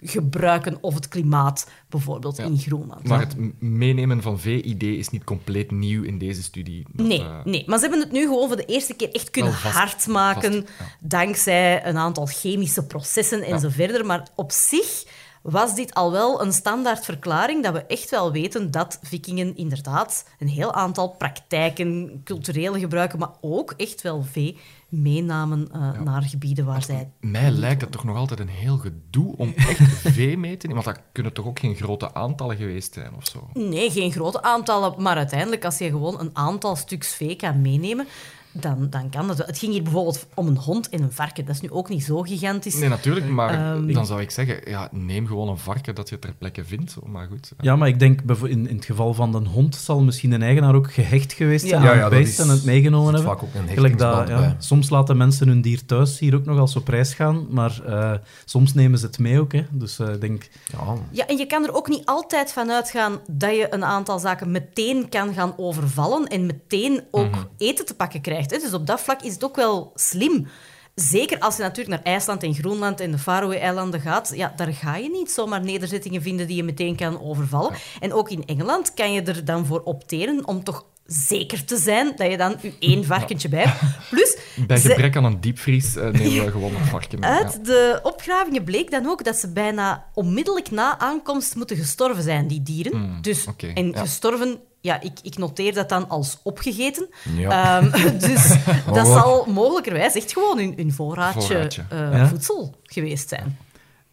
gebruiken 0.04 0.78
of 0.80 0.94
het 0.94 1.08
klimaat, 1.08 1.70
bijvoorbeeld 1.88 2.36
Ja. 2.36 2.44
in 2.44 2.58
Groenland. 2.58 3.08
Maar 3.08 3.20
het 3.20 3.36
meenemen 3.62 4.22
van 4.22 4.38
VID 4.40 4.82
is 4.82 5.08
niet 5.08 5.24
compleet 5.24 5.70
nieuw 5.70 6.02
in 6.02 6.18
deze 6.18 6.42
studie. 6.42 6.86
Dat, 6.92 7.06
Nee, 7.06 7.20
eh, 7.22 7.44
nee, 7.44 7.62
maar 7.66 7.76
ze 7.78 7.82
hebben 7.82 8.00
het 8.02 8.12
nu 8.12 8.20
gewoon 8.22 8.46
voor 8.48 8.56
de 8.56 8.64
eerste 8.64 8.94
keer 8.94 9.10
echt 9.12 9.30
kunnen 9.30 9.52
vast- 9.52 9.74
hard 9.74 10.06
maken, 10.06 10.52
vast, 10.52 10.64
ja. 10.78 10.84
dankzij 11.00 11.86
een 11.86 11.96
aantal 11.96 12.26
chemische 12.26 12.86
processen 12.86 13.42
en 13.42 13.48
Ja. 13.48 13.58
zo 13.58 13.68
verder. 13.68 14.06
Maar 14.06 14.28
op 14.34 14.52
zich 14.52 15.04
was 15.42 15.74
dit 15.74 15.94
al 15.94 16.12
wel 16.12 16.42
een 16.42 16.52
standaard 16.52 17.04
verklaring 17.04 17.62
dat 17.62 17.72
we 17.72 17.84
echt 17.86 18.10
wel 18.10 18.32
weten 18.32 18.70
dat 18.70 18.98
vikingen 19.02 19.56
inderdaad 19.56 20.28
een 20.38 20.48
heel 20.48 20.72
aantal 20.72 21.08
praktijken, 21.08 22.20
culturele 22.24 22.78
gebruiken, 22.78 23.18
maar 23.18 23.32
ook 23.40 23.74
echt 23.76 24.02
wel 24.02 24.22
vee 24.22 24.58
meenamen 24.88 25.68
eh, 25.72 26.00
naar 26.00 26.22
gebieden 26.22 26.64
waar 26.64 26.82
zij... 26.82 27.10
Mij 27.20 27.50
lijkt 27.50 27.80
het 27.80 27.92
toch 27.92 28.04
nog 28.04 28.16
altijd 28.16 28.40
een 28.40 28.48
heel 28.48 28.76
gedoe 28.76 29.34
om 29.36 29.52
echt 29.68 29.80
vee 29.92 30.38
mee 30.38 30.56
te 30.56 30.66
nemen. 30.66 30.84
Want 30.84 30.96
dat 30.96 31.04
kunnen 31.12 31.32
toch 31.32 31.46
ook 31.46 31.58
geen 31.58 31.74
grote 31.74 32.14
aantallen 32.14 32.56
geweest 32.56 32.94
zijn 32.94 33.14
of 33.16 33.26
zo? 33.26 33.48
Nee, 33.54 33.90
geen 33.90 34.12
grote 34.12 34.42
aantallen, 34.42 35.02
maar 35.02 35.16
uiteindelijk 35.16 35.64
als 35.64 35.78
je 35.78 35.88
gewoon 35.88 36.20
een 36.20 36.30
aantal 36.32 36.76
stuks 36.76 37.14
vee 37.14 37.36
kan 37.36 37.60
meenemen, 37.60 38.06
dan, 38.52 38.86
dan 38.90 39.10
kan 39.10 39.26
dat. 39.26 39.36
wel. 39.36 39.46
Het 39.46 39.58
ging 39.58 39.72
hier 39.72 39.82
bijvoorbeeld 39.82 40.26
om 40.34 40.46
een 40.46 40.56
hond 40.56 40.88
en 40.88 41.02
een 41.02 41.12
varken. 41.12 41.44
Dat 41.44 41.54
is 41.54 41.60
nu 41.60 41.70
ook 41.70 41.88
niet 41.88 42.04
zo 42.04 42.22
gigantisch. 42.22 42.74
Nee, 42.74 42.88
natuurlijk, 42.88 43.28
maar 43.28 43.74
Ehm, 43.74 43.92
dan 43.92 44.06
zou 44.06 44.20
ik 44.20 44.30
zeggen, 44.30 44.60
ja, 44.70 44.88
neem 44.92 45.26
gewoon 45.26 45.48
een 45.48 45.58
varken 45.58 45.94
dat 45.94 46.08
je 46.08 46.18
ter 46.18 46.34
plekke 46.38 46.64
vindt. 46.64 46.96
Maar 47.06 47.26
goed. 47.26 47.52
Ja, 47.60 47.76
maar 47.76 47.88
ik 47.88 47.98
denk 47.98 48.20
in, 48.42 48.68
in 48.68 48.76
het 48.76 48.84
geval 48.84 49.14
van 49.14 49.32
de 49.32 49.38
hond 49.38 49.74
zal 49.76 50.02
misschien 50.02 50.32
een 50.32 50.42
eigenaar 50.42 50.74
ook 50.74 50.92
gehecht 50.92 51.32
geweest 51.32 51.68
zijn 51.68 51.82
Ja. 51.82 51.88
aan 51.88 51.94
Ja, 51.96 52.02
ja, 52.02 52.08
het 52.08 52.18
beest 52.18 52.38
en 52.40 52.48
het 52.48 52.64
meegenomen 52.64 53.14
hebben. 53.14 53.32
vaak 53.32 53.42
ook 53.42 53.54
een 53.54 53.68
Gelijk 53.68 53.98
dat, 53.98 54.28
ja, 54.28 54.56
soms 54.58 54.90
laten 54.90 55.16
mensen 55.16 55.48
hun 55.48 55.60
dier 55.62 55.84
thuis 55.86 56.18
hier 56.18 56.34
ook 56.34 56.44
nog 56.44 56.58
als 56.58 56.76
op 56.76 56.88
reis 56.88 57.14
gaan, 57.14 57.46
maar 57.50 57.80
eh, 57.86 58.12
soms 58.44 58.74
nemen 58.74 58.98
ze 58.98 59.06
het 59.06 59.18
mee 59.18 59.40
ook. 59.40 59.52
Hè. 59.52 59.64
Dus 59.70 59.98
eh, 59.98 60.08
denk, 60.20 60.48
Ja, 60.72 60.94
Ja, 61.10 61.26
en 61.26 61.36
je 61.36 61.46
kan 61.46 61.64
er 61.64 61.74
ook 61.74 61.88
niet 61.88 62.04
altijd 62.04 62.52
van 62.52 62.70
uitgaan 62.70 63.18
dat 63.30 63.50
je 63.50 63.66
een 63.70 63.84
aantal 63.84 64.18
zaken 64.18 64.50
meteen 64.50 65.08
kan 65.08 65.34
gaan 65.34 65.52
overvallen 65.56 66.26
en 66.26 66.46
meteen 66.46 67.00
ook 67.10 67.30
Mhm. 67.30 67.44
eten 67.58 67.86
te 67.86 67.94
pakken 67.94 68.20
krijgt. 68.20 68.41
Dus 68.48 68.72
op 68.72 68.86
dat 68.86 69.00
vlak 69.00 69.22
is 69.22 69.32
het 69.32 69.44
ook 69.44 69.56
wel 69.56 69.92
slim. 69.94 70.48
Zeker 70.94 71.38
als 71.38 71.56
je 71.56 71.62
natuurlijk 71.62 71.96
naar 71.96 72.14
IJsland 72.14 72.42
en 72.42 72.54
Groenland 72.54 73.00
en 73.00 73.10
de 73.10 73.18
Faroe-eilanden 73.18 74.00
gaat, 74.00 74.32
ja, 74.34 74.52
daar 74.56 74.72
ga 74.72 74.96
je 74.96 75.10
niet 75.10 75.30
zomaar 75.30 75.60
nederzettingen 75.60 76.22
vinden 76.22 76.46
die 76.46 76.56
je 76.56 76.62
meteen 76.62 76.96
kan 76.96 77.20
overvallen. 77.20 77.72
En 78.00 78.12
ook 78.12 78.30
in 78.30 78.46
Engeland 78.46 78.94
kan 78.94 79.12
je 79.12 79.22
er 79.22 79.44
dan 79.44 79.66
voor 79.66 79.80
opteren 79.82 80.46
om 80.46 80.64
toch 80.64 80.84
zeker 81.12 81.64
te 81.64 81.76
zijn 81.76 82.12
dat 82.16 82.30
je 82.30 82.36
dan 82.36 82.56
je 82.60 82.72
één 82.78 83.04
varkentje 83.04 83.48
bij 83.48 83.62
hebt. 83.64 84.08
Plus, 84.10 84.36
Bij 84.66 84.76
ze- 84.76 84.88
gebrek 84.88 85.16
aan 85.16 85.24
een 85.24 85.40
diepvries 85.40 85.96
eh, 85.96 86.02
nemen 86.10 86.44
we 86.44 86.50
gewoon 86.50 86.74
een 86.74 86.84
varken 86.84 87.18
mee. 87.20 87.30
ja. 87.30 87.36
uit 87.36 87.64
de 87.64 88.00
opgravingen 88.02 88.64
bleek 88.64 88.90
dan 88.90 89.06
ook 89.06 89.24
dat 89.24 89.36
ze 89.36 89.52
bijna 89.52 90.04
onmiddellijk 90.14 90.70
na 90.70 90.98
aankomst 90.98 91.54
moeten 91.54 91.76
gestorven 91.76 92.22
zijn, 92.22 92.46
die 92.46 92.62
dieren. 92.62 92.92
Hmm, 92.92 93.18
dus, 93.22 93.44
en 93.74 93.90
ja. 93.90 94.00
gestorven, 94.00 94.58
ja, 94.80 95.00
ik, 95.00 95.18
ik 95.22 95.38
noteer 95.38 95.74
dat 95.74 95.88
dan 95.88 96.08
als 96.08 96.38
opgegeten. 96.42 97.08
Ja. 97.36 97.80
Ehm, 97.80 97.90
dus 98.28 98.48
dat 98.48 98.86
Mogelijk. 98.86 99.06
zal 99.06 99.44
mogelijkerwijs 99.48 100.14
echt 100.14 100.32
gewoon 100.32 100.58
hun, 100.58 100.72
hun 100.76 100.92
voorraadje, 100.92 101.40
Voorraadje. 101.40 101.84
eh, 101.88 101.98
Ja. 102.12 102.28
voedsel 102.28 102.74
geweest 102.84 103.28
zijn. 103.28 103.58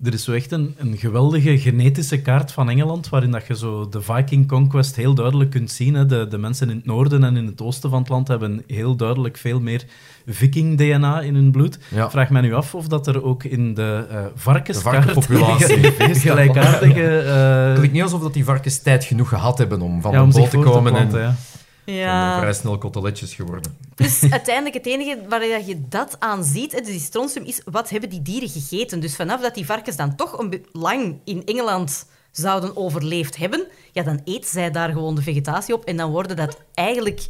Er 0.03 0.13
is 0.13 0.23
zo 0.23 0.31
echt 0.31 0.51
een, 0.51 0.75
een 0.77 0.97
geweldige 0.97 1.59
genetische 1.59 2.21
kaart 2.21 2.51
van 2.51 2.69
Engeland, 2.69 3.09
waarin 3.09 3.31
dat 3.31 3.47
je 3.47 3.55
zo 3.55 3.89
de 3.89 4.01
Viking 4.01 4.47
Conquest 4.47 4.95
heel 4.95 5.13
duidelijk 5.13 5.49
kunt 5.49 5.71
zien. 5.71 5.93
Hè. 5.93 6.05
De, 6.05 6.27
de 6.29 6.37
mensen 6.37 6.69
in 6.69 6.75
het 6.75 6.85
noorden 6.85 7.23
en 7.23 7.37
in 7.37 7.45
het 7.45 7.61
oosten 7.61 7.89
van 7.89 7.99
het 7.99 8.09
land 8.09 8.27
hebben 8.27 8.63
heel 8.67 8.95
duidelijk 8.95 9.37
veel 9.37 9.59
meer 9.59 9.85
viking-DNA 10.27 11.21
in 11.21 11.35
hun 11.35 11.51
bloed. 11.51 11.79
Ja. 11.87 12.09
Vraag 12.09 12.29
mij 12.29 12.41
nu 12.41 12.53
af 12.53 12.75
of 12.75 12.87
dat 12.87 13.07
er 13.07 13.23
ook 13.23 13.43
in 13.43 13.73
de 13.73 14.05
eh 14.09 14.25
varkenskaart... 14.35 15.05
De 15.05 15.13
varkenpopulatie. 15.13 16.15
gelijkaardige... 16.29 16.99
Het 16.99 17.77
klinkt 17.77 17.93
niet 17.93 18.03
alsof 18.03 18.21
dat 18.21 18.33
die 18.33 18.43
varkens 18.43 18.79
tijd 18.81 19.03
genoeg 19.03 19.29
gehad 19.29 19.57
hebben 19.57 19.81
om 19.81 20.01
van 20.01 20.11
ja, 20.11 20.23
om 20.23 20.31
boot 20.31 20.49
te 20.49 20.57
komen 20.57 20.95
en 20.95 21.07
planten, 21.07 21.37
ja. 21.91 22.29
zijn 22.29 22.39
vrij 22.39 22.53
snel 22.53 22.77
koteletjes 22.77 23.33
geworden. 23.33 23.77
Dus 23.95 24.31
uiteindelijk 24.31 24.75
het 24.75 24.85
enige 24.85 25.19
waar 25.29 25.65
je 25.65 25.81
dat 25.89 26.15
aan 26.19 26.43
ziet, 26.43 26.71
dus 26.71 26.85
die 26.85 26.99
strontium, 26.99 27.45
is 27.45 27.61
wat 27.65 27.89
hebben 27.89 28.09
die 28.09 28.21
dieren 28.21 28.49
gegeten. 28.49 28.99
Dus 28.99 29.15
vanaf 29.15 29.41
dat 29.41 29.55
die 29.55 29.65
varkens 29.65 29.95
dan 29.95 30.15
toch 30.15 30.37
een 30.37 30.65
lang 30.71 31.19
in 31.23 31.45
Engeland 31.45 32.05
zouden 32.31 32.77
overleefd 32.77 33.37
hebben, 33.37 33.67
ja, 33.91 34.03
dan 34.03 34.21
eten 34.25 34.49
zij 34.49 34.71
daar 34.71 34.89
gewoon 34.89 35.15
de 35.15 35.21
vegetatie 35.21 35.73
op 35.73 35.85
en 35.85 35.97
dan 35.97 36.11
worden 36.11 36.35
dat 36.35 36.57
eigenlijk... 36.73 37.25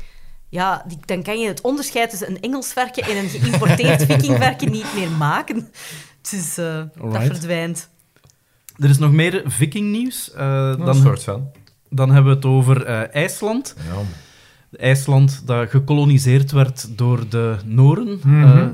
Ja, 0.52 0.84
die, 0.88 0.98
dan 1.06 1.24
kan 1.24 1.40
je 1.40 1.48
het 1.48 1.62
onderscheid 1.62 2.10
tussen 2.10 2.30
een 2.30 2.42
Engels 2.42 2.74
varken 2.74 3.04
en 3.04 3.18
een 3.18 3.30
geïmporteerd 3.30 4.06
vikingvarken 4.12 4.72
niet 4.72 4.94
meer 4.96 5.12
maken. 5.12 5.72
Dus 6.32 6.58
eh, 6.58 6.82
dat 7.12 7.24
verdwijnt. 7.24 7.90
Er 8.78 8.90
is 8.90 8.98
nog 8.98 9.12
meer 9.12 9.44
viking-nieuws. 9.46 10.32
Eh, 10.32 10.74
Een 10.78 10.86
dan, 10.86 10.96
soort 10.96 11.24
van. 11.24 11.52
dan 11.90 12.12
hebben 12.12 12.32
we 12.32 12.38
het 12.38 12.46
over 12.46 12.86
eh, 12.86 13.16
IJsland. 13.16 13.76
Ja. 13.78 14.02
IJsland 14.78 15.42
dat 15.46 15.70
gekoloniseerd 15.70 16.52
werd 16.52 16.98
door 16.98 17.30
de 17.30 17.56
Noren. 17.66 18.20
Mhm. 18.24 18.58
eh, 18.58 18.68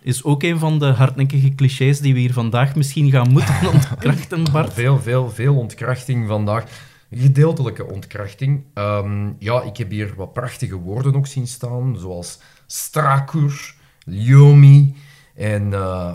is 0.00 0.24
ook 0.24 0.42
een 0.42 0.58
van 0.58 0.78
de 0.78 0.86
hardnekkige 0.86 1.54
clichés 1.54 2.00
die 2.00 2.14
we 2.14 2.20
hier 2.20 2.32
vandaag 2.32 2.74
misschien 2.74 3.10
gaan 3.10 3.32
moeten 3.32 3.54
ontkrachten, 3.72 4.52
Bart. 4.52 4.72
Veel, 4.72 4.98
veel, 4.98 5.30
veel 5.30 5.56
ontkrachting 5.56 6.28
vandaag. 6.28 6.64
Gedeeltelijke 7.10 7.86
ontkrachting. 7.86 8.64
Ehm, 8.74 9.30
ja, 9.38 9.62
ik 9.62 9.76
heb 9.76 9.90
hier 9.90 10.12
wat 10.16 10.32
prachtige 10.32 10.76
woorden 10.76 11.14
ook 11.14 11.26
zien 11.26 11.46
staan, 11.46 11.96
zoals 11.98 12.40
strakur, 12.66 13.74
lyomi 14.04 14.94
en 15.34 15.72
eh 15.72 16.12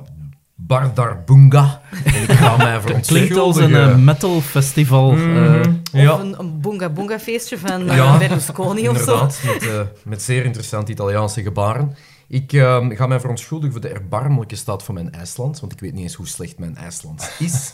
bardarbunga. 0.68 1.82
En 2.06 2.22
ik 2.22 2.32
ga 2.32 2.58
mij 2.58 2.80
Het 2.82 3.06
klinkt 3.08 3.38
als 3.38 3.58
een 3.58 3.76
eh, 3.76 3.96
metal 3.96 4.42
festival. 4.42 5.12
eh, 5.12 5.60
Of 5.60 5.68
Ja. 5.92 6.20
een, 6.20 6.40
een 6.40 6.62
boonga-boonga-feestje 6.62 7.58
van 7.58 7.90
eh, 7.90 7.96
Ja, 7.96 8.18
Berlusconi 8.18 8.90
of 8.90 8.98
zo. 8.98 9.02
Inderdaad, 9.14 9.40
met, 9.46 9.68
eh, 9.70 9.80
met 10.04 10.22
zeer 10.22 10.46
interessante 10.46 10.92
Italiaanse 10.92 11.42
gebaren. 11.42 11.96
Ik 12.28 12.54
ehm, 12.54 12.96
ga 12.96 13.08
mij 13.08 13.20
verontschuldigen 13.20 13.72
voor 13.72 13.82
de 13.82 13.88
erbarmelijke 13.90 14.56
staat 14.56 14.84
van 14.84 14.94
mijn 14.94 15.12
IJsland, 15.12 15.60
want 15.60 15.72
ik 15.72 15.80
weet 15.80 15.94
niet 15.94 16.04
eens 16.04 16.14
hoe 16.14 16.28
slecht 16.28 16.60
mijn 16.60 16.78
IJslands 16.78 17.30
is. 17.40 17.74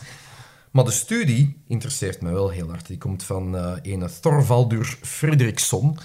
Maar 0.72 0.84
de 0.86 0.92
studie 0.92 1.62
interesseert 1.68 2.22
me 2.22 2.32
wel 2.32 2.50
heel 2.50 2.70
hard. 2.70 2.88
Die 2.88 2.98
komt 2.98 3.24
van 3.24 3.58
eh 3.58 3.72
een 3.82 4.10
Thorvaldur 4.22 4.98
Fredriksson. 5.02 5.98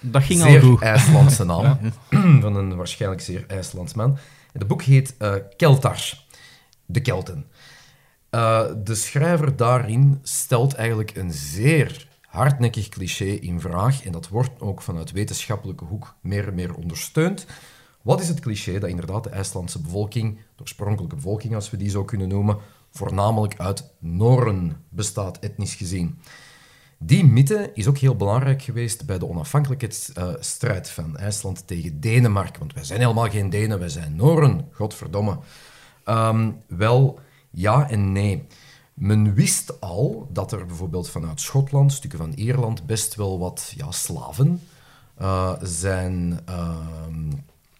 dat 0.00 0.22
ging 0.22 0.40
zeer 0.40 0.62
al 0.62 0.68
goed. 0.68 0.80
IJslandse 0.82 1.44
naam. 1.44 1.78
van 2.40 2.56
een 2.56 2.76
waarschijnlijk 2.76 3.20
zeer 3.22 3.44
IJslands 3.46 3.94
man. 3.94 4.18
Het 4.52 4.66
boek 4.66 4.82
heet 4.82 5.14
eh 5.18 5.32
Keltar, 5.56 6.00
de 6.88 7.00
Kelten. 7.00 7.46
Eh, 8.30 8.66
de 8.84 8.94
schrijver 8.94 9.56
daarin 9.56 10.18
stelt 10.22 10.74
eigenlijk 10.74 11.16
een 11.16 11.32
zeer 11.32 12.08
hardnekkig 12.20 12.88
cliché 12.88 13.24
in 13.24 13.60
vraag. 13.60 14.04
En 14.04 14.12
dat 14.12 14.28
wordt 14.28 14.60
ook 14.60 14.82
vanuit 14.82 15.12
wetenschappelijke 15.12 15.84
hoek 15.84 16.14
meer 16.20 16.48
en 16.48 16.54
meer 16.54 16.74
ondersteund. 16.74 17.46
Wat 18.02 18.20
is 18.20 18.28
het 18.28 18.40
cliché 18.40 18.78
dat 18.78 18.90
inderdaad 18.90 19.24
de 19.24 19.30
IJslandse 19.30 19.80
bevolking, 19.80 20.36
de 20.56 20.62
oorspronkelijke 20.62 21.16
bevolking 21.16 21.54
als 21.54 21.70
we 21.70 21.76
die 21.76 21.90
zo 21.90 22.04
kunnen 22.04 22.28
noemen, 22.28 22.58
voornamelijk 22.90 23.58
uit 23.58 23.90
Noren 23.98 24.84
bestaat, 24.88 25.38
etnisch 25.38 25.74
gezien? 25.74 26.18
Die 26.98 27.24
mythe 27.24 27.70
is 27.74 27.86
ook 27.86 27.98
heel 27.98 28.16
belangrijk 28.16 28.62
geweest 28.62 29.06
bij 29.06 29.18
de 29.18 29.28
onafhankelijkheidsstrijd 29.28 30.90
van 30.90 31.16
IJsland 31.16 31.66
tegen 31.66 32.00
Denemarken. 32.00 32.58
Want 32.58 32.74
wij 32.74 32.84
zijn 32.84 33.00
helemaal 33.00 33.30
geen 33.30 33.50
Denen, 33.50 33.78
wij 33.78 33.88
zijn 33.88 34.16
Noren, 34.16 34.68
godverdomme. 34.72 35.38
Ehm, 36.08 36.50
wel, 36.66 37.18
ja 37.50 37.90
en 37.90 38.12
nee. 38.12 38.46
Men 38.94 39.34
wist 39.34 39.80
al 39.80 40.28
dat 40.32 40.52
er 40.52 40.66
bijvoorbeeld 40.66 41.10
vanuit 41.10 41.40
Schotland, 41.40 41.92
stukken 41.92 42.18
van 42.18 42.32
Ierland, 42.32 42.86
best 42.86 43.14
wel 43.14 43.38
wat 43.38 43.72
ja, 43.76 43.90
slaven 43.90 44.60
eh, 45.14 45.52
zijn 45.62 46.40
ehm, 46.44 47.32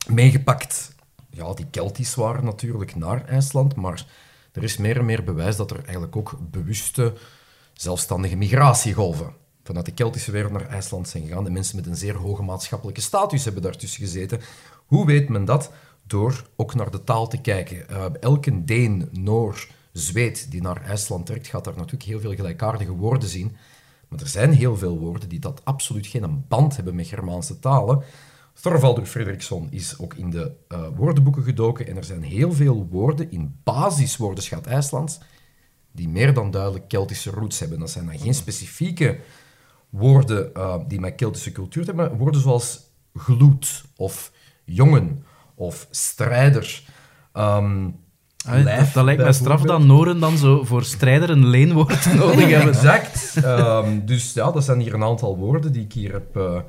meegepakt. 0.06 0.94
Ja, 1.30 1.54
die 1.54 1.66
Keltisch 1.70 2.14
waren 2.14 2.44
natuurlijk 2.44 2.96
naar 2.96 3.24
IJsland, 3.24 3.74
maar 3.74 4.06
er 4.52 4.62
is 4.62 4.76
meer 4.76 4.98
en 4.98 5.04
meer 5.04 5.24
bewijs 5.24 5.56
dat 5.56 5.70
er 5.70 5.84
eigenlijk 5.84 6.16
ook 6.16 6.38
bewuste 6.50 7.14
zelfstandige 7.72 8.36
migratiegolven 8.36 9.32
vanuit 9.64 9.86
de 9.86 9.92
Keltische 9.92 10.30
wereld 10.30 10.52
naar 10.52 10.68
IJsland 10.68 11.08
zijn 11.08 11.26
gegaan. 11.26 11.46
En 11.46 11.52
mensen 11.52 11.76
met 11.76 11.86
een 11.86 11.96
zeer 11.96 12.16
hoge 12.16 12.42
maatschappelijke 12.42 13.00
status 13.00 13.44
hebben 13.44 13.62
daartussen 13.62 14.00
gezeten. 14.00 14.40
Hoe 14.86 15.06
weet 15.06 15.28
men 15.28 15.44
dat? 15.44 15.70
Door 16.08 16.44
ook 16.56 16.74
naar 16.74 16.90
de 16.90 17.04
taal 17.04 17.28
te 17.28 17.40
kijken. 17.40 17.88
Eh, 17.88 18.04
elke 18.20 18.64
Deen, 18.64 19.08
Noor, 19.12 19.66
Zweed 19.92 20.50
die 20.50 20.62
naar 20.62 20.82
IJsland 20.82 21.26
trekt, 21.26 21.46
gaat 21.46 21.64
daar 21.64 21.76
natuurlijk 21.76 22.02
heel 22.02 22.20
veel 22.20 22.34
gelijkaardige 22.34 22.92
woorden 22.92 23.28
zien. 23.28 23.56
Maar 24.08 24.20
er 24.20 24.28
zijn 24.28 24.52
heel 24.52 24.76
veel 24.76 24.98
woorden 24.98 25.28
die 25.28 25.38
dat 25.38 25.60
absoluut 25.64 26.06
geen 26.06 26.44
band 26.48 26.76
hebben 26.76 26.94
met 26.94 27.06
Germaanse 27.06 27.58
talen. 27.58 28.02
Thorvaldur 28.60 29.06
Fredriksson 29.06 29.68
is 29.70 29.98
ook 29.98 30.14
in 30.14 30.30
de 30.30 30.52
eh, 30.68 30.86
woordenboeken 30.96 31.42
gedoken 31.42 31.86
en 31.86 31.96
er 31.96 32.04
zijn 32.04 32.22
heel 32.22 32.52
veel 32.52 32.86
woorden 32.90 33.30
in 33.30 33.60
basiswoordenschat 33.64 34.66
IJslands 34.66 35.18
die 35.92 36.08
meer 36.08 36.34
dan 36.34 36.50
duidelijk 36.50 36.88
Keltische 36.88 37.30
roots 37.30 37.58
hebben. 37.58 37.78
Dat 37.78 37.90
zijn 37.90 38.06
dan 38.06 38.18
geen 38.18 38.34
specifieke 38.34 39.18
woorden 39.90 40.54
eh, 40.54 40.76
die 40.88 41.00
met 41.00 41.14
Keltische 41.14 41.52
cultuur 41.52 41.84
hebben, 41.84 42.08
maar 42.08 42.18
woorden 42.18 42.40
zoals 42.40 42.80
gloed 43.14 43.84
of 43.96 44.32
jongen 44.64 45.22
of 45.58 45.86
strijder. 45.90 46.82
Lijf, 48.44 48.84
dat, 48.84 48.94
dat 48.94 49.04
lijkt 49.04 49.22
me 49.22 49.32
straf 49.32 49.62
dat 49.62 49.82
Noren 49.82 50.20
dan 50.20 50.36
zo 50.36 50.64
voor 50.64 50.84
strijder 50.84 51.30
een 51.30 51.46
leenwoord 51.46 52.12
nodig 52.14 52.50
hebben. 52.50 52.74
Exact. 52.74 53.36
Ehm, 53.36 54.04
dus 54.04 54.32
ja, 54.32 54.50
dat 54.50 54.64
zijn 54.64 54.80
hier 54.80 54.94
een 54.94 55.02
aantal 55.02 55.36
woorden 55.36 55.72
die 55.72 55.84
ik 55.84 55.92
hier 55.92 56.12
heb, 56.12 56.36
eh, 56.36 56.60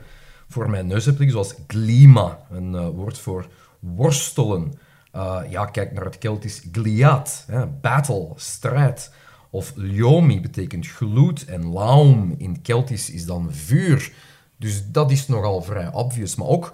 voor 0.48 0.70
mijn 0.70 0.88
neus 0.88 1.06
heb 1.06 1.20
liggen, 1.20 1.32
zoals 1.32 1.56
glima, 1.68 2.40
een 2.52 2.76
eh, 2.76 2.88
woord 2.88 3.18
voor 3.18 3.48
worstelen. 3.80 4.74
Eh, 5.12 5.40
ja, 5.50 5.66
kijk 5.66 5.94
naar 5.94 6.06
het 6.06 6.18
Keltisch 6.18 6.64
gliaat, 6.72 7.46
hè, 7.48 7.68
battle, 7.68 8.28
strijd. 8.36 9.14
Of 9.50 9.72
lyomi 9.76 10.42
betekent 10.42 10.88
gloed 10.88 11.46
en 11.46 11.72
laum 11.72 12.36
in 12.38 12.62
Keltisch 12.62 13.10
is 13.10 13.26
dan 13.26 13.48
vuur. 13.52 14.12
Dus 14.58 14.92
dat 14.92 15.12
is 15.12 15.28
nogal 15.28 15.62
vrij 15.62 15.92
obvious. 15.92 16.36
Maar 16.36 16.48
ook 16.48 16.74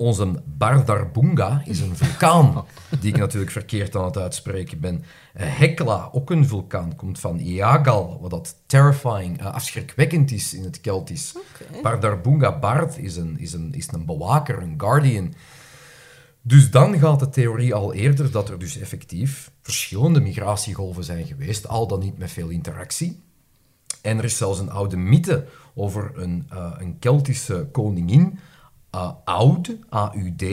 onze 0.00 0.42
Bardarbunga 0.44 1.62
is 1.64 1.80
een 1.80 1.96
vulkaan, 1.96 2.64
die 3.00 3.12
ik 3.12 3.18
natuurlijk 3.18 3.52
verkeerd 3.52 3.96
aan 3.96 4.04
het 4.04 4.16
uitspreken 4.16 4.80
ben. 4.80 5.04
Eh, 5.32 5.58
Hekla, 5.58 6.08
ook 6.12 6.30
een 6.30 6.46
vulkaan, 6.46 6.96
komt 6.96 7.20
van 7.20 7.38
Iagal, 7.38 8.18
wat 8.20 8.30
dat 8.30 8.56
terrifying, 8.66 9.40
eh, 9.40 9.54
afschrikwekkend 9.54 10.30
is 10.30 10.54
in 10.54 10.64
het 10.64 10.80
Keltisch. 10.80 11.34
Bardarbunga, 11.82 12.58
Bard, 12.58 12.98
is 12.98 13.16
een, 13.16 13.38
is, 13.38 13.52
een, 13.52 13.74
is 13.74 13.88
een 13.92 14.04
bewaker, 14.04 14.62
een 14.62 14.74
guardian. 14.76 15.34
Dus 16.42 16.70
dan 16.70 16.98
gaat 16.98 17.20
de 17.20 17.28
theorie 17.28 17.74
al 17.74 17.92
eerder 17.92 18.30
dat 18.30 18.48
er 18.48 18.58
dus 18.58 18.78
effectief 18.78 19.50
verschillende 19.62 20.20
migratiegolven 20.20 21.04
zijn 21.04 21.26
geweest, 21.26 21.68
al 21.68 21.86
dan 21.86 22.00
niet 22.00 22.18
met 22.18 22.30
veel 22.30 22.48
interactie. 22.48 23.20
En 24.02 24.18
er 24.18 24.24
is 24.24 24.36
zelfs 24.36 24.58
een 24.58 24.70
oude 24.70 24.96
mythe 24.96 25.46
over 25.74 26.10
een, 26.14 26.46
eh, 26.50 26.72
een 26.78 26.98
Keltische 26.98 27.68
koningin, 27.72 28.38
eh 28.90 29.10
Aud, 29.24 29.76
A-U-D, 29.94 30.44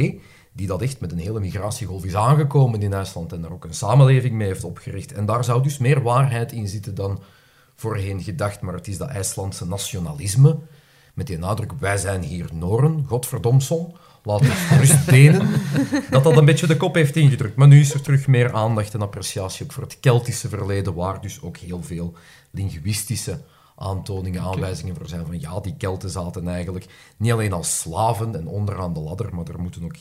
die 0.52 0.68
dat 0.68 0.82
echt 0.82 1.00
met 1.00 1.12
een 1.12 1.18
hele 1.18 1.40
migratiegolf 1.40 2.06
is 2.06 2.16
aangekomen 2.16 2.82
in 2.82 2.94
IJsland 2.94 3.34
en 3.34 3.42
daar 3.42 3.52
ook 3.52 3.66
een 3.66 3.74
samenleving 3.74 4.34
mee 4.34 4.48
heeft 4.48 4.64
opgericht. 4.64 5.12
En 5.12 5.26
daar 5.26 5.44
zou 5.44 5.64
dus 5.64 5.78
meer 5.78 6.02
waarheid 6.02 6.52
in 6.52 6.68
zitten 6.68 6.96
dan 6.96 7.20
voorheen 7.76 8.24
gedacht, 8.24 8.62
maar 8.62 8.74
het 8.74 8.88
is 8.88 8.98
dat 8.98 9.10
IJslandse 9.10 9.68
nationalisme, 9.68 10.58
met 11.14 11.28
die 11.28 11.38
nadruk, 11.38 11.72
wij 11.80 11.98
zijn 11.98 12.22
hier 12.22 12.50
Noren, 12.54 13.06
godverdomson, 13.08 13.96
laat 14.24 14.40
ons 14.40 14.66
gerust 14.70 15.10
Denen, 15.10 15.50
dat 16.10 16.24
dat 16.24 16.38
een 16.38 16.46
beetje 16.46 16.68
de 16.68 16.78
kop 16.78 16.96
heeft 16.96 17.16
ingedrukt. 17.16 17.56
Maar 17.56 17.68
nu 17.68 17.80
is 17.80 17.94
er 17.94 18.02
terug 18.02 18.28
meer 18.28 18.54
aandacht 18.54 18.94
en 18.94 19.02
appreciatie 19.02 19.66
ook 19.66 19.72
voor 19.72 19.84
het 19.84 20.00
Keltische 20.00 20.50
verleden, 20.50 20.94
waar 20.94 21.22
dus 21.22 21.42
ook 21.42 21.58
heel 21.58 21.84
veel 21.84 22.14
linguïstische 22.52 23.40
aantoningen, 23.76 24.42
aanwijzingen 24.42 24.96
voor 24.96 25.08
zijn 25.08 25.26
van 25.26 25.40
ja, 25.40 25.60
die 25.60 25.76
Kelten 25.78 26.10
zaten 26.10 26.48
eigenlijk 26.48 27.14
niet 27.18 27.32
alleen 27.32 27.54
als 27.54 27.80
slaven 27.80 28.36
en 28.36 28.48
onderaan 28.48 28.94
de 28.94 29.00
ladder, 29.00 29.36
maar 29.36 29.48
er 29.48 29.62
moeten 29.62 29.84
ook 29.84 29.96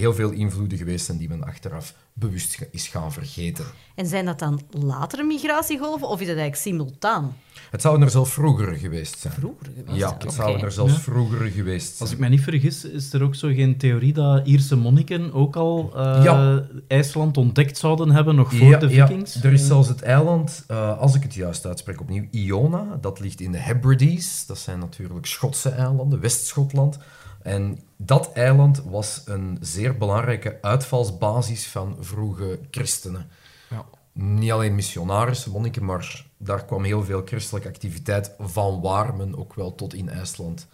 heel 0.00 0.14
veel 0.14 0.30
invloeden 0.30 0.78
geweest 0.78 1.06
zijn 1.06 1.18
die 1.18 1.28
men 1.28 1.44
achteraf 1.44 1.94
bewust 2.12 2.66
is 2.70 2.88
gaan 2.88 3.12
vergeten. 3.12 3.64
En 3.94 4.06
zijn 4.06 4.24
dat 4.24 4.38
dan 4.38 4.60
latere 4.70 5.22
migratiegolven 5.24 6.08
of 6.08 6.20
is 6.20 6.26
dat 6.26 6.36
eigenlijk 6.36 6.56
simultaan? 6.56 7.36
Het 7.70 7.80
zouden 7.80 8.04
er 8.04 8.10
zelfs 8.10 8.30
vroeger 8.32 8.74
geweest 8.74 9.18
zijn. 9.18 9.32
Vroeger 9.32 9.66
geweest 9.76 9.98
Ja, 9.98 10.16
het 10.18 10.32
zouden 10.32 10.62
er 10.62 10.72
zelfs 10.72 10.92
Ja. 10.92 10.98
vroeger 10.98 11.46
geweest 11.50 11.86
zijn. 11.88 11.98
Als 12.00 12.10
ik 12.12 12.18
mij 12.18 12.28
niet 12.28 12.40
vergis, 12.40 12.84
is 12.84 13.12
er 13.12 13.22
ook 13.22 13.34
zo 13.34 13.48
geen 13.48 13.76
theorie 13.78 14.12
dat 14.12 14.46
Ierse 14.46 14.76
monniken 14.76 15.32
ook 15.32 15.56
al 15.56 15.92
eh, 15.94 16.20
Ja. 16.24 16.62
IJsland 16.88 17.36
ontdekt 17.36 17.78
zouden 17.78 18.10
hebben, 18.10 18.34
nog 18.34 18.54
voor 18.54 18.78
de 18.78 18.90
vikings? 18.90 19.34
Ja, 19.34 19.42
er 19.42 19.52
is 19.52 19.66
zelfs 19.66 19.88
het 19.88 20.02
eiland, 20.02 20.64
eh, 20.66 20.98
als 20.98 21.14
ik 21.14 21.22
het 21.22 21.34
juist 21.34 21.66
uitspreek 21.66 22.00
opnieuw, 22.00 22.24
Iona. 22.30 22.98
Dat 23.00 23.20
ligt 23.20 23.40
in 23.40 23.52
de 23.52 23.58
Hebrides. 23.58 24.46
Dat 24.46 24.58
zijn 24.58 24.78
natuurlijk 24.78 25.26
Schotse 25.26 25.68
eilanden, 25.68 26.20
West-Schotland. 26.20 26.98
En 27.46 27.78
dat 27.96 28.32
eiland 28.32 28.82
was 28.82 29.22
een 29.24 29.58
zeer 29.60 29.96
belangrijke 29.96 30.58
uitvalsbasis 30.60 31.66
van 31.66 31.96
vroege 32.00 32.58
christenen. 32.70 33.28
Ja. 33.70 33.84
Niet 34.12 34.52
alleen 34.52 34.74
missionarissen, 34.74 35.50
monniken, 35.50 35.84
maar 35.84 36.26
daar 36.36 36.64
kwam 36.64 36.84
heel 36.84 37.04
veel 37.04 37.22
christelijke 37.24 37.68
activiteit 37.68 38.34
van 38.38 38.80
waar 38.80 39.14
men 39.14 39.36
ook 39.36 39.54
wel 39.54 39.74
tot 39.74 39.94
in 39.94 40.08
IJsland 40.08 40.66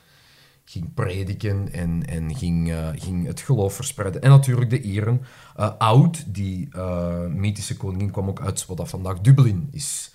ging 0.65 0.95
prediken 0.95 1.73
en, 1.73 2.07
en 2.07 2.37
ging, 2.37 2.71
eh, 2.71 2.89
ging 2.95 3.27
het 3.27 3.41
geloof 3.41 3.75
verspreiden. 3.75 4.23
En 4.23 4.31
natuurlijk 4.31 4.71
de 4.71 4.81
Ieren. 4.81 5.23
Eh, 5.57 5.71
Oud, 5.79 6.35
die 6.35 6.69
eh, 6.73 7.27
mythische 7.27 7.77
koningin, 7.77 8.11
kwam 8.11 8.29
ook 8.29 8.41
uit 8.41 8.67
wat 8.67 8.77
dat 8.77 8.89
vandaag 8.89 9.21
Dublin 9.21 9.69
is. 9.73 10.13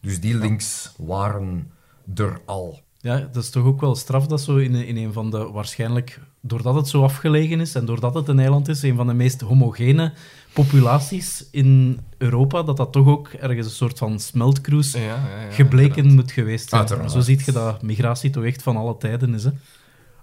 Dus 0.00 0.20
die 0.20 0.34
links 0.34 0.94
waren 0.96 1.70
er 2.14 2.40
al. 2.46 2.86
Ja, 3.08 3.28
dat 3.32 3.42
is 3.42 3.50
toch 3.50 3.64
ook 3.64 3.80
wel 3.80 3.94
straf 3.94 4.26
dat 4.26 4.40
zo 4.40 4.56
in, 4.56 4.74
in 4.74 4.96
een 4.96 5.12
van 5.12 5.30
de 5.30 5.38
waarschijnlijk, 5.38 6.20
doordat 6.40 6.74
het 6.74 6.88
zo 6.88 7.02
afgelegen 7.02 7.60
is 7.60 7.74
en 7.74 7.84
doordat 7.84 8.14
het 8.14 8.28
een 8.28 8.38
eiland 8.38 8.68
is, 8.68 8.82
een 8.82 8.96
van 8.96 9.06
de 9.06 9.14
meest 9.14 9.40
homogene 9.40 10.12
populaties 10.52 11.44
in 11.50 12.00
Europa, 12.18 12.62
dat 12.62 12.76
dat 12.76 12.92
toch 12.92 13.06
ook 13.06 13.28
ergens 13.28 13.66
een 13.66 13.72
soort 13.72 13.98
van 13.98 14.20
smeltkroes 14.20 14.92
Ja, 14.92 15.00
ja, 15.00 15.14
ja, 15.14 15.50
gebleken 15.50 16.14
moet 16.14 16.32
geweest 16.32 16.68
zijn. 16.68 16.80
Uiteraard. 16.80 17.12
Zo 17.12 17.20
ziet 17.20 17.44
je 17.44 17.52
dat 17.52 17.82
migratie 17.82 18.30
toch 18.30 18.44
echt 18.44 18.62
van 18.62 18.76
alle 18.76 18.96
tijden 18.96 19.34
is. 19.34 19.44
Hè? 19.44 19.50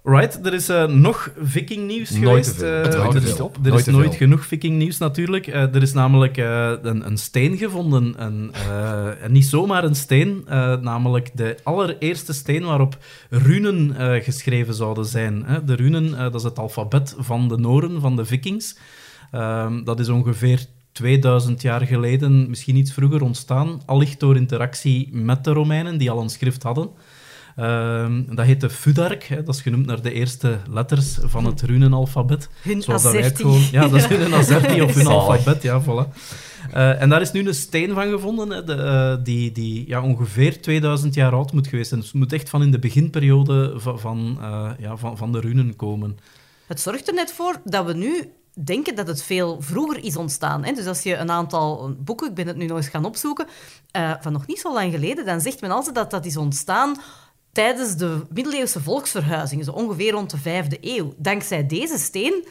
Right, 0.08 0.46
er 0.46 0.54
is 0.54 0.70
eh, 0.70 0.86
nog 0.86 1.32
vikingnieuws 1.42 2.10
geweest. 2.10 2.62
eh, 2.62 2.82
Het 2.82 2.96
houdt 2.96 3.16
er 3.16 3.22
niet 3.22 3.30
is, 3.30 3.40
op. 3.40 3.56
Er 3.64 3.70
Nooit 3.70 3.88
is 3.88 3.94
nooit 3.94 4.16
genoeg 4.16 4.46
vikingnieuws 4.46 4.98
natuurlijk. 4.98 5.48
Eh, 5.48 5.76
er 5.76 5.82
is 5.82 5.94
namelijk 5.94 6.38
een, 6.38 7.06
een 7.06 7.18
steen 7.18 7.58
gevonden. 7.58 8.14
Een, 8.18 8.52
en 9.22 9.32
niet 9.32 9.46
zomaar 9.46 9.84
een 9.84 9.96
steen, 9.96 10.44
namelijk 10.82 11.32
de 11.34 11.58
allereerste 11.64 12.34
steen 12.34 12.64
waarop 12.64 12.98
runen 13.30 13.96
geschreven 14.24 14.74
zouden 14.74 15.06
zijn. 15.06 15.44
Hè. 15.46 15.64
De 15.64 15.76
runen, 15.76 16.12
dat 16.12 16.36
is 16.36 16.44
het 16.44 16.60
alfabet 16.60 17.16
van 17.18 17.48
de 17.48 17.58
Noren, 17.58 18.02
van 18.02 18.16
de 18.16 18.26
vikings. 18.26 18.78
Ehm, 19.32 19.84
dat 19.84 20.00
is 20.00 20.10
ongeveer 20.10 20.66
2000 20.92 21.62
jaar 21.62 21.82
geleden, 21.82 22.50
misschien 22.50 22.76
iets 22.76 22.94
vroeger 22.94 23.22
ontstaan, 23.22 23.82
allicht 23.86 24.20
door 24.20 24.36
interactie 24.36 25.10
met 25.16 25.44
de 25.44 25.52
Romeinen, 25.52 25.98
die 25.98 26.12
al 26.12 26.22
een 26.22 26.30
schrift 26.30 26.64
hadden. 26.64 26.90
Ehm, 27.56 28.24
dat 28.36 28.46
heette 28.46 28.70
Fudark, 28.70 29.24
hè, 29.24 29.44
dat 29.44 29.56
is 29.56 29.62
genoemd 29.62 29.86
naar 29.86 30.02
de 30.02 30.12
eerste 30.12 30.60
letters 30.70 31.18
van 31.22 31.46
het 31.46 31.62
runenalfabet. 31.62 32.50
Hun 32.62 32.82
Zoals 32.82 33.04
dat 33.04 33.12
wij 33.12 33.32
gewoon- 33.36 33.62
Ja, 33.72 33.88
dat 33.88 33.94
is 33.94 34.06
hun 34.06 34.34
Azerti 34.40 34.82
of 34.82 34.94
hun 34.94 35.08
alfabet, 35.08 35.62
ja, 35.62 35.82
voilà. 35.84 36.14
Eh, 36.72 37.02
en 37.02 37.10
daar 37.10 37.22
is 37.22 37.32
nu 37.32 37.48
een 37.48 37.54
steen 37.56 37.94
van 37.94 38.10
gevonden, 38.10 38.50
hè, 38.50 38.64
de, 38.64 38.74
eh, 38.74 39.24
die, 39.24 39.52
die 39.52 39.88
ja, 39.88 40.02
ongeveer 40.02 40.62
2000 40.62 41.14
jaar 41.14 41.32
oud 41.34 41.54
moet 41.54 41.68
geweest 41.68 41.88
zijn. 41.88 42.00
Dus 42.00 42.10
het 42.10 42.20
moet 42.20 42.34
echt 42.34 42.50
van 42.50 42.62
in 42.62 42.72
de 42.72 42.80
beginperiode 42.80 43.74
van, 43.78 44.00
van, 44.00 44.38
eh, 44.42 44.70
ja, 44.80 44.98
van, 44.98 45.18
van 45.18 45.32
de 45.32 45.40
runen 45.40 45.76
komen. 45.76 46.18
Het 46.68 46.80
zorgt 46.82 47.08
er 47.08 47.14
net 47.14 47.32
voor 47.32 47.56
dat 47.64 47.86
we 47.86 47.94
nu 47.94 48.30
denken 48.64 48.96
dat 48.96 49.08
het 49.08 49.24
veel 49.24 49.62
vroeger 49.62 50.04
is 50.04 50.16
ontstaan. 50.18 50.64
Hè? 50.64 50.72
Dus 50.74 50.86
als 50.88 51.04
je 51.04 51.16
een 51.16 51.32
aantal 51.32 51.96
boeken, 52.00 52.28
ik 52.30 52.36
ben 52.36 52.48
het 52.48 52.56
nu 52.58 52.66
nog 52.66 52.78
eens 52.78 52.88
gaan 52.88 53.06
opzoeken, 53.06 53.48
van 54.22 54.32
nog 54.32 54.48
niet 54.48 54.60
zo 54.60 54.74
lang 54.74 54.94
geleden, 54.94 55.26
dan 55.26 55.42
zegt 55.42 55.62
men 55.62 55.72
altijd 55.72 55.96
dat 55.96 56.12
dat 56.12 56.26
is 56.26 56.38
ontstaan 56.38 56.96
tijdens 57.56 57.96
de 57.96 58.26
middeleeuwse 58.30 58.82
volksverhuizingen, 58.82 59.66
zo 59.66 59.72
ongeveer 59.72 60.12
rond 60.12 60.30
de 60.30 60.38
vijfde 60.38 60.78
eeuw. 60.82 61.14
Dankzij 61.18 61.68
deze 61.68 61.98
steen 61.98 62.48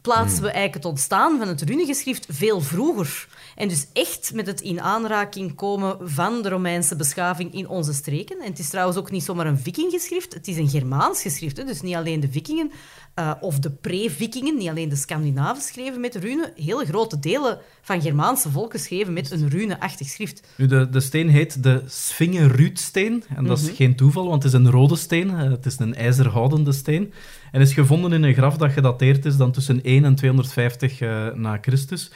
plaatsen 0.00 0.42
we 0.42 0.50
eigenlijk 0.50 0.74
het 0.74 0.84
ontstaan 0.84 1.38
van 1.38 1.48
het 1.48 1.62
runegeschrift 1.62 2.26
veel 2.28 2.60
vroeger. 2.60 3.28
En 3.56 3.68
dus 3.68 3.86
echt 3.92 4.32
met 4.34 4.46
het 4.46 4.60
in 4.60 4.80
aanraking 4.80 5.54
komen 5.54 6.10
van 6.10 6.42
de 6.42 6.48
Romeinse 6.48 6.96
beschaving 6.96 7.54
in 7.54 7.68
onze 7.68 7.92
streken. 7.92 8.40
En 8.40 8.48
het 8.48 8.58
is 8.58 8.68
trouwens 8.68 8.98
ook 8.98 9.10
niet 9.10 9.24
zomaar 9.24 9.46
een 9.46 9.58
vikinggeschrift, 9.58 10.34
het 10.34 10.48
is 10.48 10.56
een 10.56 10.68
Germaans 10.68 11.22
geschrift. 11.22 11.56
Hè? 11.56 11.64
Dus 11.64 11.80
niet 11.80 11.94
alleen 11.94 12.20
de 12.20 12.30
vikingen 12.30 12.72
eh, 13.14 13.32
of 13.40 13.58
de 13.58 13.70
pre-vikingen, 13.70 14.56
niet 14.56 14.68
alleen 14.68 14.88
de 14.88 14.96
Scandinaven 14.96 15.62
schreven 15.62 16.00
met 16.00 16.14
runen, 16.14 16.52
hele 16.56 16.84
grote 16.84 17.18
delen 17.18 17.58
van 17.82 18.02
Germaanse 18.02 18.50
volken 18.50 18.80
schreven 18.80 19.12
met 19.12 19.30
een 19.30 19.48
runeachtig 19.48 20.08
schrift. 20.08 20.42
Nu, 20.56 20.66
de, 20.66 20.88
de 20.90 21.00
steen 21.00 21.28
heet 21.28 21.62
de 21.62 21.82
Sfinge-Ruutsteen. 21.86 23.24
En 23.36 23.44
dat 23.44 23.58
is 23.58 23.70
geen 23.70 23.96
toeval, 23.96 24.28
want 24.28 24.42
het 24.42 24.52
is 24.52 24.58
een 24.58 24.70
rode 24.70 24.96
steen. 24.96 25.30
Eh, 25.30 25.50
Het 25.50 25.66
is 25.66 25.78
een 25.78 25.94
ijzerhoudende 25.94 26.72
steen. 26.72 27.12
En 27.52 27.60
is 27.60 27.72
gevonden 27.72 28.12
in 28.12 28.22
een 28.22 28.34
graf 28.34 28.56
dat 28.56 28.72
gedateerd 28.72 29.24
is 29.24 29.36
dan 29.36 29.52
tussen 29.52 29.82
1 29.82 30.04
en 30.04 30.14
250 30.14 31.00
eh, 31.00 31.28
na 31.34 31.58
Christus. 31.60 32.10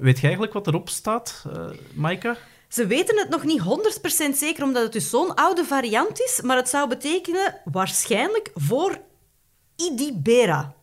Weet 0.00 0.16
je 0.16 0.22
eigenlijk 0.22 0.52
wat 0.52 0.66
erop 0.66 0.88
staat, 0.88 1.44
Maika? 1.94 2.36
Ze 2.68 2.86
weten 2.86 3.18
het 3.18 3.28
nog 3.28 3.44
niet 3.44 3.62
100% 4.32 4.36
zeker, 4.36 4.64
omdat 4.64 4.82
het 4.82 4.92
dus 4.92 5.10
zo'n 5.10 5.34
oude 5.34 5.64
variant 5.64 6.20
is, 6.20 6.40
maar 6.44 6.56
het 6.56 6.68
zou 6.68 6.88
betekenen 6.88 7.54
waarschijnlijk 7.64 8.50
voor 8.54 8.98
Idibera. 9.76 10.74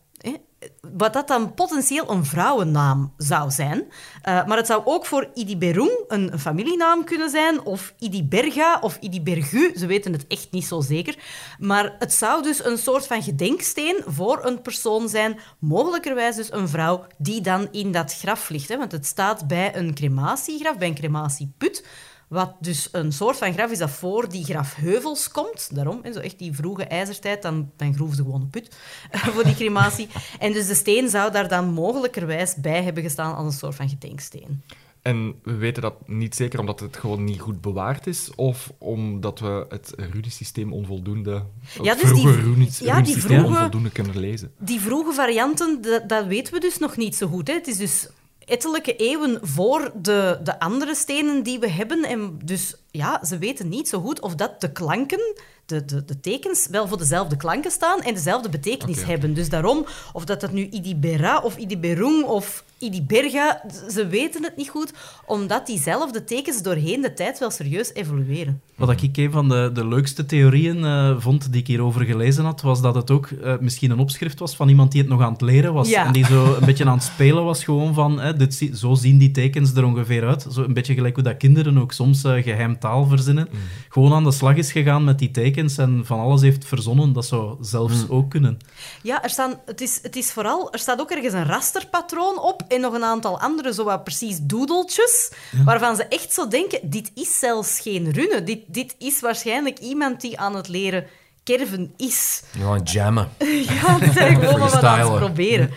Wat 0.92 1.12
dat 1.12 1.28
dan 1.28 1.54
potentieel 1.54 2.10
een 2.10 2.24
vrouwennaam 2.24 3.12
zou 3.16 3.50
zijn. 3.50 3.84
Eh, 4.22 4.46
maar 4.46 4.56
het 4.56 4.66
zou 4.66 4.82
ook 4.84 5.06
voor 5.06 5.30
Idiberung 5.34 5.90
een, 6.08 6.32
een 6.32 6.38
familienaam 6.38 7.04
kunnen 7.04 7.30
zijn, 7.30 7.64
of 7.64 7.94
Idiberga 7.98 8.78
of 8.80 8.96
Idibergu. 9.00 9.72
Ze 9.76 9.86
weten 9.86 10.12
het 10.12 10.26
echt 10.26 10.48
niet 10.50 10.64
zo 10.64 10.80
zeker. 10.80 11.16
Maar 11.58 11.96
het 11.98 12.12
zou 12.12 12.42
dus 12.42 12.64
een 12.64 12.78
soort 12.78 13.06
van 13.06 13.22
gedenksteen 13.22 14.02
voor 14.06 14.44
een 14.44 14.62
persoon 14.62 15.08
zijn, 15.08 15.38
mogelijkerwijs 15.58 16.36
dus 16.36 16.52
een 16.52 16.68
vrouw, 16.68 17.06
die 17.18 17.40
dan 17.40 17.68
in 17.70 17.92
dat 17.92 18.14
graf 18.14 18.48
ligt. 18.48 18.68
Hè? 18.68 18.78
Want 18.78 18.92
het 18.92 19.06
staat 19.06 19.46
bij 19.46 19.76
een 19.76 19.94
crematiegraf, 19.94 20.78
bij 20.78 20.88
een 20.88 20.94
crematieput, 20.94 21.84
Wat 22.28 22.54
dus 22.60 22.88
een 22.92 23.12
soort 23.12 23.36
van 23.36 23.52
graf 23.52 23.70
is 23.70 23.78
dat 23.78 23.90
voor 23.90 24.28
die 24.28 24.44
grafheuvels 24.44 25.30
komt. 25.30 25.68
Daarom, 25.74 25.98
hè, 26.02 26.12
zo 26.12 26.18
echt 26.20 26.38
die 26.38 26.52
vroege 26.52 26.84
ijzertijd, 26.84 27.42
dan, 27.42 27.70
dan 27.76 27.94
groef 27.94 28.14
ze 28.14 28.22
gewoon 28.22 28.40
een 28.40 28.50
put 28.50 28.76
voor 29.34 29.44
die 29.44 29.54
crematie. 29.54 30.08
En 30.38 30.52
dus 30.52 30.66
de 30.66 30.74
steen 30.74 31.08
zou 31.08 31.32
daar 31.32 31.48
dan 31.48 31.72
mogelijkerwijs 31.72 32.54
bij 32.54 32.82
hebben 32.82 33.02
gestaan 33.02 33.34
als 33.36 33.46
een 33.46 33.58
soort 33.58 33.74
van 33.74 33.88
gedenksteen. 33.88 34.62
En 35.02 35.34
we 35.42 35.54
weten 35.54 35.82
dat 35.82 36.08
niet 36.08 36.34
zeker 36.34 36.60
omdat 36.60 36.80
het 36.80 36.96
gewoon 36.96 37.24
niet 37.24 37.40
goed 37.40 37.60
bewaard 37.60 38.06
is, 38.06 38.30
of 38.34 38.72
omdat 38.78 39.38
we 39.40 39.66
het 39.68 39.92
runesysteem 39.96 40.72
onvoldoende, 40.72 41.42
Ja, 41.82 41.94
dus 41.94 42.12
die- 42.12 42.28
vroege 42.28 42.84
ja, 42.84 43.00
die 43.00 43.16
vroege- 43.16 43.44
onvoldoende 43.44 43.90
kunnen 43.90 44.18
lezen. 44.18 44.52
Die 44.58 44.80
vroege 44.80 45.12
varianten, 45.12 45.82
dat, 45.82 46.08
dat 46.08 46.26
weten 46.26 46.54
we 46.54 46.60
dus 46.60 46.78
nog 46.78 46.96
niet 46.96 47.16
zo 47.16 47.26
goed. 47.26 47.48
Hè. 47.48 47.54
Het 47.54 47.66
is 47.66 47.76
dus 47.76 48.08
ettelijke 48.44 48.96
eeuwen 48.96 49.38
voor 49.42 49.92
de, 49.94 50.38
de 50.42 50.58
andere 50.58 50.94
stenen 50.94 51.42
die 51.42 51.58
we 51.58 51.68
hebben. 51.68 52.04
En 52.04 52.38
dus 52.44 52.74
ja, 52.96 53.24
ze 53.24 53.38
weten 53.38 53.68
niet 53.68 53.88
zo 53.88 54.00
goed 54.00 54.20
of 54.20 54.34
dat 54.34 54.60
de 54.60 54.72
klanken, 54.72 55.34
de, 55.66 55.84
de, 55.84 56.04
de 56.04 56.20
tekens, 56.20 56.66
wel 56.70 56.88
voor 56.88 56.98
dezelfde 56.98 57.36
klanken 57.36 57.70
staan 57.70 58.00
en 58.00 58.14
dezelfde 58.14 58.48
betekenis 58.48 59.04
hebben. 59.04 59.34
Dus 59.34 59.48
daarom, 59.48 59.86
of 60.12 60.24
dat 60.24 60.40
dat 60.40 60.52
nu 60.52 60.68
Idibera 60.68 61.38
of 61.40 61.56
Idiberung 61.56 62.24
of 62.24 62.64
Idiberga, 62.78 63.62
ze 63.90 64.06
weten 64.06 64.42
het 64.42 64.56
niet 64.56 64.68
goed, 64.68 64.92
omdat 65.26 65.66
diezelfde 65.66 66.24
tekens 66.24 66.62
doorheen 66.62 67.00
de 67.00 67.14
tijd 67.14 67.38
wel 67.38 67.50
serieus 67.50 67.94
evolueren. 67.94 68.60
Wat 68.74 69.02
ik 69.02 69.16
een 69.16 69.30
van 69.30 69.48
de, 69.48 69.70
de 69.74 69.86
leukste 69.86 70.26
theorieën 70.26 70.84
eh, 70.84 71.14
vond 71.18 71.52
die 71.52 71.60
ik 71.60 71.66
hierover 71.66 72.04
gelezen 72.04 72.44
had, 72.44 72.60
was 72.62 72.80
dat 72.80 72.94
het 72.94 73.10
ook 73.10 73.26
eh, 73.26 73.54
misschien 73.60 73.90
een 73.90 73.98
opschrift 73.98 74.38
was 74.38 74.56
van 74.56 74.68
iemand 74.68 74.92
die 74.92 75.00
het 75.00 75.10
nog 75.10 75.20
aan 75.22 75.32
het 75.32 75.40
leren 75.40 75.72
was. 75.72 75.88
Ja. 75.88 76.06
En 76.06 76.12
die 76.12 76.24
zo 76.26 76.54
een 76.54 76.64
beetje 76.66 76.84
aan 76.84 76.94
het 76.94 77.02
spelen 77.02 77.44
was, 77.44 77.64
gewoon 77.64 77.94
van, 77.94 78.20
hè, 78.20 78.36
dit, 78.36 78.54
zie- 78.54 78.76
zo 78.76 78.94
zien 78.94 79.18
die 79.18 79.30
tekens 79.30 79.74
er 79.74 79.84
ongeveer 79.84 80.26
uit. 80.26 80.46
Zo 80.50 80.62
een 80.62 80.74
beetje 80.74 80.94
gelijk 80.94 81.14
hoe 81.14 81.24
dat 81.24 81.36
kinderen 81.36 81.78
ook 81.78 81.92
soms 81.92 82.24
eh, 82.24 82.42
geheim 82.42 82.78
taal 82.84 83.06
verzinnen. 83.06 83.48
Gewoon 83.88 84.12
aan 84.12 84.24
de 84.24 84.32
slag 84.32 84.56
is 84.56 84.72
gegaan 84.72 85.04
met 85.04 85.18
die 85.18 85.30
tekens 85.30 85.78
en 85.78 86.02
van 86.04 86.20
alles 86.20 86.40
heeft 86.40 86.64
verzonnen. 86.64 87.12
Dat 87.12 87.26
zou 87.26 87.56
zelfs 87.60 88.08
ook 88.08 88.30
kunnen. 88.30 88.58
Ja, 89.02 89.22
er, 89.22 89.30
staan, 89.30 89.60
het, 89.66 89.80
is, 89.80 89.98
het 90.02 90.16
is 90.16 90.32
vooral... 90.32 90.72
Er 90.72 90.78
staat 90.78 91.00
ook 91.00 91.10
ergens 91.10 91.34
een 91.34 91.46
rasterpatroon 91.46 92.38
op 92.40 92.62
en 92.68 92.80
nog 92.80 92.94
een 92.94 93.04
aantal 93.04 93.40
andere, 93.40 93.74
zo 93.74 93.84
wat 93.84 94.04
precies 94.04 94.38
doedeltjes, 94.40 95.32
waarvan 95.64 95.96
ze 95.96 96.04
echt 96.04 96.32
zo 96.32 96.48
denken, 96.48 96.80
dit 96.82 97.10
is 97.14 97.38
zelfs 97.38 97.80
geen 97.80 98.12
rune. 98.12 98.42
Dit, 98.42 98.60
dit 98.66 98.94
is 98.98 99.20
waarschijnlijk 99.20 99.78
iemand 99.78 100.20
die 100.20 100.38
aan 100.38 100.56
het 100.56 100.68
leren 100.68 101.06
kerven 101.42 101.92
is. 101.96 102.42
Ja, 102.58 102.78
jammen. 102.84 103.28
Ja, 103.68 103.98
dat 103.98 104.08
is 104.08 104.16
eigenlijk 104.16 104.52
gewoon 104.52 104.70
wat 104.70 104.84
aan 104.84 105.00
het 105.00 105.18
proberen. 105.18 105.70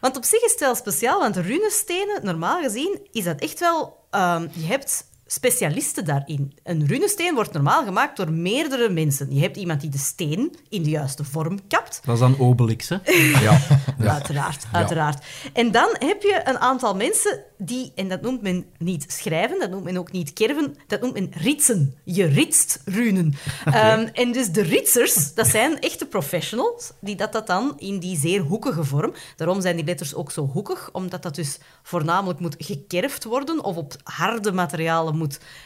Want 0.00 0.16
op 0.16 0.24
zich 0.24 0.42
is 0.44 0.50
het 0.50 0.60
wel 0.60 0.74
speciaal, 0.74 1.20
want 1.20 1.36
runestenen, 1.36 2.24
normaal 2.24 2.62
gezien, 2.62 2.98
is 3.12 3.24
dat 3.24 3.40
echt 3.40 3.60
wel... 3.60 4.06
ehm, 4.10 4.46
je 4.52 4.66
hebt 4.66 5.04
specialisten 5.34 6.04
daarin. 6.04 6.52
Een 6.62 6.86
runesteen 6.86 7.34
wordt 7.34 7.52
normaal 7.52 7.84
gemaakt 7.84 8.16
door 8.16 8.32
meerdere 8.32 8.88
mensen. 8.88 9.34
Je 9.34 9.40
hebt 9.40 9.56
iemand 9.56 9.80
die 9.80 9.90
de 9.90 9.98
steen 9.98 10.54
in 10.68 10.82
de 10.82 10.90
juiste 10.90 11.24
vorm 11.24 11.58
kapt. 11.68 12.00
Dat 12.04 12.14
is 12.14 12.20
dan 12.20 12.38
Obelix, 12.38 12.88
hè? 12.88 12.96
Ja. 13.44 13.58
Uiteraard, 13.98 14.64
uiteraard. 14.72 15.24
En 15.52 15.70
dan 15.70 15.96
heb 15.98 16.22
je 16.22 16.40
een 16.44 16.58
aantal 16.58 16.94
mensen 16.94 17.42
die, 17.58 17.92
en 17.94 18.08
dat 18.08 18.20
noemt 18.20 18.42
men 18.42 18.66
niet 18.78 19.04
schrijven, 19.08 19.58
dat 19.58 19.70
noemt 19.70 19.84
men 19.84 19.96
ook 19.96 20.12
niet 20.12 20.32
kerven, 20.32 20.76
dat 20.86 21.00
noemt 21.00 21.14
men 21.14 21.30
ritsen. 21.30 21.94
Je 22.04 22.24
ritst 22.24 22.80
runen. 22.84 23.34
Ehm, 23.64 24.08
en 24.12 24.32
dus 24.32 24.50
de 24.50 24.62
ritsers, 24.62 25.34
dat 25.34 25.46
zijn 25.46 25.80
echte 25.80 26.06
professionals, 26.06 26.92
die 27.00 27.16
dat, 27.16 27.32
dat 27.32 27.46
dan 27.46 27.72
in 27.78 27.98
die 27.98 28.18
zeer 28.18 28.40
hoekige 28.40 28.84
vorm, 28.84 29.12
daarom 29.36 29.60
zijn 29.60 29.76
die 29.76 29.84
letters 29.84 30.14
ook 30.14 30.30
zo 30.30 30.46
hoekig, 30.52 30.88
omdat 30.92 31.22
dat 31.22 31.34
dus 31.34 31.58
voornamelijk 31.82 32.40
moet 32.40 32.56
gekerfd 32.58 33.24
worden 33.24 33.64
of 33.64 33.76
op 33.76 33.94
harde 34.02 34.52
materialen 34.52 35.16
moet 35.16 35.23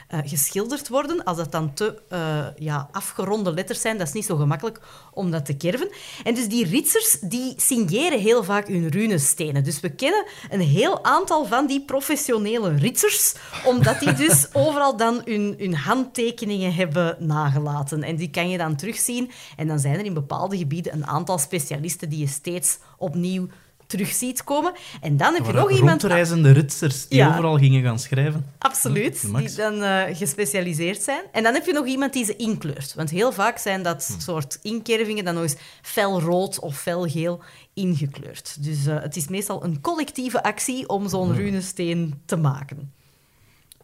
eh, 0.09 0.19
geschilderd 0.25 0.89
worden. 0.89 1.25
Als 1.25 1.37
dat 1.37 1.53
dan 1.53 1.75
te 1.75 2.03
eh, 2.09 2.47
ja, 2.59 2.89
afgeronde 2.93 3.53
letters 3.53 3.81
zijn, 3.81 3.99
dat 3.99 4.07
is 4.07 4.13
niet 4.13 4.25
zo 4.25 4.37
gemakkelijk 4.37 4.81
om 5.13 5.31
dat 5.31 5.45
te 5.45 5.57
kerven. 5.57 5.89
En 6.25 6.35
dus 6.35 6.49
die 6.49 6.67
ritsers, 6.67 7.19
die 7.21 7.55
signeren 7.57 8.19
heel 8.19 8.45
vaak 8.45 8.69
hun 8.69 8.89
runestenen. 8.89 9.65
Dus 9.65 9.81
we 9.81 9.89
kennen 9.89 10.27
een 10.51 10.61
heel 10.61 11.05
aantal 11.05 11.45
van 11.45 11.67
die 11.67 11.85
professionele 11.85 12.75
ritsers, 12.75 13.35
omdat 13.65 14.01
die 14.01 14.13
dus 14.13 14.49
overal 14.53 14.97
dan 14.97 15.23
hun, 15.25 15.55
hun 15.59 15.75
handtekeningen 15.75 16.75
hebben 16.75 17.17
nagelaten. 17.19 18.03
En 18.03 18.17
die 18.17 18.31
kan 18.31 18.51
je 18.51 18.59
dan 18.59 18.77
terugzien. 18.77 19.31
En 19.57 19.67
dan 19.67 19.79
zijn 19.79 19.99
er 19.99 20.05
in 20.05 20.15
bepaalde 20.15 20.57
gebieden 20.57 20.93
een 20.93 21.07
aantal 21.07 21.39
specialisten 21.39 22.09
die 22.09 22.19
je 22.19 22.27
steeds 22.27 22.79
opnieuw 22.99 23.49
terug 23.89 24.13
ziet 24.13 24.45
komen. 24.45 24.73
En 25.01 25.17
dan 25.17 25.35
heb 25.35 25.47
je 25.47 25.53
nog 25.53 25.71
iemand... 25.71 26.01
Rondreizende 26.03 26.51
ritsers 26.51 27.09
die 27.09 27.19
Ja. 27.19 27.29
overal 27.29 27.59
gingen 27.59 27.83
gaan 27.83 27.99
schrijven. 27.99 28.47
Absoluut, 28.59 29.37
die 29.37 29.55
dan 29.55 29.83
eh, 29.83 30.17
gespecialiseerd 30.17 31.03
zijn. 31.03 31.23
En 31.33 31.43
dan 31.43 31.55
heb 31.55 31.67
je 31.67 31.73
nog 31.73 31.87
iemand 31.87 32.13
die 32.13 32.25
ze 32.25 32.37
inkleurt. 32.37 32.95
Want 32.95 33.11
heel 33.11 33.33
vaak 33.33 33.59
zijn 33.59 33.83
dat 33.83 34.07
Hm. 34.15 34.21
soort 34.21 34.59
inkervingen 34.63 35.25
dan 35.25 35.35
nog 35.35 35.43
eens 35.43 35.57
felrood 35.83 36.59
of 36.59 36.79
felgeel 36.81 37.43
ingekleurd. 37.75 38.57
Dus 38.65 38.87
eh, 38.87 39.01
het 39.03 39.17
is 39.17 39.29
meestal 39.29 39.65
een 39.65 39.81
collectieve 39.81 40.43
actie 40.43 40.89
om 40.89 41.09
zo'n 41.09 41.31
Hm. 41.33 41.37
runesteen 41.37 42.23
te 42.27 42.37
maken. 42.37 42.93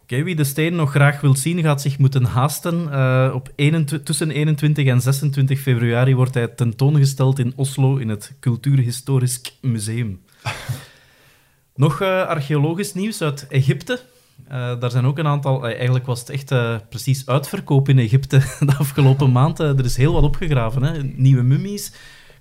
Wie 0.07 0.35
de 0.35 0.43
steen 0.43 0.75
nog 0.75 0.91
graag 0.91 1.21
wil 1.21 1.35
zien, 1.35 1.61
gaat 1.61 1.81
zich 1.81 1.97
moeten 1.97 2.23
haasten. 2.23 2.91
Eh, 2.91 3.31
op 3.33 3.51
21 3.55 4.03
tussen 4.03 4.31
21 4.31 4.85
en 4.87 5.01
26 5.01 5.59
februari 5.59 6.15
wordt 6.15 6.33
hij 6.33 6.47
tentoongesteld 6.47 7.39
in 7.39 7.53
Oslo 7.55 7.97
in 7.97 8.09
het 8.09 8.33
Cultuurhistorisch 8.39 9.41
Museum. 9.61 10.21
nog 11.75 12.01
eh, 12.01 12.27
archeologisch 12.27 12.93
nieuws 12.93 13.21
uit 13.21 13.47
Egypte. 13.47 13.99
Eh, 14.47 14.79
daar 14.79 14.91
zijn 14.91 15.05
ook 15.05 15.17
een 15.17 15.27
aantal... 15.27 15.65
eigenlijk 15.65 16.05
was 16.05 16.19
het 16.19 16.29
echt 16.29 16.53
precies 16.89 17.27
uitverkoop 17.27 17.89
in 17.89 17.99
Egypte 17.99 18.37
de 18.59 18.75
afgelopen 18.77 19.31
maand. 19.39 19.59
Er 19.59 19.85
is 19.85 19.97
heel 19.97 20.13
wat 20.13 20.23
opgegraven. 20.23 20.83
Hè. 20.83 21.03
Nieuwe 21.03 21.43
mummies, 21.43 21.91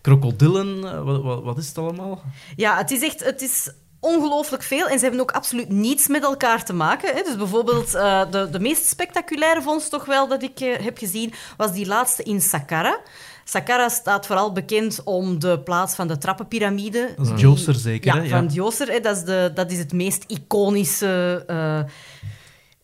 krokodillen, 0.01 1.05
wat, 1.05 1.23
wat, 1.23 1.43
wat 1.43 1.59
is 1.59 1.69
het 1.69 1.79
allemaal? 1.79 2.23
Ja, 2.57 2.77
het 2.77 2.91
is 2.91 3.03
echt... 3.03 3.25
Het 3.25 3.43
is 3.43 3.71
ongelooflijk 4.05 4.63
veel 4.63 4.87
en 4.89 4.99
ze 4.99 5.03
hebben 5.05 5.21
ook 5.21 5.31
absoluut 5.33 5.69
niets 5.69 6.07
met 6.09 6.23
elkaar 6.23 6.65
te 6.65 6.73
maken. 6.73 7.15
Hè. 7.15 7.23
Dus 7.23 7.37
bijvoorbeeld 7.37 7.95
eh, 7.95 8.31
de, 8.31 8.49
de 8.51 8.61
meest 8.61 8.87
spectaculaire 8.87 9.63
vondst 9.63 9.91
toch 9.91 10.05
wel 10.05 10.29
dat 10.29 10.43
ik 10.43 10.61
eh, 10.61 10.85
heb 10.85 10.99
gezien, 10.99 11.33
was 11.57 11.73
die 11.73 11.87
laatste 11.87 12.23
in 12.23 12.41
Saqqara. 12.41 12.99
Saqqara 13.45 13.89
staat 13.89 14.27
vooral 14.27 14.53
bekend 14.53 15.01
om 15.05 15.39
de 15.39 15.59
plaats 15.61 15.95
van 15.95 16.09
de 16.09 16.19
trappenpiramide. 16.19 17.13
Dat 17.17 17.27
is 17.27 17.33
Die- 17.33 17.37
Djoser 17.41 17.75
zeker, 17.75 18.15
Ja, 18.15 18.23
hè? 18.23 18.29
van 18.29 18.47
Djoser. 18.47 18.89
Hè. 18.93 19.01
Dat, 19.01 19.17
is 19.17 19.23
de, 19.25 19.51
dat 19.55 19.71
is 19.71 19.79
het 19.79 19.93
meest 19.93 20.25
iconische 20.27 21.45
eh, 21.47 21.81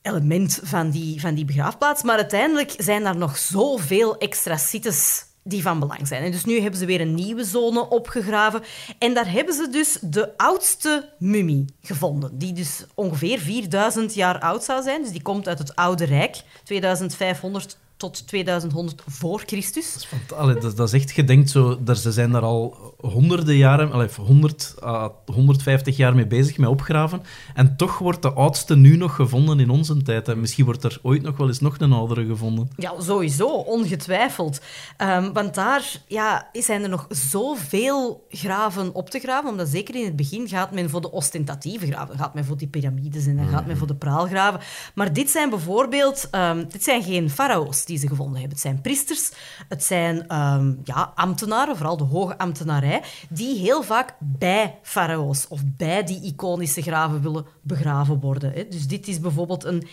element 0.02 0.60
van 0.62 0.90
die, 0.90 1.20
van 1.20 1.34
die 1.34 1.44
begraafplaats. 1.44 2.02
Maar 2.02 2.16
uiteindelijk 2.16 2.72
zijn 2.76 3.06
er 3.06 3.16
nog 3.16 3.38
zoveel 3.38 4.18
extra 4.18 4.56
sites 4.56 5.24
die 5.42 5.62
van 5.62 5.80
belang 5.80 6.08
zijn. 6.08 6.22
En 6.22 6.30
dus 6.30 6.44
nu 6.44 6.60
hebben 6.60 6.80
ze 6.80 6.86
weer 6.86 7.00
een 7.00 7.14
nieuwe 7.14 7.44
zone 7.44 7.88
opgegraven. 7.88 8.62
En 8.98 9.14
daar 9.14 9.30
hebben 9.30 9.54
ze 9.54 9.68
dus 9.70 9.98
de 10.00 10.36
oudste 10.36 11.08
mummie 11.18 11.64
gevonden, 11.82 12.38
die 12.38 12.52
dus 12.52 12.84
ongeveer 12.94 13.38
4000 13.38 14.14
jaar 14.14 14.40
oud 14.40 14.64
zou 14.64 14.82
zijn. 14.82 15.02
Dus 15.02 15.10
die 15.12 15.22
komt 15.22 15.48
uit 15.48 15.58
het 15.58 15.76
Oude 15.76 16.04
Rijk, 16.04 16.42
2500 16.64 17.78
tot 18.00 18.26
2100 18.26 19.02
voor 19.06 19.42
Christus. 19.46 20.08
Want, 20.10 20.32
allee, 20.32 20.58
dat, 20.58 20.76
dat 20.76 20.92
is 20.92 21.00
echt, 21.00 21.14
je 21.14 21.24
denkt 21.24 21.50
zo, 21.50 21.82
daar, 21.82 21.96
ze 21.96 22.12
zijn 22.12 22.30
daar 22.30 22.42
al 22.42 22.94
honderden 23.00 23.56
jaren, 23.56 23.92
allee, 23.92 24.08
100 24.16 24.74
à 24.82 25.12
150 25.32 25.96
jaar 25.96 26.14
mee 26.14 26.26
bezig, 26.26 26.58
met 26.58 26.68
opgraven. 26.68 27.22
En 27.54 27.76
toch 27.76 27.98
wordt 27.98 28.22
de 28.22 28.32
oudste 28.32 28.76
nu 28.76 28.96
nog 28.96 29.14
gevonden 29.14 29.60
in 29.60 29.70
onze 29.70 30.02
tijd. 30.02 30.28
En 30.28 30.40
misschien 30.40 30.64
wordt 30.64 30.84
er 30.84 30.98
ooit 31.02 31.22
nog 31.22 31.36
wel 31.36 31.46
eens 31.46 31.60
nog 31.60 31.78
een 31.78 31.92
oudere 31.92 32.26
gevonden. 32.26 32.70
Ja, 32.76 32.92
sowieso, 33.00 33.46
ongetwijfeld. 33.46 34.60
Ehm, 34.96 35.32
want 35.32 35.54
daar 35.54 36.02
ja, 36.06 36.48
zijn 36.52 36.82
er 36.82 36.88
nog 36.88 37.06
zoveel 37.08 38.26
graven 38.28 38.94
op 38.94 39.10
te 39.10 39.18
graven, 39.18 39.50
omdat 39.50 39.68
zeker 39.68 39.94
in 39.94 40.04
het 40.04 40.16
begin 40.16 40.48
gaat 40.48 40.72
men 40.72 40.90
voor 40.90 41.00
de 41.00 41.10
ostentatieve 41.10 41.86
graven. 41.86 42.18
Gaat 42.18 42.34
men 42.34 42.44
voor 42.44 42.56
die 42.56 42.68
piramides 42.68 43.26
en 43.26 43.36
dan 43.36 43.48
gaat 43.48 43.66
men 43.66 43.76
voor 43.76 43.86
de 43.86 43.94
praalgraven. 43.94 44.60
Maar 44.94 45.12
dit 45.12 45.30
zijn 45.30 45.50
bijvoorbeeld... 45.50 46.28
ehm, 46.30 46.64
dit 46.68 46.84
zijn 46.84 47.02
geen 47.02 47.30
farao's 47.30 47.84
die 47.90 47.98
ze 47.98 48.08
gevonden 48.08 48.40
hebben. 48.40 48.52
Het 48.52 48.60
zijn 48.60 48.80
priesters, 48.80 49.30
het 49.68 49.84
zijn 49.84 50.28
ehm, 50.28 50.74
ja, 50.84 51.12
ambtenaren, 51.14 51.76
vooral 51.76 51.96
de 51.96 52.04
hoge 52.04 52.38
ambtenarij, 52.38 53.02
die 53.28 53.58
heel 53.58 53.82
vaak 53.82 54.14
bij 54.18 54.78
farao's 54.82 55.46
of 55.48 55.60
bij 55.64 56.04
die 56.04 56.22
iconische 56.22 56.82
graven 56.82 57.22
willen 57.22 57.46
begraven 57.62 58.20
worden. 58.20 58.52
Hè. 58.52 58.68
Dus 58.68 58.86
dit 58.86 59.08
is 59.08 59.20
bijvoorbeeld 59.20 59.64
een 59.64 59.88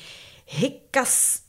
Hekas... 0.45 1.41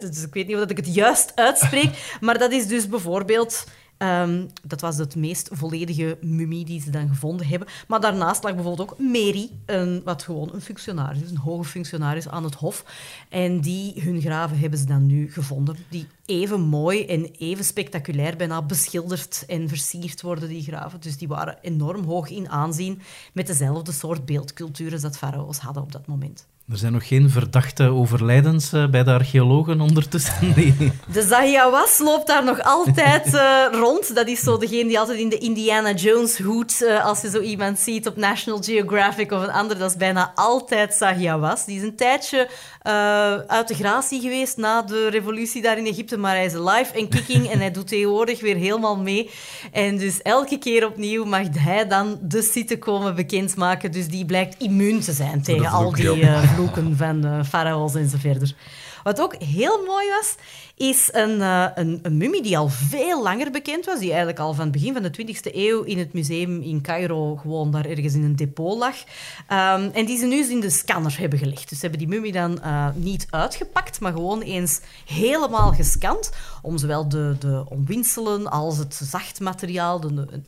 Dus 0.00 0.22
ik 0.22 0.34
weet 0.34 0.46
niet 0.46 0.56
of 0.56 0.70
ik 0.70 0.76
het 0.76 0.94
juist 0.94 1.32
uitspreek, 1.34 2.16
maar 2.20 2.38
dat 2.38 2.52
is 2.52 2.66
dus 2.66 2.88
bijvoorbeeld... 2.88 3.64
ehm, 3.96 4.46
dat 4.62 4.80
was 4.80 4.96
het 4.96 5.16
meest 5.16 5.48
volledige 5.52 6.18
mummie 6.20 6.64
die 6.64 6.80
ze 6.80 6.90
dan 6.90 7.08
gevonden 7.08 7.46
hebben. 7.46 7.68
Maar 7.88 8.00
daarnaast 8.00 8.42
lag 8.42 8.54
bijvoorbeeld 8.54 8.90
ook 8.90 8.98
Mary, 8.98 9.50
een, 9.66 10.02
wat 10.04 10.22
gewoon 10.22 10.50
een 10.52 10.60
functionaris 10.60 11.22
is, 11.22 11.30
een 11.30 11.36
hoge 11.36 11.64
functionaris 11.64 12.28
aan 12.28 12.44
het 12.44 12.54
hof. 12.54 12.84
En 13.28 13.60
die, 13.60 14.02
hun 14.02 14.20
graven 14.20 14.58
hebben 14.58 14.78
ze 14.78 14.84
dan 14.84 15.06
nu 15.06 15.32
gevonden, 15.32 15.76
die 15.88 16.06
even 16.26 16.60
mooi 16.60 17.06
en 17.06 17.30
even 17.38 17.64
spectaculair 17.64 18.36
bijna 18.36 18.62
beschilderd 18.62 19.44
en 19.46 19.68
versierd 19.68 20.22
worden, 20.22 20.48
die 20.48 20.62
graven. 20.62 21.00
Dus 21.00 21.16
die 21.16 21.28
waren 21.28 21.58
enorm 21.60 22.04
hoog 22.04 22.28
in 22.30 22.48
aanzien 22.48 23.00
met 23.32 23.46
dezelfde 23.46 23.92
soort 23.92 24.24
beeldcultuur 24.24 24.92
als 24.92 25.02
dat 25.02 25.18
farao's 25.18 25.58
hadden 25.58 25.82
op 25.82 25.92
dat 25.92 26.06
moment. 26.06 26.46
Er 26.70 26.76
zijn 26.76 26.92
nog 26.92 27.06
geen 27.08 27.30
verdachte 27.30 27.88
overlijdens 27.88 28.72
eh, 28.72 28.86
bij 28.86 29.04
de 29.04 29.10
archeologen 29.10 29.80
ondertussen. 29.80 30.34
Nee. 30.56 30.92
De 31.12 31.22
Zahiawas 31.22 31.98
loopt 31.98 32.26
daar 32.26 32.44
nog 32.44 32.62
altijd 32.62 33.34
eh, 33.34 33.64
rond. 33.72 34.14
Dat 34.14 34.28
is 34.28 34.40
zo 34.40 34.58
degene 34.58 34.88
die 34.88 34.98
altijd 34.98 35.18
in 35.18 35.28
de 35.28 35.38
Indiana 35.38 35.92
Jones 35.92 36.38
hoed, 36.38 36.82
eh, 36.82 37.04
als 37.04 37.20
je 37.20 37.30
zo 37.30 37.40
iemand 37.40 37.78
ziet 37.78 38.06
op 38.06 38.16
National 38.16 38.62
Geographic 38.62 39.32
of 39.32 39.42
een 39.42 39.50
ander, 39.50 39.78
dat 39.78 39.90
is 39.90 39.96
bijna 39.96 40.32
altijd 40.34 40.94
Zahiawas. 40.94 41.64
Die 41.64 41.76
is 41.76 41.82
een 41.82 41.96
tijdje 41.96 42.48
eh, 42.84 43.36
uit 43.46 43.68
de 43.68 43.74
gratie 43.74 44.20
geweest 44.20 44.56
na 44.56 44.82
de 44.82 45.08
revolutie 45.08 45.62
daar 45.62 45.78
in 45.78 45.86
Egypte, 45.86 46.16
maar 46.16 46.34
hij 46.34 46.44
is 46.44 46.52
live 46.52 46.92
en 46.94 47.08
kicking 47.08 47.50
en 47.50 47.58
hij 47.58 47.70
doet 47.70 47.88
tegenwoordig 47.88 48.40
weer 48.40 48.56
helemaal 48.56 48.96
mee. 48.96 49.30
En 49.72 49.96
dus 49.96 50.22
elke 50.22 50.58
keer 50.58 50.86
opnieuw 50.86 51.24
mag 51.24 51.46
hij 51.58 51.88
dan 51.88 52.18
de 52.22 52.42
site 52.42 52.78
komen 52.78 53.14
bekendmaken. 53.14 53.92
Dus 53.92 54.08
die 54.08 54.24
blijkt 54.24 54.62
immuun 54.62 55.00
te 55.00 55.12
zijn 55.12 55.42
tegen 55.42 55.70
al 55.70 55.92
die 55.92 56.20
eh, 56.20 56.53
vloeken 56.54 56.96
van 56.96 57.24
eh 57.24 57.44
farao's 57.44 57.94
en 57.94 58.08
zo 58.08 58.16
verder. 58.20 58.54
Wat 59.02 59.20
ook 59.20 59.34
heel 59.42 59.84
mooi 59.84 60.08
was, 60.08 60.34
is 60.76 61.08
een, 61.12 61.40
eh, 61.40 61.66
een, 61.74 61.98
een 62.02 62.16
mummie 62.16 62.42
die 62.42 62.58
al 62.58 62.68
veel 62.68 63.22
langer 63.22 63.50
bekend 63.50 63.84
was, 63.84 63.98
die 63.98 64.08
eigenlijk 64.08 64.38
al 64.38 64.54
van 64.54 64.62
het 64.64 64.72
begin 64.72 64.92
van 64.92 65.02
de 65.02 65.10
20e 65.10 65.54
eeuw 65.54 65.82
in 65.82 65.98
het 65.98 66.12
museum 66.12 66.60
in 66.62 66.80
Cairo 66.82 67.36
gewoon 67.36 67.70
daar 67.70 67.84
ergens 67.84 68.14
in 68.14 68.22
een 68.24 68.36
depot 68.36 68.78
lag. 68.78 68.94
Ehm, 69.48 69.88
en 69.92 70.06
die 70.06 70.18
ze 70.18 70.26
nu 70.26 70.50
in 70.50 70.60
de 70.60 70.70
scanner 70.70 71.18
hebben 71.18 71.38
gelegd. 71.38 71.68
Dus 71.68 71.78
ze 71.78 71.86
hebben 71.86 71.98
die 71.98 72.08
mummie 72.08 72.32
dan 72.32 72.62
eh, 72.62 72.88
niet 72.94 73.26
uitgepakt, 73.30 74.00
maar 74.00 74.12
gewoon 74.12 74.42
eens 74.42 74.80
helemaal 75.06 75.72
gescand, 75.72 76.30
om 76.62 76.78
zowel 76.78 77.08
de, 77.08 77.36
de 77.38 77.64
omwinselen 77.68 78.50
als 78.50 78.78
het 78.78 78.94
zacht 79.02 79.40
materiaal, 79.40 80.00
de- 80.00 80.42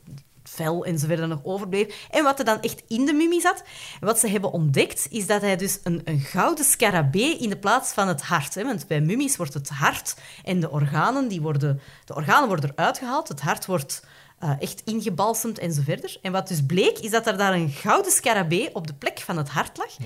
vel 0.56 0.84
en 0.84 0.98
zo 0.98 1.06
verder 1.06 1.28
nog 1.28 1.40
overbleef. 1.42 2.06
En 2.10 2.24
wat 2.24 2.38
er 2.38 2.44
dan 2.44 2.60
echt 2.60 2.82
in 2.88 3.04
de 3.04 3.12
mummie 3.12 3.40
zat. 3.40 3.62
Wat 4.00 4.18
ze 4.18 4.28
hebben 4.28 4.52
ontdekt, 4.52 5.06
is 5.10 5.26
dat 5.26 5.40
hij 5.40 5.56
dus 5.56 5.78
een, 5.82 6.00
een 6.04 6.20
gouden 6.20 6.64
scarabee 6.64 7.38
in 7.38 7.48
de 7.48 7.58
plaats 7.58 7.92
van 7.92 8.08
het 8.08 8.22
hart. 8.22 8.54
Want 8.54 8.86
bij 8.86 9.00
mummies 9.00 9.36
wordt 9.36 9.54
het 9.54 9.68
hart 9.68 10.16
en 10.44 10.60
de 10.60 10.70
organen, 10.70 11.28
die 11.28 11.40
worden, 11.40 11.80
de 12.04 12.14
organen 12.14 12.48
worden 12.48 12.70
eruit 12.70 12.98
gehaald. 12.98 13.28
Het 13.28 13.40
hart 13.40 13.66
wordt 13.66 14.02
eh, 14.38 14.50
echt 14.58 14.82
ingebalsemd 14.84 15.58
en 15.58 15.72
zo 15.72 15.82
verder. 15.84 16.18
En 16.22 16.32
wat 16.32 16.48
dus 16.48 16.66
bleek, 16.66 16.98
is 16.98 17.10
dat 17.10 17.26
er 17.26 17.36
daar 17.36 17.54
een 17.54 17.70
gouden 17.70 18.12
scarabee 18.12 18.74
op 18.74 18.86
de 18.86 18.94
plek 18.94 19.18
van 19.20 19.36
het 19.36 19.48
hart 19.48 19.76
lag. 19.76 19.96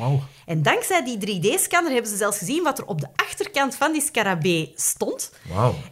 En 0.46 0.62
dankzij 0.62 1.04
die 1.04 1.18
3D-scanner 1.18 1.92
hebben 1.92 2.10
ze 2.10 2.16
zelfs 2.16 2.38
gezien 2.38 2.62
wat 2.62 2.78
er 2.78 2.86
op 2.86 3.00
de 3.00 3.08
achterkant 3.16 3.74
van 3.74 3.92
die 3.92 4.02
scarabee 4.02 4.72
stond. 4.76 5.32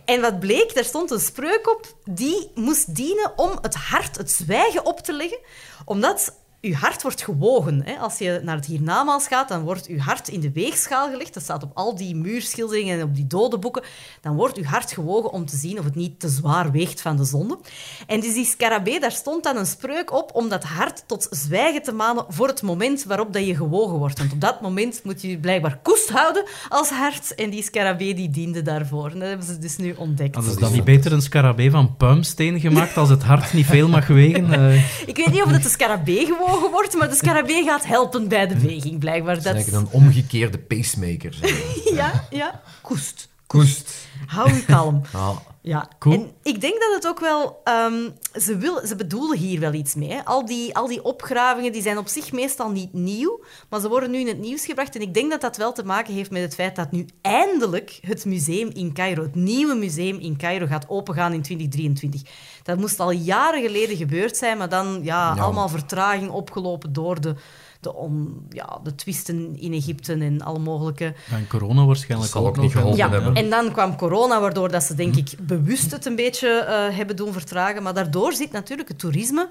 En 0.04 0.20
wat 0.20 0.40
bleek, 0.40 0.74
daar 0.74 0.84
stond 0.84 1.10
een 1.10 1.20
spreuk 1.20 1.70
op 1.76 1.94
die 2.04 2.50
moest 2.54 2.94
dienen 2.94 3.32
om 3.36 3.58
het 3.60 3.74
hart, 3.74 4.16
het 4.16 4.30
zwijgen 4.30 4.86
op 4.86 5.00
te 5.00 5.12
leggen. 5.12 5.38
Omdat 5.84 6.34
uw 6.60 6.72
hart 6.74 7.02
wordt 7.02 7.22
gewogen. 7.22 7.82
Hè. 7.84 7.94
Als 7.96 8.18
je 8.18 8.40
naar 8.42 8.56
het 8.56 8.66
hiernamaals 8.66 9.26
gaat, 9.26 9.48
dan 9.48 9.62
wordt 9.62 9.86
uw 9.86 9.98
hart 9.98 10.28
in 10.28 10.40
de 10.40 10.52
weegschaal 10.52 11.10
gelegd. 11.10 11.34
Dat 11.34 11.42
staat 11.42 11.62
op 11.62 11.70
al 11.74 11.96
die 11.96 12.14
muurschilderingen 12.16 12.98
en 12.98 13.04
op 13.04 13.14
die 13.14 13.26
dodenboeken. 13.26 13.82
Dan 14.20 14.36
wordt 14.36 14.56
uw 14.56 14.64
hart 14.64 14.92
gewogen 14.92 15.30
om 15.32 15.46
te 15.46 15.56
zien 15.56 15.78
of 15.78 15.84
het 15.84 15.94
niet 15.94 16.20
te 16.20 16.28
zwaar 16.28 16.70
weegt 16.70 17.00
van 17.00 17.16
de 17.16 17.24
zonde. 17.24 17.58
En 18.06 18.20
dus 18.20 18.34
die 18.34 18.44
scarabee, 18.44 19.00
daar 19.00 19.12
stond 19.12 19.44
dan 19.44 19.56
een 19.56 19.66
spreuk 19.66 20.12
op 20.12 20.30
om 20.34 20.48
dat 20.48 20.64
hart 20.64 21.02
tot 21.06 21.26
zwijgen 21.30 21.82
te 21.82 21.92
manen 21.92 22.24
voor 22.28 22.48
het 22.48 22.62
moment 22.62 23.04
waarop 23.04 23.32
dat 23.32 23.46
je 23.46 23.56
gewogen 23.56 23.98
wordt. 23.98 24.18
Want 24.18 24.32
op 24.32 24.40
dat 24.40 24.60
moment 24.60 25.00
moet 25.04 25.22
je 25.22 25.28
je 25.28 25.38
blijkbaar 25.38 25.78
koest 25.82 26.08
houden 26.10 26.44
als 26.68 26.88
hart. 26.90 27.34
En 27.34 27.50
die 27.50 27.62
scarabee 27.62 28.14
die 28.14 28.30
diende 28.30 28.62
daarvoor. 28.62 29.10
En 29.10 29.18
dat 29.18 29.28
hebben 29.28 29.46
ze 29.46 29.58
dus 29.58 29.76
nu 29.76 29.94
ontdekt. 29.96 30.34
Hadden 30.34 30.52
ze 30.52 30.60
dan 30.60 30.72
niet 30.72 30.84
beter 30.84 31.12
een 31.12 31.22
scarabee 31.22 31.70
van 31.70 31.96
puimsteen 31.96 32.60
gemaakt 32.60 32.96
als 32.96 33.08
het 33.08 33.22
hart 33.22 33.52
niet 33.52 33.66
veel 33.66 33.88
mag 33.88 34.06
wegen? 34.06 34.46
Eh, 34.58 35.06
Ik 35.08 35.16
weet 35.16 35.30
niet 35.32 35.42
of 35.42 35.50
het 35.50 35.62
de 35.62 35.68
scarabee 35.68 36.26
wordt, 36.70 36.94
maar 36.94 37.08
de 37.08 37.14
scarabee 37.14 37.64
gaat 37.64 37.86
helpen 37.86 38.28
bij 38.28 38.46
de 38.46 38.60
weging, 38.60 38.98
blijkbaar. 38.98 39.34
Dat 39.34 39.44
is 39.44 39.52
eigenlijk 39.52 39.86
een 39.86 40.00
omgekeerde 40.00 40.58
pacemaker. 40.58 41.36
Ja, 41.94 42.26
ja. 42.30 42.60
Koest. 42.82 43.28
Koest. 43.46 43.90
Hou 44.26 44.52
je 44.54 44.64
kalm. 44.64 45.02
Ah, 45.12 45.36
Ja, 45.60 45.88
Cool. 45.98 46.14
en 46.14 46.30
ik 46.42 46.60
denk 46.60 46.80
dat 46.80 46.94
het 46.94 47.06
ook 47.06 47.20
wel... 47.20 47.60
ehm, 47.64 48.08
ze, 48.40 48.56
wil, 48.56 48.86
ze 48.86 48.96
bedoelen 48.96 49.38
hier 49.38 49.60
wel 49.60 49.72
iets 49.72 49.94
mee. 49.94 50.10
Hè. 50.12 50.24
Al, 50.24 50.46
die, 50.46 50.76
al 50.76 50.86
die 50.86 51.04
opgravingen 51.04 51.72
die 51.72 51.82
zijn 51.82 51.98
op 51.98 52.08
zich 52.08 52.32
meestal 52.32 52.70
niet 52.70 52.92
nieuw, 52.92 53.40
maar 53.68 53.80
ze 53.80 53.88
worden 53.88 54.10
nu 54.10 54.18
in 54.18 54.26
het 54.26 54.38
nieuws 54.38 54.64
gebracht. 54.66 54.94
En 54.94 55.00
ik 55.00 55.14
denk 55.14 55.30
dat 55.30 55.40
dat 55.40 55.56
wel 55.56 55.72
te 55.72 55.84
maken 55.84 56.14
heeft 56.14 56.30
met 56.30 56.42
het 56.42 56.54
feit 56.54 56.76
dat 56.76 56.90
nu 56.90 57.06
eindelijk 57.22 57.98
het 58.00 58.24
museum 58.24 58.70
in 58.72 58.92
Cairo, 58.92 59.22
het 59.22 59.34
nieuwe 59.34 59.74
museum 59.74 60.18
in 60.18 60.36
Cairo, 60.36 60.66
gaat 60.66 60.88
opengaan 60.88 61.32
in 61.32 61.42
2023. 61.42 62.22
Dat 62.68 62.78
moest 62.78 63.00
al 63.00 63.10
jaren 63.10 63.62
geleden 63.62 63.96
gebeurd 63.96 64.36
zijn, 64.36 64.58
maar 64.58 64.68
dan 64.68 65.00
ja, 65.02 65.34
Ja. 65.34 65.42
allemaal 65.42 65.68
vertraging 65.68 66.30
opgelopen 66.30 66.92
door 66.92 67.20
de, 67.20 67.34
de, 67.80 67.94
on, 67.94 68.46
ja, 68.50 68.80
de 68.82 68.94
twisten 68.94 69.56
in 69.60 69.72
Egypte 69.72 70.12
en 70.12 70.42
alle 70.42 70.58
mogelijke... 70.58 71.14
en 71.30 71.46
corona 71.46 71.84
waarschijnlijk 71.84 72.30
Zal 72.30 72.46
ook 72.46 72.54
nog, 72.54 72.64
niet 72.64 72.72
geholpen 72.72 72.98
Ja, 72.98 73.10
hebben. 73.10 73.34
en 73.34 73.50
dan 73.50 73.72
kwam 73.72 73.96
corona, 73.96 74.40
waardoor 74.40 74.70
dat 74.70 74.82
ze 74.82 74.94
denk 74.94 75.16
ik 75.16 75.34
bewust 75.40 75.90
het 75.90 76.06
een 76.06 76.16
beetje 76.16 76.48
eh, 76.48 76.96
hebben 76.96 77.16
doen 77.16 77.32
vertragen. 77.32 77.82
Maar 77.82 77.94
daardoor 77.94 78.32
zit 78.32 78.52
natuurlijk 78.52 78.88
het 78.88 78.98
toerisme 78.98 79.50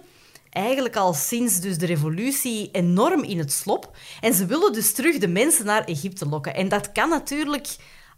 eigenlijk 0.49 0.95
al 0.95 1.13
sinds 1.13 1.59
dus 1.59 1.77
de 1.77 1.85
revolutie 1.85 2.69
enorm 2.71 3.23
in 3.23 3.37
het 3.37 3.51
slop. 3.51 3.91
En 4.21 4.33
ze 4.33 4.45
willen 4.45 4.73
dus 4.73 4.93
terug 4.93 5.17
de 5.17 5.27
mensen 5.27 5.65
naar 5.65 5.83
Egypte 5.85 6.25
lokken. 6.27 6.55
En 6.55 6.69
dat 6.69 6.91
kan 6.91 7.09
natuurlijk 7.09 7.67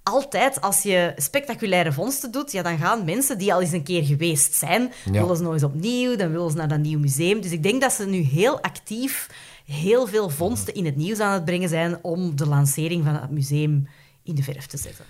altijd 0.03 0.61
als 0.61 0.81
je 0.83 1.13
spectaculaire 1.15 1.91
vondsten 1.93 2.31
doet. 2.31 2.51
Ja, 2.51 2.61
dan 2.61 2.77
gaan 2.77 3.05
mensen 3.05 3.37
die 3.37 3.53
al 3.53 3.61
eens 3.61 3.71
een 3.71 3.83
keer 3.83 4.03
geweest 4.03 4.53
zijn, 4.53 4.91
Ja. 5.05 5.11
willen 5.11 5.37
ze 5.37 5.43
nog 5.43 5.53
eens 5.53 5.63
opnieuw, 5.63 6.15
dan 6.15 6.31
willen 6.31 6.51
ze 6.51 6.57
naar 6.57 6.67
dat 6.67 6.79
nieuw 6.79 6.99
museum. 6.99 7.41
Dus 7.41 7.51
ik 7.51 7.63
denk 7.63 7.81
dat 7.81 7.91
ze 7.93 8.05
nu 8.05 8.17
heel 8.17 8.61
actief 8.61 9.27
heel 9.65 10.07
veel 10.07 10.29
vondsten 10.29 10.73
in 10.73 10.85
het 10.85 10.95
nieuws 10.95 11.19
aan 11.19 11.33
het 11.33 11.45
brengen 11.45 11.69
zijn 11.69 11.97
om 12.01 12.35
de 12.35 12.47
lancering 12.47 13.03
van 13.03 13.15
het 13.15 13.29
museum 13.31 13.87
in 14.23 14.35
de 14.35 14.43
verf 14.43 14.65
te 14.65 14.77
zetten. 14.77 15.05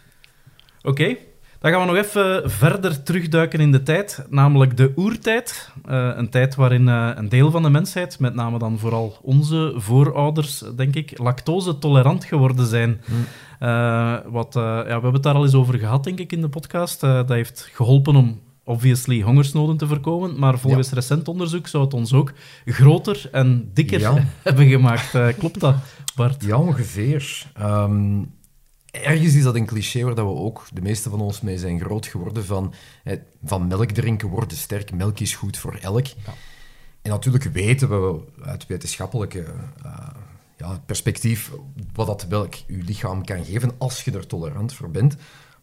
Oké, 0.82 1.18
dan 1.60 1.72
gaan 1.72 1.80
we 1.82 1.94
nog 1.94 2.04
even 2.04 2.52
verder 2.52 3.04
terugduiken 3.04 3.60
in 3.60 3.72
de 3.72 3.84
tijd, 3.84 4.26
namelijk 4.30 4.78
de 4.78 4.92
oertijd. 4.96 5.72
Eh, 5.86 6.10
een 6.16 6.30
tijd 6.30 6.56
waarin 6.56 6.88
eh, 6.88 7.10
een 7.16 7.30
deel 7.30 7.52
van 7.52 7.64
de 7.64 7.70
mensheid, 7.70 8.20
met 8.20 8.34
name 8.34 8.60
dan 8.60 8.80
vooral 8.80 9.18
onze 9.22 9.74
voorouders, 9.76 10.64
denk 10.76 10.96
ik, 10.96 11.18
lactose-tolerant 11.18 12.26
geworden 12.26 12.66
zijn. 12.66 13.02
Eh, 13.60 14.16
wat, 14.26 14.54
ja, 14.54 14.84
we 14.84 14.92
hebben 14.92 15.14
het 15.14 15.24
daar 15.24 15.34
al 15.34 15.44
eens 15.44 15.54
over 15.54 15.80
gehad, 15.80 16.04
denk 16.04 16.20
ik, 16.20 16.32
in 16.32 16.42
de 16.42 16.50
podcast. 16.50 17.02
Dat 17.02 17.30
heeft 17.30 17.70
geholpen 17.74 18.16
om 18.16 18.40
obviously 18.64 19.22
hongersnoden 19.22 19.78
te 19.78 19.88
voorkomen, 19.88 20.40
maar 20.40 20.60
volgens 20.60 20.92
recent 20.92 21.28
onderzoek 21.28 21.68
zou 21.68 21.84
het 21.84 21.94
ons 21.94 22.14
ook 22.14 22.34
groter 22.66 23.30
en 23.32 23.70
dikker 23.74 24.00
Ja. 24.00 24.14
hebben 24.44 24.68
gemaakt. 24.68 25.36
Klopt 25.38 25.60
dat, 25.60 25.76
Bart? 26.16 26.44
Ja, 26.44 26.58
ongeveer. 26.58 27.46
Ehm, 27.54 28.22
ergens 28.92 29.36
is 29.36 29.44
dat 29.44 29.56
een 29.56 29.66
cliché 29.66 30.04
waar 30.04 30.16
dat 30.16 30.26
we 30.26 30.32
ook, 30.32 30.68
de 30.74 30.82
meeste 30.82 31.10
van 31.10 31.22
ons, 31.22 31.42
mee 31.42 31.58
zijn 31.58 31.80
groot 31.80 32.06
geworden 32.06 32.46
van, 32.46 32.74
van 33.44 33.68
melk 33.68 33.92
drinken 33.92 34.28
worden 34.28 34.58
sterk, 34.58 34.92
melk 34.94 35.20
is 35.20 35.36
goed 35.36 35.58
voor 35.58 35.76
elk. 35.76 36.08
En 37.02 37.10
natuurlijk 37.12 37.44
weten 37.44 37.90
we 37.90 38.22
uit 38.42 38.68
wetenschappelijke 38.68 39.46
eh, 39.84 40.08
ja, 40.58 40.82
perspectief 40.86 41.52
wat 41.94 42.08
dat 42.08 42.28
welk 42.28 42.54
je 42.54 42.84
lichaam 42.84 43.26
kan 43.26 43.46
geven 43.46 43.72
als 43.78 44.04
je 44.04 44.12
er 44.12 44.28
tolerant 44.28 44.74
voor 44.74 44.92
bent. 44.92 45.16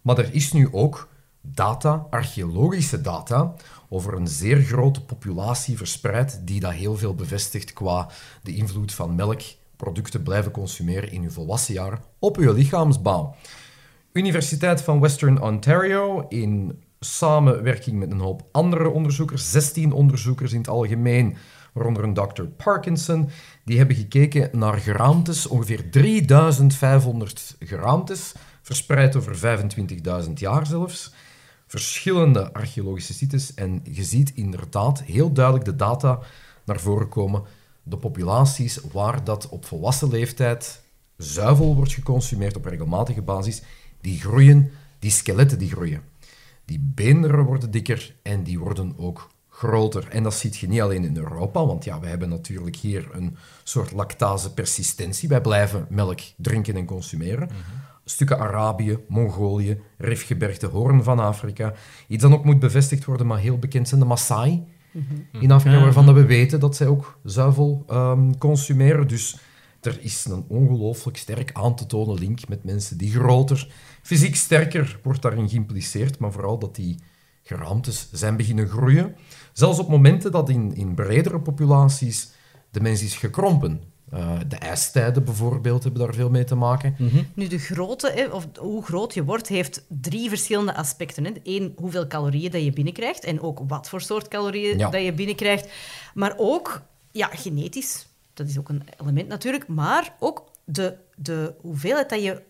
Maar 0.02 0.18
er 0.18 0.34
is 0.34 0.52
nu 0.52 0.68
ook 0.72 1.08
data, 1.40 2.06
archeologische 2.10 3.00
data, 3.00 3.54
over 3.88 4.14
een 4.14 4.28
zeer 4.28 4.60
grote 4.62 5.02
populatie 5.02 5.76
verspreid 5.76 6.40
die 6.44 6.60
dat 6.60 6.72
heel 6.72 6.96
veel 6.96 7.14
bevestigt 7.14 7.72
qua 7.72 8.08
de 8.42 8.54
invloed 8.54 8.94
van 8.94 9.14
melkproducten 9.76 10.22
blijven 10.22 10.50
consumeren 10.50 11.12
in 11.12 11.22
uw 11.22 11.30
volwassen 11.30 11.74
jaar 11.74 12.00
op 12.18 12.36
uw 12.36 12.52
lichaamsbouw. 12.52 13.34
Universiteit 14.12 14.80
van 14.80 15.00
Western 15.00 15.42
Ontario 15.42 16.26
in 16.28 16.82
samenwerking 17.00 17.98
met 17.98 18.10
een 18.10 18.20
hoop 18.20 18.42
andere 18.52 18.88
onderzoekers, 18.88 19.50
16 19.50 19.92
onderzoekers 19.92 20.52
in 20.52 20.58
het 20.58 20.68
algemeen, 20.68 21.36
waaronder 21.72 22.04
een 22.04 22.14
Dr. 22.14 22.42
Parkinson, 22.42 23.28
die 23.64 23.78
hebben 23.78 23.96
gekeken 23.96 24.58
naar 24.58 24.78
geraamtes, 24.78 25.46
ongeveer 25.46 25.90
3500 25.90 27.56
geraamtes, 27.58 28.34
verspreid 28.62 29.16
over 29.16 29.60
25.000 30.26 30.32
jaar 30.34 30.66
zelfs, 30.66 31.14
verschillende 31.66 32.52
archeologische 32.52 33.12
sites 33.14 33.54
en 33.54 33.80
je 33.82 34.04
ziet 34.04 34.32
inderdaad 34.34 35.02
heel 35.02 35.32
duidelijk 35.32 35.64
de 35.64 35.76
data 35.76 36.18
naar 36.64 36.80
voren 36.80 37.08
komen, 37.08 37.42
de 37.88 37.96
populaties 37.96 38.80
waar 38.92 39.24
dat 39.24 39.48
op 39.48 39.64
volwassen 39.64 40.08
leeftijd 40.08 40.82
zuivel 41.16 41.74
wordt 41.74 41.92
geconsumeerd 41.92 42.56
op 42.56 42.64
regelmatige 42.64 43.22
basis, 43.22 43.62
die 44.00 44.20
groeien, 44.20 44.70
die 44.98 45.10
skeletten 45.10 45.58
die 45.58 45.70
groeien. 45.70 46.02
Die 46.64 46.92
beenderen 46.94 47.44
worden 47.44 47.70
dikker 47.70 48.14
en 48.22 48.42
die 48.42 48.58
worden 48.58 48.94
ook 48.96 49.30
groter. 49.48 50.08
En 50.08 50.22
dat 50.22 50.34
ziet 50.34 50.56
je 50.56 50.68
niet 50.68 50.80
alleen 50.80 51.04
in 51.04 51.16
Europa, 51.16 51.66
want 51.66 51.84
ja, 51.84 52.00
we 52.00 52.06
hebben 52.06 52.28
natuurlijk 52.28 52.76
hier 52.76 53.08
een 53.12 53.36
soort 53.64 53.92
lactase-persistentie. 53.92 55.28
Wij 55.28 55.40
blijven 55.40 55.86
melk 55.88 56.20
drinken 56.36 56.76
en 56.76 56.84
consumeren. 56.84 57.48
Stukken 58.04 58.38
Arabië, 58.38 58.98
Mongolië, 59.08 59.80
Rifgebergte, 59.98 60.66
Hoorn 60.66 61.02
van 61.02 61.18
Afrika. 61.18 61.72
Iets 62.06 62.22
dat 62.22 62.32
ook 62.32 62.44
moet 62.44 62.58
bevestigd 62.58 63.04
worden, 63.04 63.26
maar 63.26 63.38
heel 63.38 63.58
bekend 63.58 63.88
zijn 63.88 64.00
de 64.00 64.06
Maasai 64.06 64.64
in 65.40 65.50
Afrika, 65.50 65.80
waarvan 65.80 66.06
dat 66.06 66.14
we 66.14 66.24
weten 66.24 66.60
dat 66.60 66.76
zij 66.76 66.86
ook 66.86 67.18
zuivel 67.22 67.84
ehm, 67.88 68.32
consumeren. 68.38 69.08
Dus 69.08 69.38
er 69.80 69.98
is 70.00 70.24
een 70.24 70.44
ongelooflijk 70.48 71.16
sterk 71.16 71.50
aan 71.52 71.76
te 71.76 71.86
tonen 71.86 72.18
link 72.18 72.48
met 72.48 72.64
mensen 72.64 72.98
die 72.98 73.10
groter, 73.10 73.68
fysiek 74.02 74.36
sterker, 74.36 75.00
wordt 75.02 75.22
daarin 75.22 75.48
geïmpliceerd, 75.48 76.18
maar 76.18 76.32
vooral 76.32 76.58
dat 76.58 76.74
die 76.74 76.98
geraamtes 77.42 78.08
zijn 78.12 78.36
beginnen 78.36 78.68
groeien. 78.68 79.16
Zelfs 79.52 79.78
op 79.78 79.88
momenten 79.88 80.32
dat 80.32 80.48
in, 80.48 80.74
in 80.74 80.94
bredere 80.94 81.40
populaties 81.40 82.30
de 82.70 82.80
mens 82.80 83.02
is 83.02 83.16
gekrompen. 83.16 83.80
Uh, 84.14 84.30
de 84.48 84.56
ijstijden 84.56 85.24
bijvoorbeeld 85.24 85.82
hebben 85.82 86.00
daar 86.00 86.14
veel 86.14 86.30
mee 86.30 86.44
te 86.44 86.54
maken. 86.54 86.96
Nu, 87.34 87.46
de 87.46 87.58
grootte, 87.58 88.10
hè, 88.10 88.24
of 88.24 88.46
hoe 88.58 88.84
groot 88.84 89.14
je 89.14 89.24
wordt, 89.24 89.48
heeft 89.48 89.84
drie 89.88 90.28
verschillende 90.28 90.74
aspecten. 90.74 91.24
Hè. 91.24 91.32
Eén, 91.42 91.72
hoeveel 91.76 92.06
calorieën 92.06 92.50
dat 92.50 92.64
je 92.64 92.72
binnenkrijgt 92.72 93.24
en 93.24 93.40
ook 93.40 93.60
wat 93.66 93.88
voor 93.88 94.00
soort 94.00 94.28
calorieën 94.28 94.78
Ja. 94.78 94.90
dat 94.90 95.02
je 95.02 95.12
binnenkrijgt. 95.12 95.68
Maar 96.14 96.34
ook, 96.36 96.82
ja, 97.10 97.26
genetisch, 97.32 98.06
dat 98.34 98.48
is 98.48 98.58
ook 98.58 98.68
een 98.68 98.82
element 99.00 99.28
natuurlijk, 99.28 99.68
maar 99.68 100.14
ook 100.18 100.44
de, 100.64 100.96
de 101.16 101.54
hoeveelheid 101.60 102.10
dat 102.10 102.22
je 102.22 102.42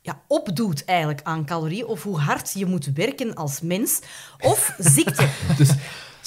ja, 0.00 0.20
opdoet 0.28 0.84
eigenlijk 0.84 1.20
aan 1.22 1.44
calorieën 1.44 1.86
of 1.86 2.02
hoe 2.02 2.18
hard 2.18 2.52
je 2.52 2.66
moet 2.66 2.86
werken 2.94 3.34
als 3.34 3.60
mens 3.60 4.00
of 4.40 4.74
ziekte. 4.78 5.28
Dus 5.58 5.70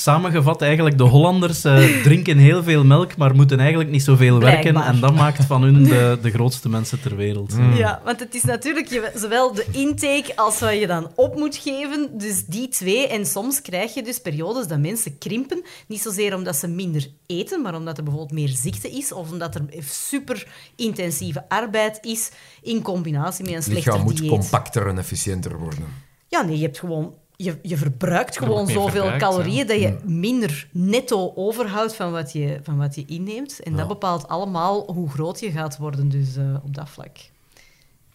samengevat, 0.02 0.62
eigenlijk, 0.62 0.98
de 0.98 1.04
Hollanders 1.04 1.64
eh, 1.64 2.02
drinken 2.04 2.38
heel 2.38 2.64
veel 2.64 2.84
melk, 2.84 3.18
maar 3.18 3.36
moeten 3.36 3.60
eigenlijk 3.60 3.89
niet 3.89 4.04
zoveel 4.04 4.39
werken. 4.39 4.60
Blijkbaar. 4.62 4.93
En 4.93 5.00
dat 5.00 5.16
maakt 5.16 5.45
van 5.45 5.62
hun 5.64 5.84
de, 5.84 6.18
de 6.22 6.32
grootste 6.32 6.70
mensen 6.70 7.02
ter 7.02 7.16
wereld. 7.16 7.54
Ja, 7.76 8.02
want 8.06 8.20
het 8.20 8.36
is 8.36 8.43
natuurlijk 8.43 8.88
je- 8.89 9.12
zowel 9.16 9.54
de 9.54 9.66
intake 9.72 10.32
als 10.36 10.60
wat 10.60 10.80
je 10.80 10.88
dan 10.88 11.12
op 11.16 11.36
moet 11.36 11.56
geven. 11.56 12.10
Dus 12.18 12.45
die 12.45 12.68
twee. 12.68 13.08
En 13.08 13.26
soms 13.26 13.62
krijg 13.62 13.93
je 13.93 14.04
dus 14.04 14.20
periodes 14.20 14.68
dat 14.68 14.80
mensen 14.80 15.18
krimpen. 15.18 15.64
Niet 15.88 16.02
zozeer 16.02 16.36
omdat 16.36 16.56
ze 16.56 16.68
minder 16.68 17.08
eten, 17.26 17.62
maar 17.62 17.76
omdat 17.76 17.98
er 17.98 18.04
bijvoorbeeld 18.04 18.39
meer 18.39 18.50
ziekte 18.56 18.89
is. 18.89 19.12
Of 19.12 19.32
omdat 19.32 19.56
er 19.56 19.62
super 19.89 20.48
intensieve 20.76 21.50
arbeid 21.50 21.98
is 22.02 22.30
in 22.62 22.82
combinatie 22.82 23.43
met 23.45 23.54
een 23.54 23.60
Het 23.60 23.68
lichaam 23.68 24.02
moet 24.02 24.18
dieet. 24.18 24.30
compacter 24.32 24.88
en 24.88 24.98
efficiënter 24.98 25.58
worden. 25.60 25.86
Ja, 26.28 26.41
nee, 26.41 26.58
je 26.58 26.64
hebt 26.64 26.80
gewoon... 26.80 27.14
Je, 27.40 27.60
je 27.62 27.78
verbruikt 27.78 28.38
gewoon 28.38 28.68
zoveel 28.68 28.92
verbruikt, 28.92 29.24
calorieën 29.24 29.68
dat 29.68 29.80
je 29.80 29.98
minder 30.06 30.68
netto 30.72 31.32
overhoudt 31.36 31.96
van 31.96 32.12
wat 32.12 32.34
je, 32.34 32.60
van 32.64 32.78
wat 32.78 32.96
je 32.96 33.06
inneemt. 33.06 33.60
En 33.60 33.76
dat 33.76 33.88
bepaalt 33.88 34.28
allemaal 34.28 34.92
hoe 34.94 35.10
groot 35.10 35.40
je 35.40 35.52
gaat 35.52 35.78
worden, 35.78 36.10
dus 36.10 36.36
eh, 36.36 36.56
op 36.64 36.76
dat 36.76 36.90
vlak. 36.90 37.18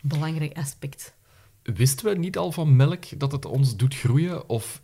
Belangrijk 0.01 0.57
aspect. 0.59 1.14
Wisten 1.63 2.07
we 2.07 2.19
niet 2.19 2.39
al 2.39 2.53
van 2.53 2.77
melk 2.77 3.05
dat 3.19 3.33
het 3.33 3.47
ons 3.47 3.77
doet 3.77 3.95
groeien? 3.95 4.49
Of 4.49 4.81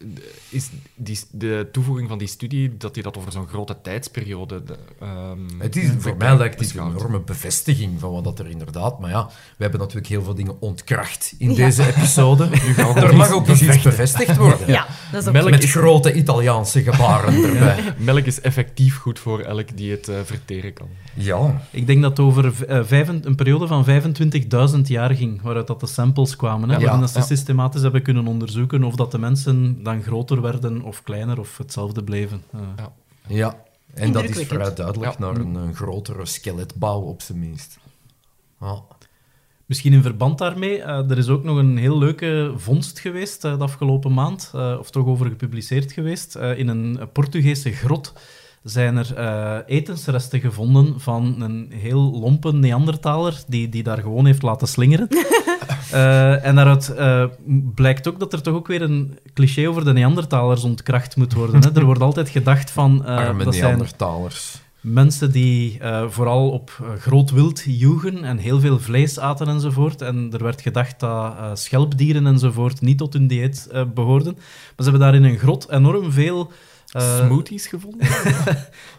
is 0.49 0.69
die, 0.95 1.19
de 1.31 1.69
toevoeging 1.73 2.09
van 2.09 2.19
die 2.19 2.29
studie 2.29 2.77
dat 2.77 2.95
die 2.95 3.03
dat 3.03 3.17
over 3.17 3.33
zo'n 3.33 3.47
grote 3.49 3.77
tijdsperiode... 3.83 4.63
De, 4.65 4.77
ehm, 5.01 5.39
Het 5.59 5.77
is, 5.77 5.91
voor 5.99 6.17
mij 6.17 6.37
lijkt 6.37 6.59
dit 6.59 6.75
een 6.77 6.87
enorme 6.97 7.21
bevestiging 7.21 8.01
van 8.01 8.13
wat 8.13 8.25
dat 8.25 8.39
er 8.39 8.49
inderdaad... 8.51 9.01
Maar 9.01 9.11
ja, 9.11 9.27
we 9.27 9.63
hebben 9.63 9.81
natuurlijk 9.81 10.07
heel 10.07 10.23
veel 10.23 10.35
dingen 10.35 10.61
ontkracht 10.61 11.35
in 11.39 11.51
Ja. 11.51 11.57
deze 11.57 11.87
episode. 11.87 12.45
er 12.95 13.17
mag 13.17 13.31
ook 13.33 13.47
iets 13.49 13.83
bevestigd 13.83 14.37
worden. 14.37 14.67
Ja, 14.67 14.87
dat 15.13 15.21
is 15.23 15.27
ook 15.29 15.33
Melk 15.33 15.51
Met 15.51 15.63
is- 15.63 15.71
grote 15.71 16.13
Italiaanse 16.15 16.83
gebaren 16.83 17.45
erbij. 17.45 17.95
Melk 17.99 18.25
is 18.25 18.41
effectief 18.41 18.97
goed 18.99 19.19
voor 19.19 19.41
elk 19.41 19.77
die 19.77 19.91
het 19.91 20.09
eh, 20.09 20.17
verteren 20.25 20.73
kan. 20.73 20.89
Ja, 21.15 21.63
Ik 21.71 21.87
denk 21.87 22.03
dat 22.03 22.11
het 22.11 22.21
over 22.21 22.65
eh, 22.67 22.81
vijfen- 22.85 23.21
een 23.27 23.35
periode 23.35 23.67
van 23.67 23.85
25.000 24.75 24.81
jaar 24.83 25.15
ging, 25.15 25.43
waaruit 25.43 25.67
dat 25.67 25.81
de 25.81 25.87
samples 25.87 26.37
kwamen. 26.37 26.68
Hè, 26.69 26.75
Ja. 26.77 26.81
waarin 26.83 27.01
dat 27.01 27.11
ze 27.11 27.21
systematisch 27.23 27.83
hebben 27.83 28.03
kunnen 28.03 28.27
onderzoeken 28.27 28.85
of 28.85 28.95
dat 28.95 29.11
de 29.11 29.19
mensen 29.19 29.83
dan 29.83 30.03
groter 30.03 30.41
werden 30.43 30.83
of 30.83 31.03
kleiner 31.03 31.39
of 31.39 31.59
hetzelfde 31.59 32.05
bleven. 32.05 32.43
Eh, 32.53 32.61
ja. 33.27 33.57
En 33.95 34.13
dat 34.13 34.25
is 34.25 34.47
vrij 34.47 34.75
duidelijk 34.75 35.13
Ja. 35.13 35.19
naar 35.19 35.37
een, 35.37 35.55
een 35.55 35.75
grotere 35.75 36.27
skeletbouw 36.27 37.01
op 37.01 37.23
zijn 37.23 37.39
minst. 37.39 37.79
Ja. 38.61 38.83
Misschien 39.67 39.93
in 39.93 40.03
verband 40.03 40.39
daarmee, 40.39 40.83
eh, 40.83 41.11
er 41.11 41.19
is 41.19 41.29
ook 41.29 41.45
nog 41.45 41.57
een 41.59 41.77
heel 41.77 41.99
leuke 41.99 42.53
vondst 42.57 42.99
geweest 42.99 43.45
eh, 43.45 43.57
de 43.59 43.63
afgelopen 43.65 44.15
maand, 44.15 44.51
eh, 44.55 44.77
of 44.79 44.91
toch 44.91 45.07
over 45.07 45.27
gepubliceerd 45.27 45.93
geweest. 45.93 46.35
Eh, 46.35 46.59
in 46.59 46.69
een 46.69 47.01
Portugese 47.13 47.73
grot 47.73 48.13
zijn 48.63 48.97
er 48.97 49.15
eh, 49.15 49.59
etensresten 49.77 50.41
gevonden 50.41 51.01
van 51.01 51.41
een 51.43 51.73
heel 51.75 52.19
lompe 52.21 52.53
Neandertaler 52.53 53.43
die, 53.47 53.69
die 53.69 53.83
daar 53.83 53.99
gewoon 53.99 54.27
heeft 54.27 54.43
laten 54.43 54.69
slingeren. 54.69 55.09
Eh, 55.93 56.45
en 56.45 56.55
daaruit 56.55 56.95
eh, 56.95 57.25
blijkt 57.75 58.09
ook 58.09 58.19
dat 58.19 58.33
er 58.33 58.43
toch 58.43 58.55
ook 58.55 58.67
weer 58.67 58.83
een 58.83 59.19
cliché 59.35 59.69
over 59.69 59.85
de 59.85 59.93
Neandertalers 59.93 60.65
ontkracht 60.65 61.17
moet 61.17 61.33
worden. 61.33 61.63
Hè. 61.63 61.71
Er 61.75 61.85
wordt 61.85 62.01
altijd 62.01 62.29
gedacht 62.29 62.71
van... 62.71 63.05
eh, 63.05 63.17
Arme 63.17 63.45
dat 63.45 63.55
zijn 63.55 63.67
Neandertalers. 63.67 64.61
Mensen 64.81 65.33
die 65.33 65.81
vooral 66.09 66.51
op 66.51 66.97
groot 66.99 67.31
wild 67.31 67.63
joegen 67.67 68.25
en 68.25 68.39
heel 68.39 68.61
veel 68.61 68.79
vlees 68.79 69.19
aten 69.19 69.49
enzovoort. 69.49 70.03
En 70.03 70.29
er 70.33 70.43
werd 70.43 70.61
gedacht 70.61 71.01
dat 71.01 71.35
schelpdieren 71.59 72.27
enzovoort 72.27 72.81
niet 72.81 72.99
tot 72.99 73.13
hun 73.13 73.27
dieet 73.27 73.69
eh, 73.73 73.83
behoorden. 73.95 74.33
Maar 74.35 74.43
ze 74.77 74.83
hebben 74.83 75.01
daar 75.01 75.15
in 75.15 75.25
een 75.25 75.39
grot 75.39 75.69
enorm 75.71 76.13
veel... 76.13 76.53
eh, 76.93 77.19
Smoothies 77.19 77.67
gevonden? 77.67 78.09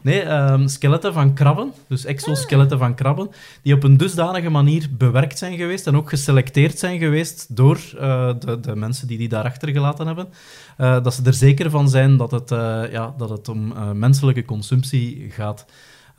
Nee, 0.02 0.22
ehm, 0.22 0.68
skeletten 0.68 1.14
van 1.14 1.34
krabben, 1.34 1.72
dus 1.88 2.06
exoskeletten 2.06 2.78
van 2.78 2.96
krabben, 2.96 3.30
die 3.62 3.74
op 3.74 3.84
een 3.84 3.98
dusdanige 3.98 4.50
manier 4.50 4.88
bewerkt 4.98 5.38
zijn 5.38 5.58
geweest 5.58 5.88
en 5.88 5.96
ook 5.96 6.10
geselecteerd 6.10 6.80
zijn 6.80 7.00
geweest 7.00 7.56
door 7.56 7.80
eh, 8.00 8.34
de, 8.40 8.60
de 8.60 8.76
mensen 8.76 9.08
die 9.08 9.18
die 9.18 9.30
daar 9.30 9.44
achtergelaten 9.44 10.08
hebben. 10.08 10.30
Eh, 10.78 11.04
dat 11.04 11.14
ze 11.14 11.22
er 11.24 11.34
zeker 11.34 11.70
van 11.70 11.90
zijn 11.90 12.18
dat 12.18 12.32
het, 12.32 12.50
ja, 12.92 13.14
dat 13.18 13.30
het 13.30 13.50
om 13.50 13.74
menselijke 14.00 14.46
consumptie 14.46 15.30
gaat. 15.30 15.66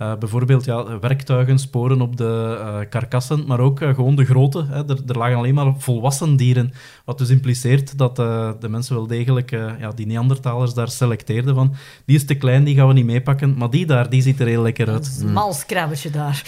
Eh, 0.01 0.13
bijvoorbeeld 0.19 0.65
ja, 0.65 0.99
werktuigen, 0.99 1.59
sporen 1.59 2.01
op 2.01 2.17
de 2.17 2.59
eh, 2.61 2.79
karkassen, 2.91 3.45
maar 3.47 3.61
ook 3.61 3.81
eh, 3.81 3.95
gewoon 3.95 4.15
de 4.15 4.25
grote. 4.25 4.65
Hè. 4.69 4.89
Er, 4.89 4.99
er 5.07 5.19
lagen 5.19 5.37
alleen 5.37 5.55
maar 5.55 5.75
volwassen 5.79 6.37
dieren, 6.37 6.73
wat 7.05 7.19
dus 7.19 7.29
impliceert 7.29 7.99
dat 7.99 8.19
eh, 8.19 8.51
de 8.61 8.69
mensen 8.69 8.95
wel 8.95 9.07
degelijk 9.07 9.53
eh, 9.53 9.67
ja, 9.79 9.91
die 9.91 10.07
Neandertalers 10.07 10.75
daar 10.75 10.89
selecteerden 10.89 11.55
van 11.55 11.75
die 12.05 12.17
is 12.17 12.25
te 12.27 12.35
klein, 12.35 12.65
die 12.65 12.75
gaan 12.75 12.87
we 12.87 12.93
niet 12.93 13.05
meepakken, 13.05 13.55
maar 13.57 13.71
die 13.71 13.87
daar, 13.87 14.11
die 14.11 14.23
ziet 14.23 14.41
er 14.41 14.47
heel 14.47 14.63
lekker 14.63 14.89
uit. 14.89 15.19
een 15.23 15.33
mals 15.33 15.67
krabbetje 15.67 16.11
daar. 16.11 16.43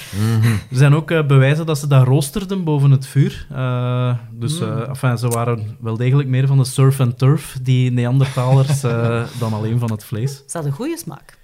Er 0.70 0.76
zijn 0.76 0.94
ook 0.94 1.10
eh, 1.10 1.26
bewijzen 1.26 1.66
dat 1.66 1.78
ze 1.78 1.86
dat 1.86 2.06
roosterden 2.06 2.64
boven 2.64 2.90
het 2.90 3.06
vuur. 3.06 3.46
Eh, 3.50 4.14
dus 4.32 4.60
eh, 4.60 4.88
enfin, 4.88 5.18
ze 5.18 5.28
waren 5.28 5.76
wel 5.80 5.96
degelijk 5.96 6.28
meer 6.28 6.46
van 6.46 6.58
de 6.58 6.64
surf 6.64 7.00
and 7.00 7.18
turf, 7.18 7.58
die 7.62 7.90
Neandertalers, 7.90 8.82
eh, 8.82 9.22
dan 9.38 9.52
alleen 9.52 9.78
van 9.78 9.90
het 9.90 10.04
vlees. 10.04 10.42
Ze 10.46 10.58
een 10.58 10.72
goede 10.72 10.98
smaak. 10.98 11.40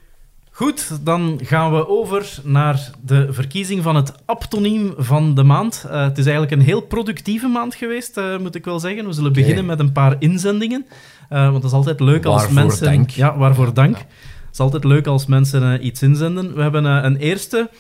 Goed, 0.58 0.98
dan 1.02 1.40
gaan 1.42 1.72
we 1.72 1.88
over 1.88 2.38
naar 2.42 2.90
de 3.04 3.32
verkiezing 3.32 3.82
van 3.82 3.96
het 3.96 4.12
aptoniem 4.24 4.94
van 4.96 5.34
de 5.34 5.42
maand. 5.42 5.86
Eh, 5.90 6.02
het 6.02 6.18
is 6.18 6.24
eigenlijk 6.24 6.54
een 6.54 6.66
heel 6.66 6.80
productieve 6.80 7.46
maand 7.46 7.74
geweest, 7.74 8.16
eh, 8.16 8.38
moet 8.38 8.54
ik 8.54 8.64
wel 8.64 8.78
zeggen. 8.78 9.06
We 9.06 9.12
zullen 9.12 9.32
beginnen 9.32 9.66
met 9.66 9.78
een 9.78 9.92
paar 9.92 10.16
inzendingen. 10.18 10.86
eh, 11.28 11.42
want 11.42 11.54
het 11.54 11.64
is 11.64 11.72
altijd 11.72 12.00
leuk 12.00 12.24
als 12.24 12.34
Waarvoor 12.34 12.54
mensen... 12.54 12.84
dank. 12.84 13.10
Ja, 13.10 13.36
waarvoor 13.36 13.74
dank. 13.74 13.96
Het 13.96 14.06
is 14.52 14.58
altijd 14.58 14.84
leuk 14.84 15.06
als 15.06 15.26
mensen 15.26 15.86
iets 15.86 16.02
inzenden. 16.02 16.54
We 16.54 16.62
hebben 16.62 16.84
een 16.84 17.16
eerste... 17.16 17.70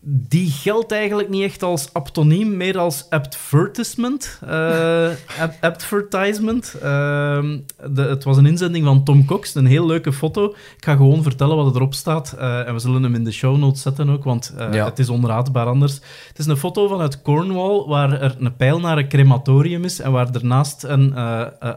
Die 0.00 0.50
geldt 0.50 0.92
eigenlijk 0.92 1.28
niet 1.28 1.42
echt 1.42 1.62
als 1.62 1.92
aptoniem, 1.92 2.56
meer 2.56 2.78
als 2.78 3.06
advertisement. 3.10 4.38
eh, 4.46 5.08
ad- 5.40 5.56
advertisement. 5.60 6.74
Ehm, 6.82 7.58
de, 7.90 8.02
het 8.02 8.24
was 8.24 8.36
een 8.36 8.46
inzending 8.46 8.84
van 8.84 9.04
Tom 9.04 9.24
Cox, 9.24 9.54
een 9.54 9.66
heel 9.66 9.86
leuke 9.86 10.12
foto. 10.12 10.44
Ik 10.76 10.84
ga 10.84 10.96
gewoon 10.96 11.22
vertellen 11.22 11.56
wat 11.56 11.74
erop 11.74 11.94
staat. 11.94 12.32
eh, 12.38 12.66
en 12.68 12.74
we 12.74 12.78
zullen 12.80 13.02
hem 13.02 13.14
in 13.14 13.24
de 13.24 13.30
show 13.32 13.56
notes 13.56 13.82
zetten 13.82 14.08
ook, 14.10 14.24
want 14.24 14.52
eh, 14.58 14.72
Ja. 14.72 14.84
het 14.84 14.98
is 14.98 15.08
onraadbaar 15.08 15.66
anders. 15.66 15.94
Het 16.28 16.38
is 16.38 16.46
een 16.46 16.56
foto 16.56 16.88
vanuit 16.88 17.22
Cornwall, 17.22 17.84
waar 17.86 18.20
er 18.20 18.36
een 18.38 18.56
pijl 18.56 18.80
naar 18.80 18.98
een 18.98 19.08
crematorium 19.08 19.84
is 19.84 20.00
en 20.00 20.12
waar 20.12 20.28
ernaast 20.34 20.82
een 20.84 21.14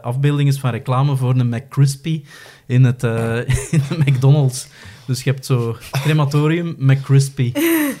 afbeelding 0.02 0.48
is 0.48 0.58
van 0.58 0.70
reclame 0.70 1.16
voor 1.16 1.34
een 1.34 1.48
McCrispy 1.48 2.24
in, 2.66 2.84
het, 2.84 3.02
in 3.74 3.82
de 3.88 3.98
McDonald's. 4.06 4.66
Dus 5.06 5.22
je 5.22 5.30
hebt 5.30 5.46
zo 5.46 5.76
crematorium 5.90 6.74
McCrispy. 6.78 7.52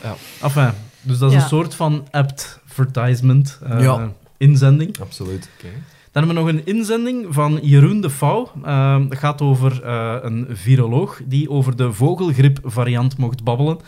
Ja. 0.02 0.14
Enfin, 0.42 0.70
dus 1.02 1.18
dat 1.18 1.30
is 1.30 1.36
Ja. 1.36 1.42
een 1.42 1.48
soort 1.48 1.74
van 1.74 2.06
advertisement 2.10 3.58
eh, 3.62 3.82
Ja. 3.82 4.12
inzending. 4.36 4.98
Absoluut. 5.00 5.48
Oké. 5.58 5.68
Dan 6.12 6.24
hebben 6.26 6.44
we 6.44 6.50
nog 6.52 6.60
een 6.60 6.74
inzending 6.76 7.26
van 7.30 7.58
Jeroen 7.62 8.00
de 8.00 8.10
Vouw. 8.10 8.50
Uh, 8.66 8.96
dat 9.08 9.18
gaat 9.18 9.40
over 9.40 9.82
eh, 9.82 10.16
een 10.22 10.46
viroloog 10.50 11.20
die 11.24 11.50
over 11.50 11.76
de 11.76 11.92
vogelgriep-variant 11.92 13.16
mocht 13.16 13.42
babbelen. 13.44 13.78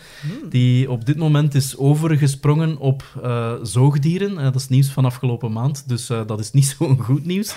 Die 0.49 0.91
op 0.91 1.05
dit 1.05 1.17
moment 1.17 1.55
is 1.55 1.77
overgesprongen 1.77 2.77
op 2.77 3.03
eh, 3.23 3.51
zoogdieren. 3.63 4.35
Dat 4.35 4.55
is 4.55 4.67
nieuws 4.67 4.87
van 4.89 5.05
afgelopen 5.05 5.51
maand, 5.51 5.83
dus 5.87 6.09
eh, 6.09 6.19
dat 6.27 6.39
is 6.39 6.51
niet 6.51 6.65
zo'n 6.79 6.99
goed 7.01 7.25
nieuws. 7.25 7.55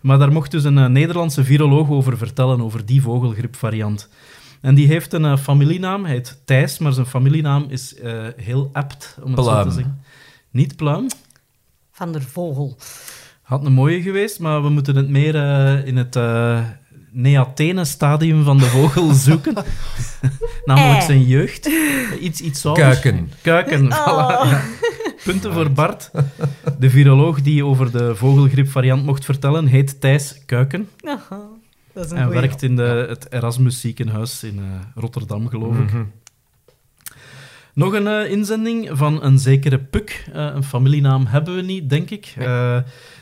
Maar 0.00 0.18
daar 0.18 0.32
mocht 0.32 0.50
dus 0.50 0.64
een 0.64 0.92
Nederlandse 0.92 1.44
viroloog 1.44 1.88
over 1.90 2.18
vertellen, 2.18 2.60
over 2.62 2.86
die 2.86 3.02
vogelgriep-variant. 3.02 4.08
En 4.60 4.74
die 4.74 4.86
heeft 4.86 5.12
een 5.12 5.24
eh, 5.24 5.36
familienaam, 5.36 6.04
hij 6.04 6.12
heet 6.14 6.40
Thijs, 6.44 6.78
maar 6.78 6.92
zijn 6.92 7.06
familienaam 7.06 7.66
is 7.68 7.94
eh, 7.94 8.26
heel 8.36 8.70
apt, 8.72 9.18
om 9.22 9.34
het 9.34 9.44
zo 9.44 9.62
te 9.62 9.70
zeggen. 9.70 10.02
Niet 10.50 10.76
Pluim, 10.76 11.06
Van 11.92 12.12
der 12.12 12.22
Vogel. 12.22 12.76
had 13.42 13.64
een 13.64 13.72
mooie 13.72 14.02
geweest, 14.02 14.40
maar 14.40 14.62
we 14.62 14.68
moeten 14.68 14.96
het 14.96 15.08
meer 15.08 15.34
eh, 15.36 15.86
in 15.86 15.96
het 15.96 16.16
eh 16.16 16.60
Neathene-stadium 17.12 18.44
van 18.44 18.58
de 18.58 18.64
vogel 18.64 19.12
zoeken. 19.28 19.54
namelijk 20.64 21.02
zijn 21.02 21.22
jeugd. 21.26 21.70
Iets, 22.20 22.40
iets. 22.40 22.62
Kuiken. 22.72 23.30
Kuiken, 23.42 23.84
voilà. 23.84 24.48
ja. 24.50 24.62
Punten 25.24 25.52
voor 25.52 25.70
Bart. 25.72 26.10
De 26.78 26.90
viroloog 26.90 27.42
die 27.42 27.64
over 27.64 27.90
de 27.90 28.16
vogelgriepvariant 28.16 29.04
mocht 29.04 29.24
vertellen, 29.24 29.66
heet 29.66 30.00
Thijs 30.00 30.42
Kuiken. 30.46 30.88
Aha, 31.04 31.40
dat 32.00 32.06
is 32.10 32.12
een 32.12 32.18
En 32.18 32.24
goeie. 32.32 32.40
werkt 32.40 32.62
in 32.62 32.76
de, 32.76 33.06
het 33.08 33.32
Erasmus 33.32 33.80
ziekenhuis 33.80 34.42
in 34.44 34.58
eh, 34.58 34.64
Rotterdam, 34.94 35.48
geloof 35.48 35.78
ik. 35.78 35.92
Mhm. 35.92 36.02
Nog 37.74 37.92
een 37.92 38.06
eh, 38.06 38.30
inzending 38.30 38.88
van 38.92 39.22
een 39.22 39.38
zekere 39.38 39.78
Puk. 39.78 40.28
Eh, 40.32 40.44
een 40.54 40.64
familienaam 40.64 41.26
hebben 41.26 41.54
we 41.56 41.62
niet, 41.62 41.90
denk 41.90 42.10
ik. 42.10 42.34
Eh, 42.38 42.78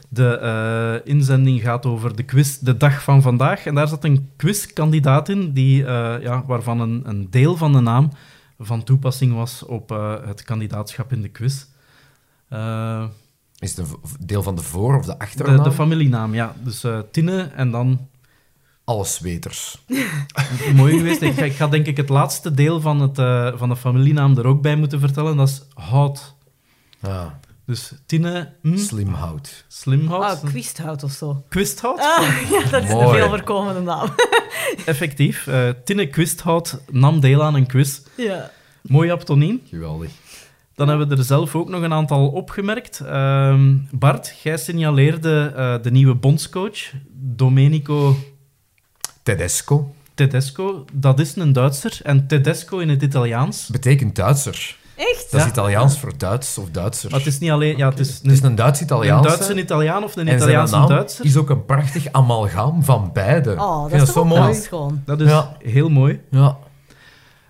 de 0.08 0.38
eh, 0.38 1.12
inzending 1.14 1.60
gaat 1.60 1.86
over 1.86 2.16
de 2.16 2.22
quiz 2.22 2.56
de 2.58 2.76
dag 2.76 3.02
van 3.02 3.22
vandaag. 3.22 3.66
En 3.66 3.74
daar 3.74 3.88
zat 3.88 4.04
een 4.04 4.28
quizkandidaat 4.36 5.28
in, 5.28 5.52
die, 5.52 5.84
eh, 5.84 6.22
ja, 6.22 6.44
waarvan 6.46 6.80
een, 6.80 7.02
een 7.04 7.26
deel 7.30 7.56
van 7.56 7.72
de 7.72 7.80
naam 7.80 8.10
van 8.58 8.82
toepassing 8.84 9.34
was 9.34 9.62
op 9.62 9.90
eh, 9.92 10.14
het 10.26 10.42
kandidaatschap 10.42 11.12
in 11.12 11.22
de 11.22 11.28
quiz. 11.28 11.64
Eh, 12.48 13.04
Is 13.58 13.76
het 13.76 13.78
een 13.88 13.96
deel 14.26 14.42
van 14.42 14.54
de 14.56 14.62
voor- 14.62 14.96
of 14.96 15.04
de 15.04 15.18
achternaam? 15.18 15.62
de 15.62 15.72
familienaam, 15.72 16.34
ja. 16.34 16.54
Dus 16.62 16.84
eh 16.84 16.98
Tine 17.10 17.42
en 17.42 17.70
dan 17.70 18.08
Allesweters. 18.88 19.78
Mooi 20.76 20.96
geweest. 20.96 21.22
Ik 21.22 21.34
ga, 21.34 21.44
ik 21.44 21.52
ga 21.52 21.66
denk 21.68 21.86
ik 21.86 21.96
het 21.96 22.08
laatste 22.08 22.54
deel 22.54 22.80
van, 22.80 23.00
het, 23.00 23.18
eh, 23.18 23.52
van 23.54 23.68
de 23.68 23.76
familienaam 23.76 24.38
er 24.38 24.46
ook 24.46 24.62
bij 24.62 24.76
moeten 24.76 25.00
vertellen. 25.00 25.36
Dat 25.36 25.48
is 25.48 25.62
Hout. 25.74 26.34
Ah, 27.00 27.26
Dus 27.66 27.92
Tine 28.06 28.52
hm, 28.62 28.76
slimhout. 28.76 29.64
Slimhout. 29.68 30.22
Ah, 30.24 30.44
Quisthout 30.44 31.02
of 31.02 31.10
zo. 31.12 31.44
Quisthout. 31.48 31.98
Ah, 32.00 32.22
ja, 32.52 32.70
dat 32.70 32.82
is 32.84 32.90
Mooi. 32.90 33.06
een 33.06 33.14
veel 33.14 33.28
voorkomende 33.28 33.80
naam. 33.80 34.08
Effectief. 34.86 35.46
eh 35.46 35.68
Tine 35.84 36.06
Quisthout 36.06 36.80
nam 36.90 37.20
deel 37.20 37.42
aan 37.42 37.54
een 37.54 37.66
quiz. 37.66 38.00
ja. 38.16 38.50
Mooi 38.82 39.10
aptoniem. 39.10 39.60
Geweldig. 39.68 40.10
Dan 40.74 40.88
hebben 40.88 41.08
we 41.08 41.16
er 41.16 41.24
zelf 41.24 41.54
ook 41.54 41.68
nog 41.68 41.82
een 41.82 41.92
aantal 41.92 42.28
opgemerkt. 42.28 43.00
Ehm, 43.00 43.76
Bart, 43.90 44.34
jij 44.42 44.56
signaleerde 44.56 45.52
eh, 45.56 45.82
de 45.82 45.90
nieuwe 45.90 46.14
bondscoach, 46.14 46.92
Domenico 47.12 48.16
Tedesco 49.36 49.92
Tedesco. 50.14 50.84
Dat 50.92 51.18
is 51.20 51.36
een 51.36 51.52
Duitser. 51.52 52.00
En 52.02 52.26
Tedesco 52.26 52.78
in 52.78 52.88
het 52.88 53.02
Italiaans. 53.02 53.66
betekent 53.68 54.16
Duitser. 54.16 54.76
Echt? 54.96 55.26
Dat 55.30 55.40
is 55.40 55.46
Ja. 55.46 55.52
Italiaans 55.52 55.98
voor 55.98 56.12
Duits 56.16 56.58
of 56.58 56.70
Duitser. 56.70 57.10
Maar 57.10 57.18
het 57.18 57.28
is 57.28 57.38
niet 57.38 57.50
alleen... 57.50 57.76
Ja, 57.76 57.88
het 57.88 57.98
is 57.98 58.18
Het 58.22 58.32
is 58.32 58.40
een 58.40 58.46
een 58.46 58.54
Duits-Italiaans. 58.54 59.26
Duitse 59.26 59.58
Italiaan 59.60 60.04
of 60.04 60.16
een 60.16 60.28
Italiaanse 60.34 60.74
naam 60.74 60.86
Duitser. 60.88 61.24
is 61.24 61.36
ook 61.36 61.50
een 61.50 61.64
prachtig 61.64 62.12
amalgaam 62.12 62.84
van 62.84 63.10
beide. 63.12 63.54
Oh, 63.58 63.90
dat 63.90 64.02
is 64.02 64.12
zo 64.12 64.24
mooi. 64.24 64.54
schoon. 64.54 65.02
Dat 65.06 65.20
is 65.20 65.28
Ja. 65.28 65.56
heel 65.62 65.88
mooi. 65.88 66.20
Ja. 66.30 66.56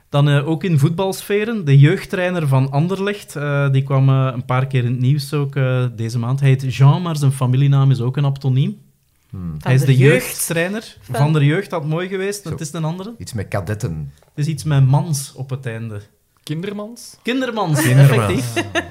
Dan 0.08 0.28
eh, 0.28 0.48
ook 0.48 0.64
in 0.64 0.78
voetbalsferen, 0.78 1.64
de 1.64 1.78
jeugdtrainer 1.78 2.48
van 2.48 2.70
Anderlecht. 2.70 3.36
eh, 3.36 3.70
die 3.70 3.82
kwam 3.82 4.08
eh, 4.08 4.30
een 4.34 4.44
paar 4.44 4.66
keer 4.66 4.84
in 4.84 4.90
het 4.90 5.00
nieuws 5.00 5.32
ook 5.32 5.54
deze 5.96 6.18
maand. 6.18 6.40
Hij 6.40 6.48
heet 6.48 6.74
Jean, 6.74 7.02
maar 7.02 7.16
zijn 7.16 7.32
familienaam 7.32 7.90
is 7.90 8.00
ook 8.00 8.16
een 8.16 8.24
aptoniem. 9.32 9.56
Hij 9.62 9.74
is 9.74 9.80
de 9.84 9.96
jeugd. 9.96 10.26
jeugdtrainer 10.26 10.96
Van- 11.00 11.14
van 11.16 11.32
der 11.32 11.44
jeugd. 11.44 11.70
Dat 11.70 11.84
mooi 11.86 12.08
geweest, 12.08 12.42
Zo. 12.42 12.50
het 12.50 12.60
is 12.60 12.72
een 12.72 12.84
andere. 12.84 13.14
Iets 13.18 13.32
met 13.32 13.48
kadetten. 13.48 14.12
Het 14.20 14.46
is 14.46 14.46
iets 14.46 14.64
met 14.64 14.86
mans 14.86 15.32
op 15.34 15.50
het 15.50 15.66
einde. 15.66 16.00
Kindermans? 16.42 17.16
Kindermans, 17.22 17.82
Kindermans. 17.82 18.32
effectief. 18.32 18.64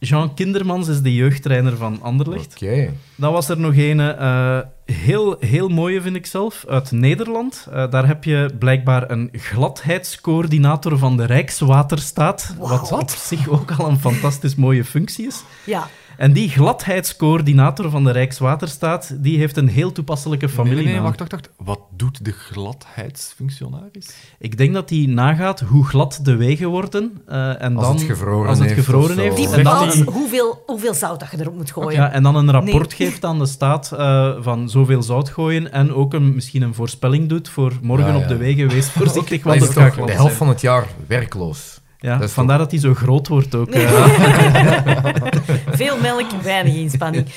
Jean 0.00 0.34
Kindermans 0.34 0.88
is 0.88 1.00
de 1.00 1.14
jeugdtrainer 1.14 1.76
van 1.76 2.02
Anderlecht. 2.02 2.52
Oké. 2.54 2.92
Dan 3.14 3.32
was 3.32 3.48
er 3.48 3.58
nog 3.60 3.76
een 3.76 4.00
eh, 4.00 4.58
heel, 4.84 5.36
heel 5.40 5.68
mooie, 5.68 6.00
vind 6.00 6.16
ik 6.16 6.26
zelf, 6.26 6.64
uit 6.68 6.90
Nederland. 6.90 7.66
Eh, 7.72 7.90
daar 7.90 8.06
heb 8.06 8.24
je 8.24 8.50
blijkbaar 8.58 9.10
een 9.10 9.28
gladheidscoördinator 9.32 10.98
van 10.98 11.16
de 11.16 11.24
Rijkswaterstaat. 11.24 12.54
Wat 12.58 12.92
op 12.92 13.10
zich 13.10 13.48
ook 13.48 13.70
al 13.70 13.88
een 13.88 13.98
fantastisch 13.98 14.54
mooie 14.54 14.84
functie 14.84 15.26
is. 15.26 15.42
Ja. 15.64 15.88
En 16.18 16.32
die 16.32 16.48
gladheidscoördinator 16.48 17.90
van 17.90 18.04
de 18.04 18.10
Rijkswaterstaat, 18.10 19.14
die 19.22 19.38
heeft 19.38 19.56
een 19.56 19.68
heel 19.68 19.92
toepasselijke 19.92 20.46
Nee, 20.46 20.54
nee, 20.56 20.64
familienaam. 20.64 20.92
nee, 20.92 21.02
wacht, 21.02 21.18
wacht, 21.18 21.30
wacht. 21.32 21.50
Wat 21.56 21.80
doet 21.96 22.24
de 22.24 22.32
gladheidsfunctionaris? 22.32 24.08
Ik 24.38 24.56
denk 24.58 24.74
dat 24.74 24.90
hij 24.90 25.04
nagaat 25.08 25.60
hoe 25.60 25.84
glad 25.86 26.18
de 26.22 26.36
wegen 26.36 26.68
worden. 26.68 27.22
eh, 27.26 27.62
en 27.62 27.76
Als 27.76 27.86
dan, 27.86 27.96
het 27.96 28.04
gevroren 28.04 28.48
als 28.48 28.58
het 28.58 28.66
heeft 28.68 28.80
gevroren 28.84 29.14
zo. 29.14 29.20
heeft. 29.20 29.36
Die 29.36 29.46
en, 29.48 29.64
dan 29.64 29.78
bepaalt 29.88 30.02
hoeveel, 30.04 30.62
hoeveel 30.66 30.94
zout 30.94 31.20
dat 31.20 31.30
je 31.30 31.40
erop 31.40 31.54
moet 31.56 31.70
gooien. 31.72 31.92
ja, 32.00 32.10
en 32.10 32.22
dan 32.22 32.36
een 32.36 32.50
rapport 32.50 32.98
Nee. 32.98 33.08
geeft 33.08 33.24
aan 33.24 33.38
de 33.38 33.46
staat 33.46 33.92
eh, 33.92 34.32
van 34.40 34.68
zoveel 34.68 35.02
zout 35.02 35.28
gooien 35.28 35.72
en 35.72 35.94
ook 35.94 36.14
een, 36.14 36.34
misschien 36.34 36.62
een 36.62 36.74
voorspelling 36.74 37.28
doet 37.28 37.48
voor 37.48 37.72
morgen 37.82 38.06
Ja, 38.06 38.12
ja. 38.14 38.18
op 38.22 38.28
de 38.28 38.36
wegen. 38.36 38.68
Wees 38.68 38.90
voorzichtig, 39.00 39.44
Maar 39.44 39.58
want 39.58 39.74
het 39.74 39.78
gaat 39.84 40.06
de 40.06 40.12
helft 40.12 40.36
van 40.36 40.48
het 40.48 40.60
jaar 40.60 40.86
werkloos. 41.06 41.80
Ja, 42.00 42.16
dat 42.18 42.30
vandaar 42.30 42.58
dat 42.58 42.70
hij 42.70 42.80
zo 42.80 42.94
groot 42.94 43.28
wordt 43.28 43.54
ook. 43.54 43.68
Veel 45.70 45.96
melk, 46.00 46.30
weinig 46.42 46.74
inspanning. 46.74 47.26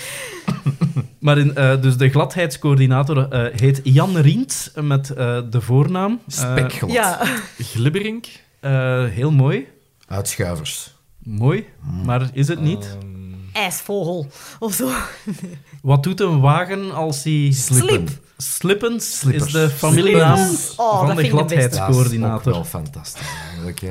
Maar 1.20 1.38
in, 1.38 1.56
eh, 1.56 1.82
dus 1.82 1.98
de 1.98 2.10
gladheidscoördinator 2.10 3.28
eh, 3.30 3.60
heet 3.60 3.82
Jan 3.84 4.18
Rient 4.18 4.72
met 4.82 5.10
eh, 5.10 5.40
de 5.50 5.62
voornaam. 5.62 6.20
Eh, 6.28 6.34
Spekglad. 6.36 6.92
Ja. 6.92 7.20
Glibberink? 7.58 8.26
eh, 8.60 9.04
heel 9.06 9.32
mooi. 9.32 9.68
Uitschuivers. 10.08 10.94
Mooi, 11.24 11.66
maar 12.06 12.30
is 12.34 12.48
het 12.48 12.62
niet? 12.62 12.98
Ehm, 13.02 13.64
IJsvogel 13.64 14.28
of 14.60 14.74
zo. 14.74 14.90
Wat 15.82 16.04
doet 16.04 16.20
een 16.20 16.40
wagen 16.40 16.94
als 16.94 17.24
hij... 17.24 17.52
Slippen. 17.52 18.08
Slippens 18.38 19.18
Slippers. 19.20 19.46
is 19.46 19.52
de 19.52 19.70
familienaam 19.70 20.38
Slippens. 20.38 20.74
Oh, 20.76 20.98
van 20.98 21.08
dat 21.08 21.16
de 21.16 21.22
vind 21.22 21.40
ik 21.40 21.48
de 21.48 21.56
beste. 21.56 21.70
Dat 21.70 21.72
is 21.74 21.80
ook 21.80 21.86
gladheidscoördinator. 21.86 22.52
wel 22.54 22.64
fantastisch 22.64 23.28
eigenlijk. 23.50 23.80
hè. 23.80 23.90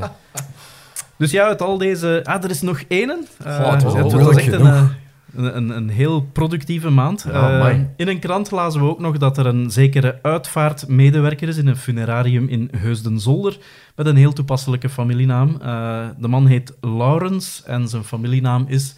Dus 1.20 1.30
ja, 1.30 1.44
uit 1.46 1.62
al 1.62 1.78
deze... 1.78 2.20
Ah, 2.24 2.44
er 2.44 2.50
is 2.50 2.60
nog 2.60 2.80
één. 2.88 3.26
Goh, 3.42 3.72
het 3.72 4.12
was 4.12 4.36
echt 4.36 4.52
een, 4.52 4.66
eh, 4.66 4.84
een, 5.34 5.56
een, 5.56 5.70
een 5.76 5.88
heel 5.88 6.22
productieve 6.32 6.90
maand. 6.90 7.24
Ja, 7.28 7.32
Eh, 7.32 7.54
amai. 7.54 7.86
in 7.96 8.08
een 8.08 8.18
krant 8.18 8.50
lazen 8.50 8.80
we 8.80 8.86
ook 8.86 9.00
nog 9.00 9.18
dat 9.18 9.38
er 9.38 9.46
een 9.46 9.70
zekere 9.70 10.18
uitvaartmedewerker 10.22 11.48
is 11.48 11.56
in 11.56 11.66
een 11.66 11.76
funerarium 11.76 12.48
in 12.48 12.68
Heusden-Zolder 12.76 13.58
met 13.96 14.06
een 14.06 14.16
heel 14.16 14.32
toepasselijke 14.32 14.88
familienaam. 14.88 15.56
Eh, 15.62 16.06
de 16.18 16.28
man 16.28 16.46
heet 16.46 16.72
Laurens 16.80 17.62
en 17.66 17.88
zijn 17.88 18.04
familienaam 18.04 18.64
is... 18.68 18.94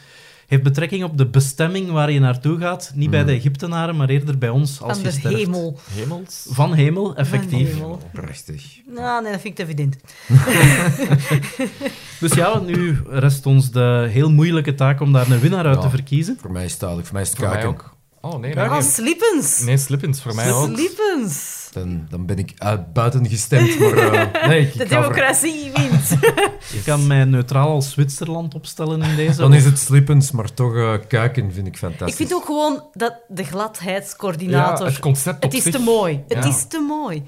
Heeft 0.53 0.65
betrekking 0.65 1.05
op 1.05 1.19
de 1.19 1.27
bestemming 1.27 1.91
waar 1.91 2.11
je 2.11 2.21
naartoe 2.21 2.59
gaat. 2.59 2.93
Niet 2.95 3.11
bij 3.11 3.25
de 3.25 3.33
Egyptenaren, 3.33 3.97
maar 3.97 4.09
eerder 4.09 4.39
bij 4.39 4.49
ons 4.49 4.81
als 4.83 4.93
Van 4.93 5.03
je 5.03 5.05
de 5.05 5.19
sterft. 5.19 5.37
hemel. 5.37 5.79
hemels? 5.93 6.47
Van 6.51 6.73
hemel, 6.75 7.17
effectief. 7.17 7.71
Van 7.71 7.79
hemel. 7.81 8.01
Prachtig. 8.13 8.65
Nou, 8.95 9.23
nee, 9.23 9.33
dat 9.33 9.41
vind 9.41 9.59
ik 9.59 9.67
te 9.67 9.73
evident. 9.73 9.97
Dus 12.21 12.33
ja, 12.35 12.59
nu 12.61 12.99
rest 13.09 13.47
ons 13.47 13.71
de 13.71 14.07
heel 14.11 14.31
moeilijke 14.31 14.75
taak 14.75 15.01
om 15.01 15.13
daar 15.13 15.31
een 15.31 15.41
winnaar 15.41 15.65
uit 15.67 15.77
Ja. 15.77 15.83
te 15.83 15.91
verkiezen. 15.91 16.37
Voor 16.41 16.53
mij 16.53 16.65
is 16.65 16.71
het 16.71 16.81
duidelijk. 16.81 17.09
Voor 17.09 17.17
mij 17.19 17.27
is 17.27 17.33
het 17.33 17.43
Voor 17.43 17.49
mij 17.49 17.59
kuiken. 17.59 17.85
ook. 17.85 17.97
Oh, 18.25 18.39
nee, 18.39 18.55
nee. 18.55 18.65
Ah, 18.65 18.71
Nee, 18.73 18.83
slippens. 18.83 19.59
nee 19.61 19.77
Slippins, 19.77 20.23
voor 20.23 20.35
mij 20.35 20.53
ook. 20.53 20.69
Slippens. 20.75 21.61
Dan, 21.73 22.07
dan 22.11 22.27
ben 22.27 22.39
ik 22.39 22.53
uit 22.59 22.93
buiten 22.93 23.29
gestemd. 23.29 23.79
Maar 23.79 23.97
eh, 23.97 24.47
nee, 24.49 24.61
ik, 24.61 24.73
De 24.77 24.85
ik 24.85 24.91
ga 24.91 25.03
voor- 25.03 25.13
democratie 25.13 25.71
wint. 25.75 26.11
Ik 26.79 26.83
kan 26.85 27.07
mij 27.07 27.25
neutraal 27.25 27.69
als 27.69 27.91
Zwitserland 27.91 28.55
opstellen 28.55 29.03
in 29.03 29.17
deze. 29.17 29.37
Dan 29.41 29.55
is 29.55 29.65
het 29.65 29.79
slippens, 29.79 30.31
maar 30.31 30.55
toch 30.55 30.75
eh, 30.77 30.93
kuiken 31.09 31.53
vind 31.53 31.67
ik 31.67 31.77
fantastisch. 31.77 32.09
Ik 32.09 32.17
vind 32.17 32.35
ook 32.35 32.45
gewoon 32.45 32.85
dat 32.93 33.15
de 33.29 33.43
Ja, 33.43 33.49
gladheidscoördinator... 33.49 34.87
het 34.87 34.99
concept 34.99 35.37
op 35.37 35.43
het 35.43 35.55
is 35.55 35.63
zich. 35.63 35.73
te 35.73 35.79
mooi. 35.79 36.25
Het 36.29 36.45
Ja. 36.45 36.51
is 36.51 36.65
te 36.69 36.79
mooi. 36.81 37.23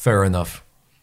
Fair 0.00 0.24
enough. 0.24 0.50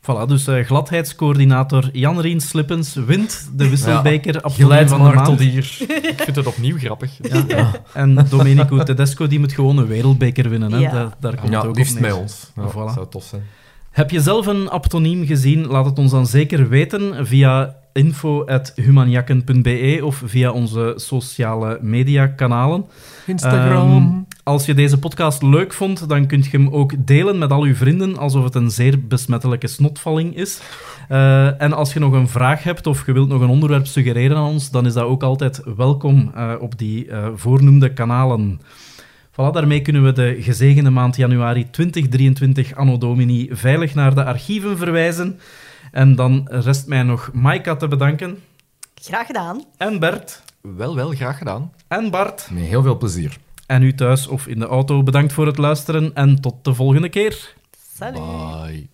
Voilà, 0.02 0.26
dus 0.28 0.48
eh, 0.48 0.66
gladheidscoördinator 0.66 1.90
Jan 1.94 2.20
Rien 2.20 2.42
Slippens 2.42 2.94
wint 2.94 3.50
de 3.56 3.70
wisselbeker 3.70 4.34
ja. 4.34 4.50
Geleid 4.50 4.90
van 4.90 5.04
de 5.10 5.14
maand. 5.16 5.40
hier. 5.40 5.76
Ik 6.12 6.22
vind 6.22 6.36
het 6.36 6.46
opnieuw 6.48 6.78
grappig. 6.78 7.12
Ja. 7.48 7.72
En 7.94 8.26
Domenico 8.30 8.84
Tedesco 8.84 9.28
die 9.28 9.40
moet 9.40 9.52
gewoon 9.54 9.78
een 9.78 9.88
wereldbeker 9.88 10.50
winnen. 10.50 10.72
Hè? 10.72 10.78
Ja. 10.80 10.92
Daar, 10.92 11.10
daar 11.20 11.36
komt 11.36 11.52
Ja, 11.52 11.58
het 11.60 11.68
ook 11.68 11.76
liefst 11.76 11.96
op 11.96 12.00
met 12.02 12.12
neer. 12.12 12.20
ons. 12.20 12.52
Ja, 12.56 12.70
Voilà. 12.72 12.94
zou 12.94 13.06
tof 13.10 13.24
zijn. 13.24 13.44
Heb 13.92 14.12
je 14.12 14.22
zelf 14.22 14.46
een 14.46 14.70
aptoniem 14.70 15.26
gezien? 15.26 15.66
Laat 15.68 15.86
het 15.86 16.00
ons 16.00 16.12
dan 16.12 16.28
zeker 16.28 16.70
weten 16.70 17.28
via 17.28 17.76
info.humaniakken.be 17.94 20.00
of 20.04 20.22
via 20.26 20.52
onze 20.52 20.94
sociale 20.96 21.80
mediakanalen. 21.82 22.86
Instagram. 23.26 23.92
Ehm, 23.92 24.10
als 24.44 24.66
je 24.66 24.74
deze 24.74 25.00
podcast 25.00 25.42
leuk 25.42 25.74
vond, 25.74 26.10
dan 26.10 26.28
kunt 26.28 26.46
je 26.46 26.58
hem 26.58 26.70
ook 26.70 26.94
delen 26.98 27.38
met 27.38 27.52
al 27.52 27.64
uw 27.64 27.76
vrienden, 27.76 28.18
alsof 28.18 28.44
het 28.44 28.56
een 28.56 28.72
zeer 28.72 29.08
besmettelijke 29.08 29.68
snotvalling 29.68 30.36
is. 30.36 30.62
Eh, 31.08 31.62
en 31.62 31.74
als 31.74 31.94
je 31.94 32.00
nog 32.00 32.14
een 32.14 32.28
vraag 32.28 32.64
hebt 32.64 32.88
of 32.88 33.06
je 33.06 33.14
wilt 33.14 33.30
nog 33.30 33.42
een 33.42 33.50
onderwerp 33.50 33.86
suggereren 33.86 34.38
aan 34.38 34.48
ons, 34.48 34.72
dan 34.72 34.86
is 34.86 34.94
dat 34.94 35.04
ook 35.04 35.24
altijd 35.24 35.62
welkom 35.76 36.32
eh, 36.36 36.54
op 36.60 36.78
die 36.78 37.08
eh, 37.08 37.28
voornoemde 37.36 37.94
kanalen. 37.94 38.62
Voilà, 39.32 39.52
daarmee 39.52 39.82
kunnen 39.82 40.04
we 40.04 40.12
de 40.12 40.38
gezegende 40.40 40.90
maand 40.90 41.16
januari 41.16 41.70
2023 41.70 42.76
anno 42.76 42.98
domini 42.98 43.50
veilig 43.52 43.96
naar 43.96 44.16
de 44.16 44.24
archieven 44.24 44.78
verwijzen. 44.78 45.40
En 45.92 46.16
dan 46.16 46.48
rest 46.52 46.88
mij 46.88 47.04
nog 47.04 47.30
Maika 47.34 47.76
te 47.76 47.88
bedanken, 47.88 48.44
Graag 48.96 49.26
gedaan. 49.26 49.64
en 49.78 50.00
Bert, 50.00 50.44
Wel, 50.62 50.96
wel, 50.96 51.10
graag 51.10 51.38
gedaan. 51.38 51.72
en 51.88 52.10
Bart. 52.10 52.48
Met 52.52 52.64
heel 52.64 52.82
veel 52.82 52.98
plezier. 52.98 53.38
En 53.66 53.82
u 53.82 53.94
thuis 53.96 54.28
of 54.28 54.48
in 54.48 54.60
de 54.60 54.66
auto, 54.66 55.04
bedankt 55.04 55.34
voor 55.34 55.46
het 55.46 55.58
luisteren 55.58 56.14
en 56.16 56.42
tot 56.42 56.64
de 56.64 56.74
volgende 56.74 57.10
keer. 57.10 57.54
Salut. 57.98 58.14
Bye. 58.22 58.88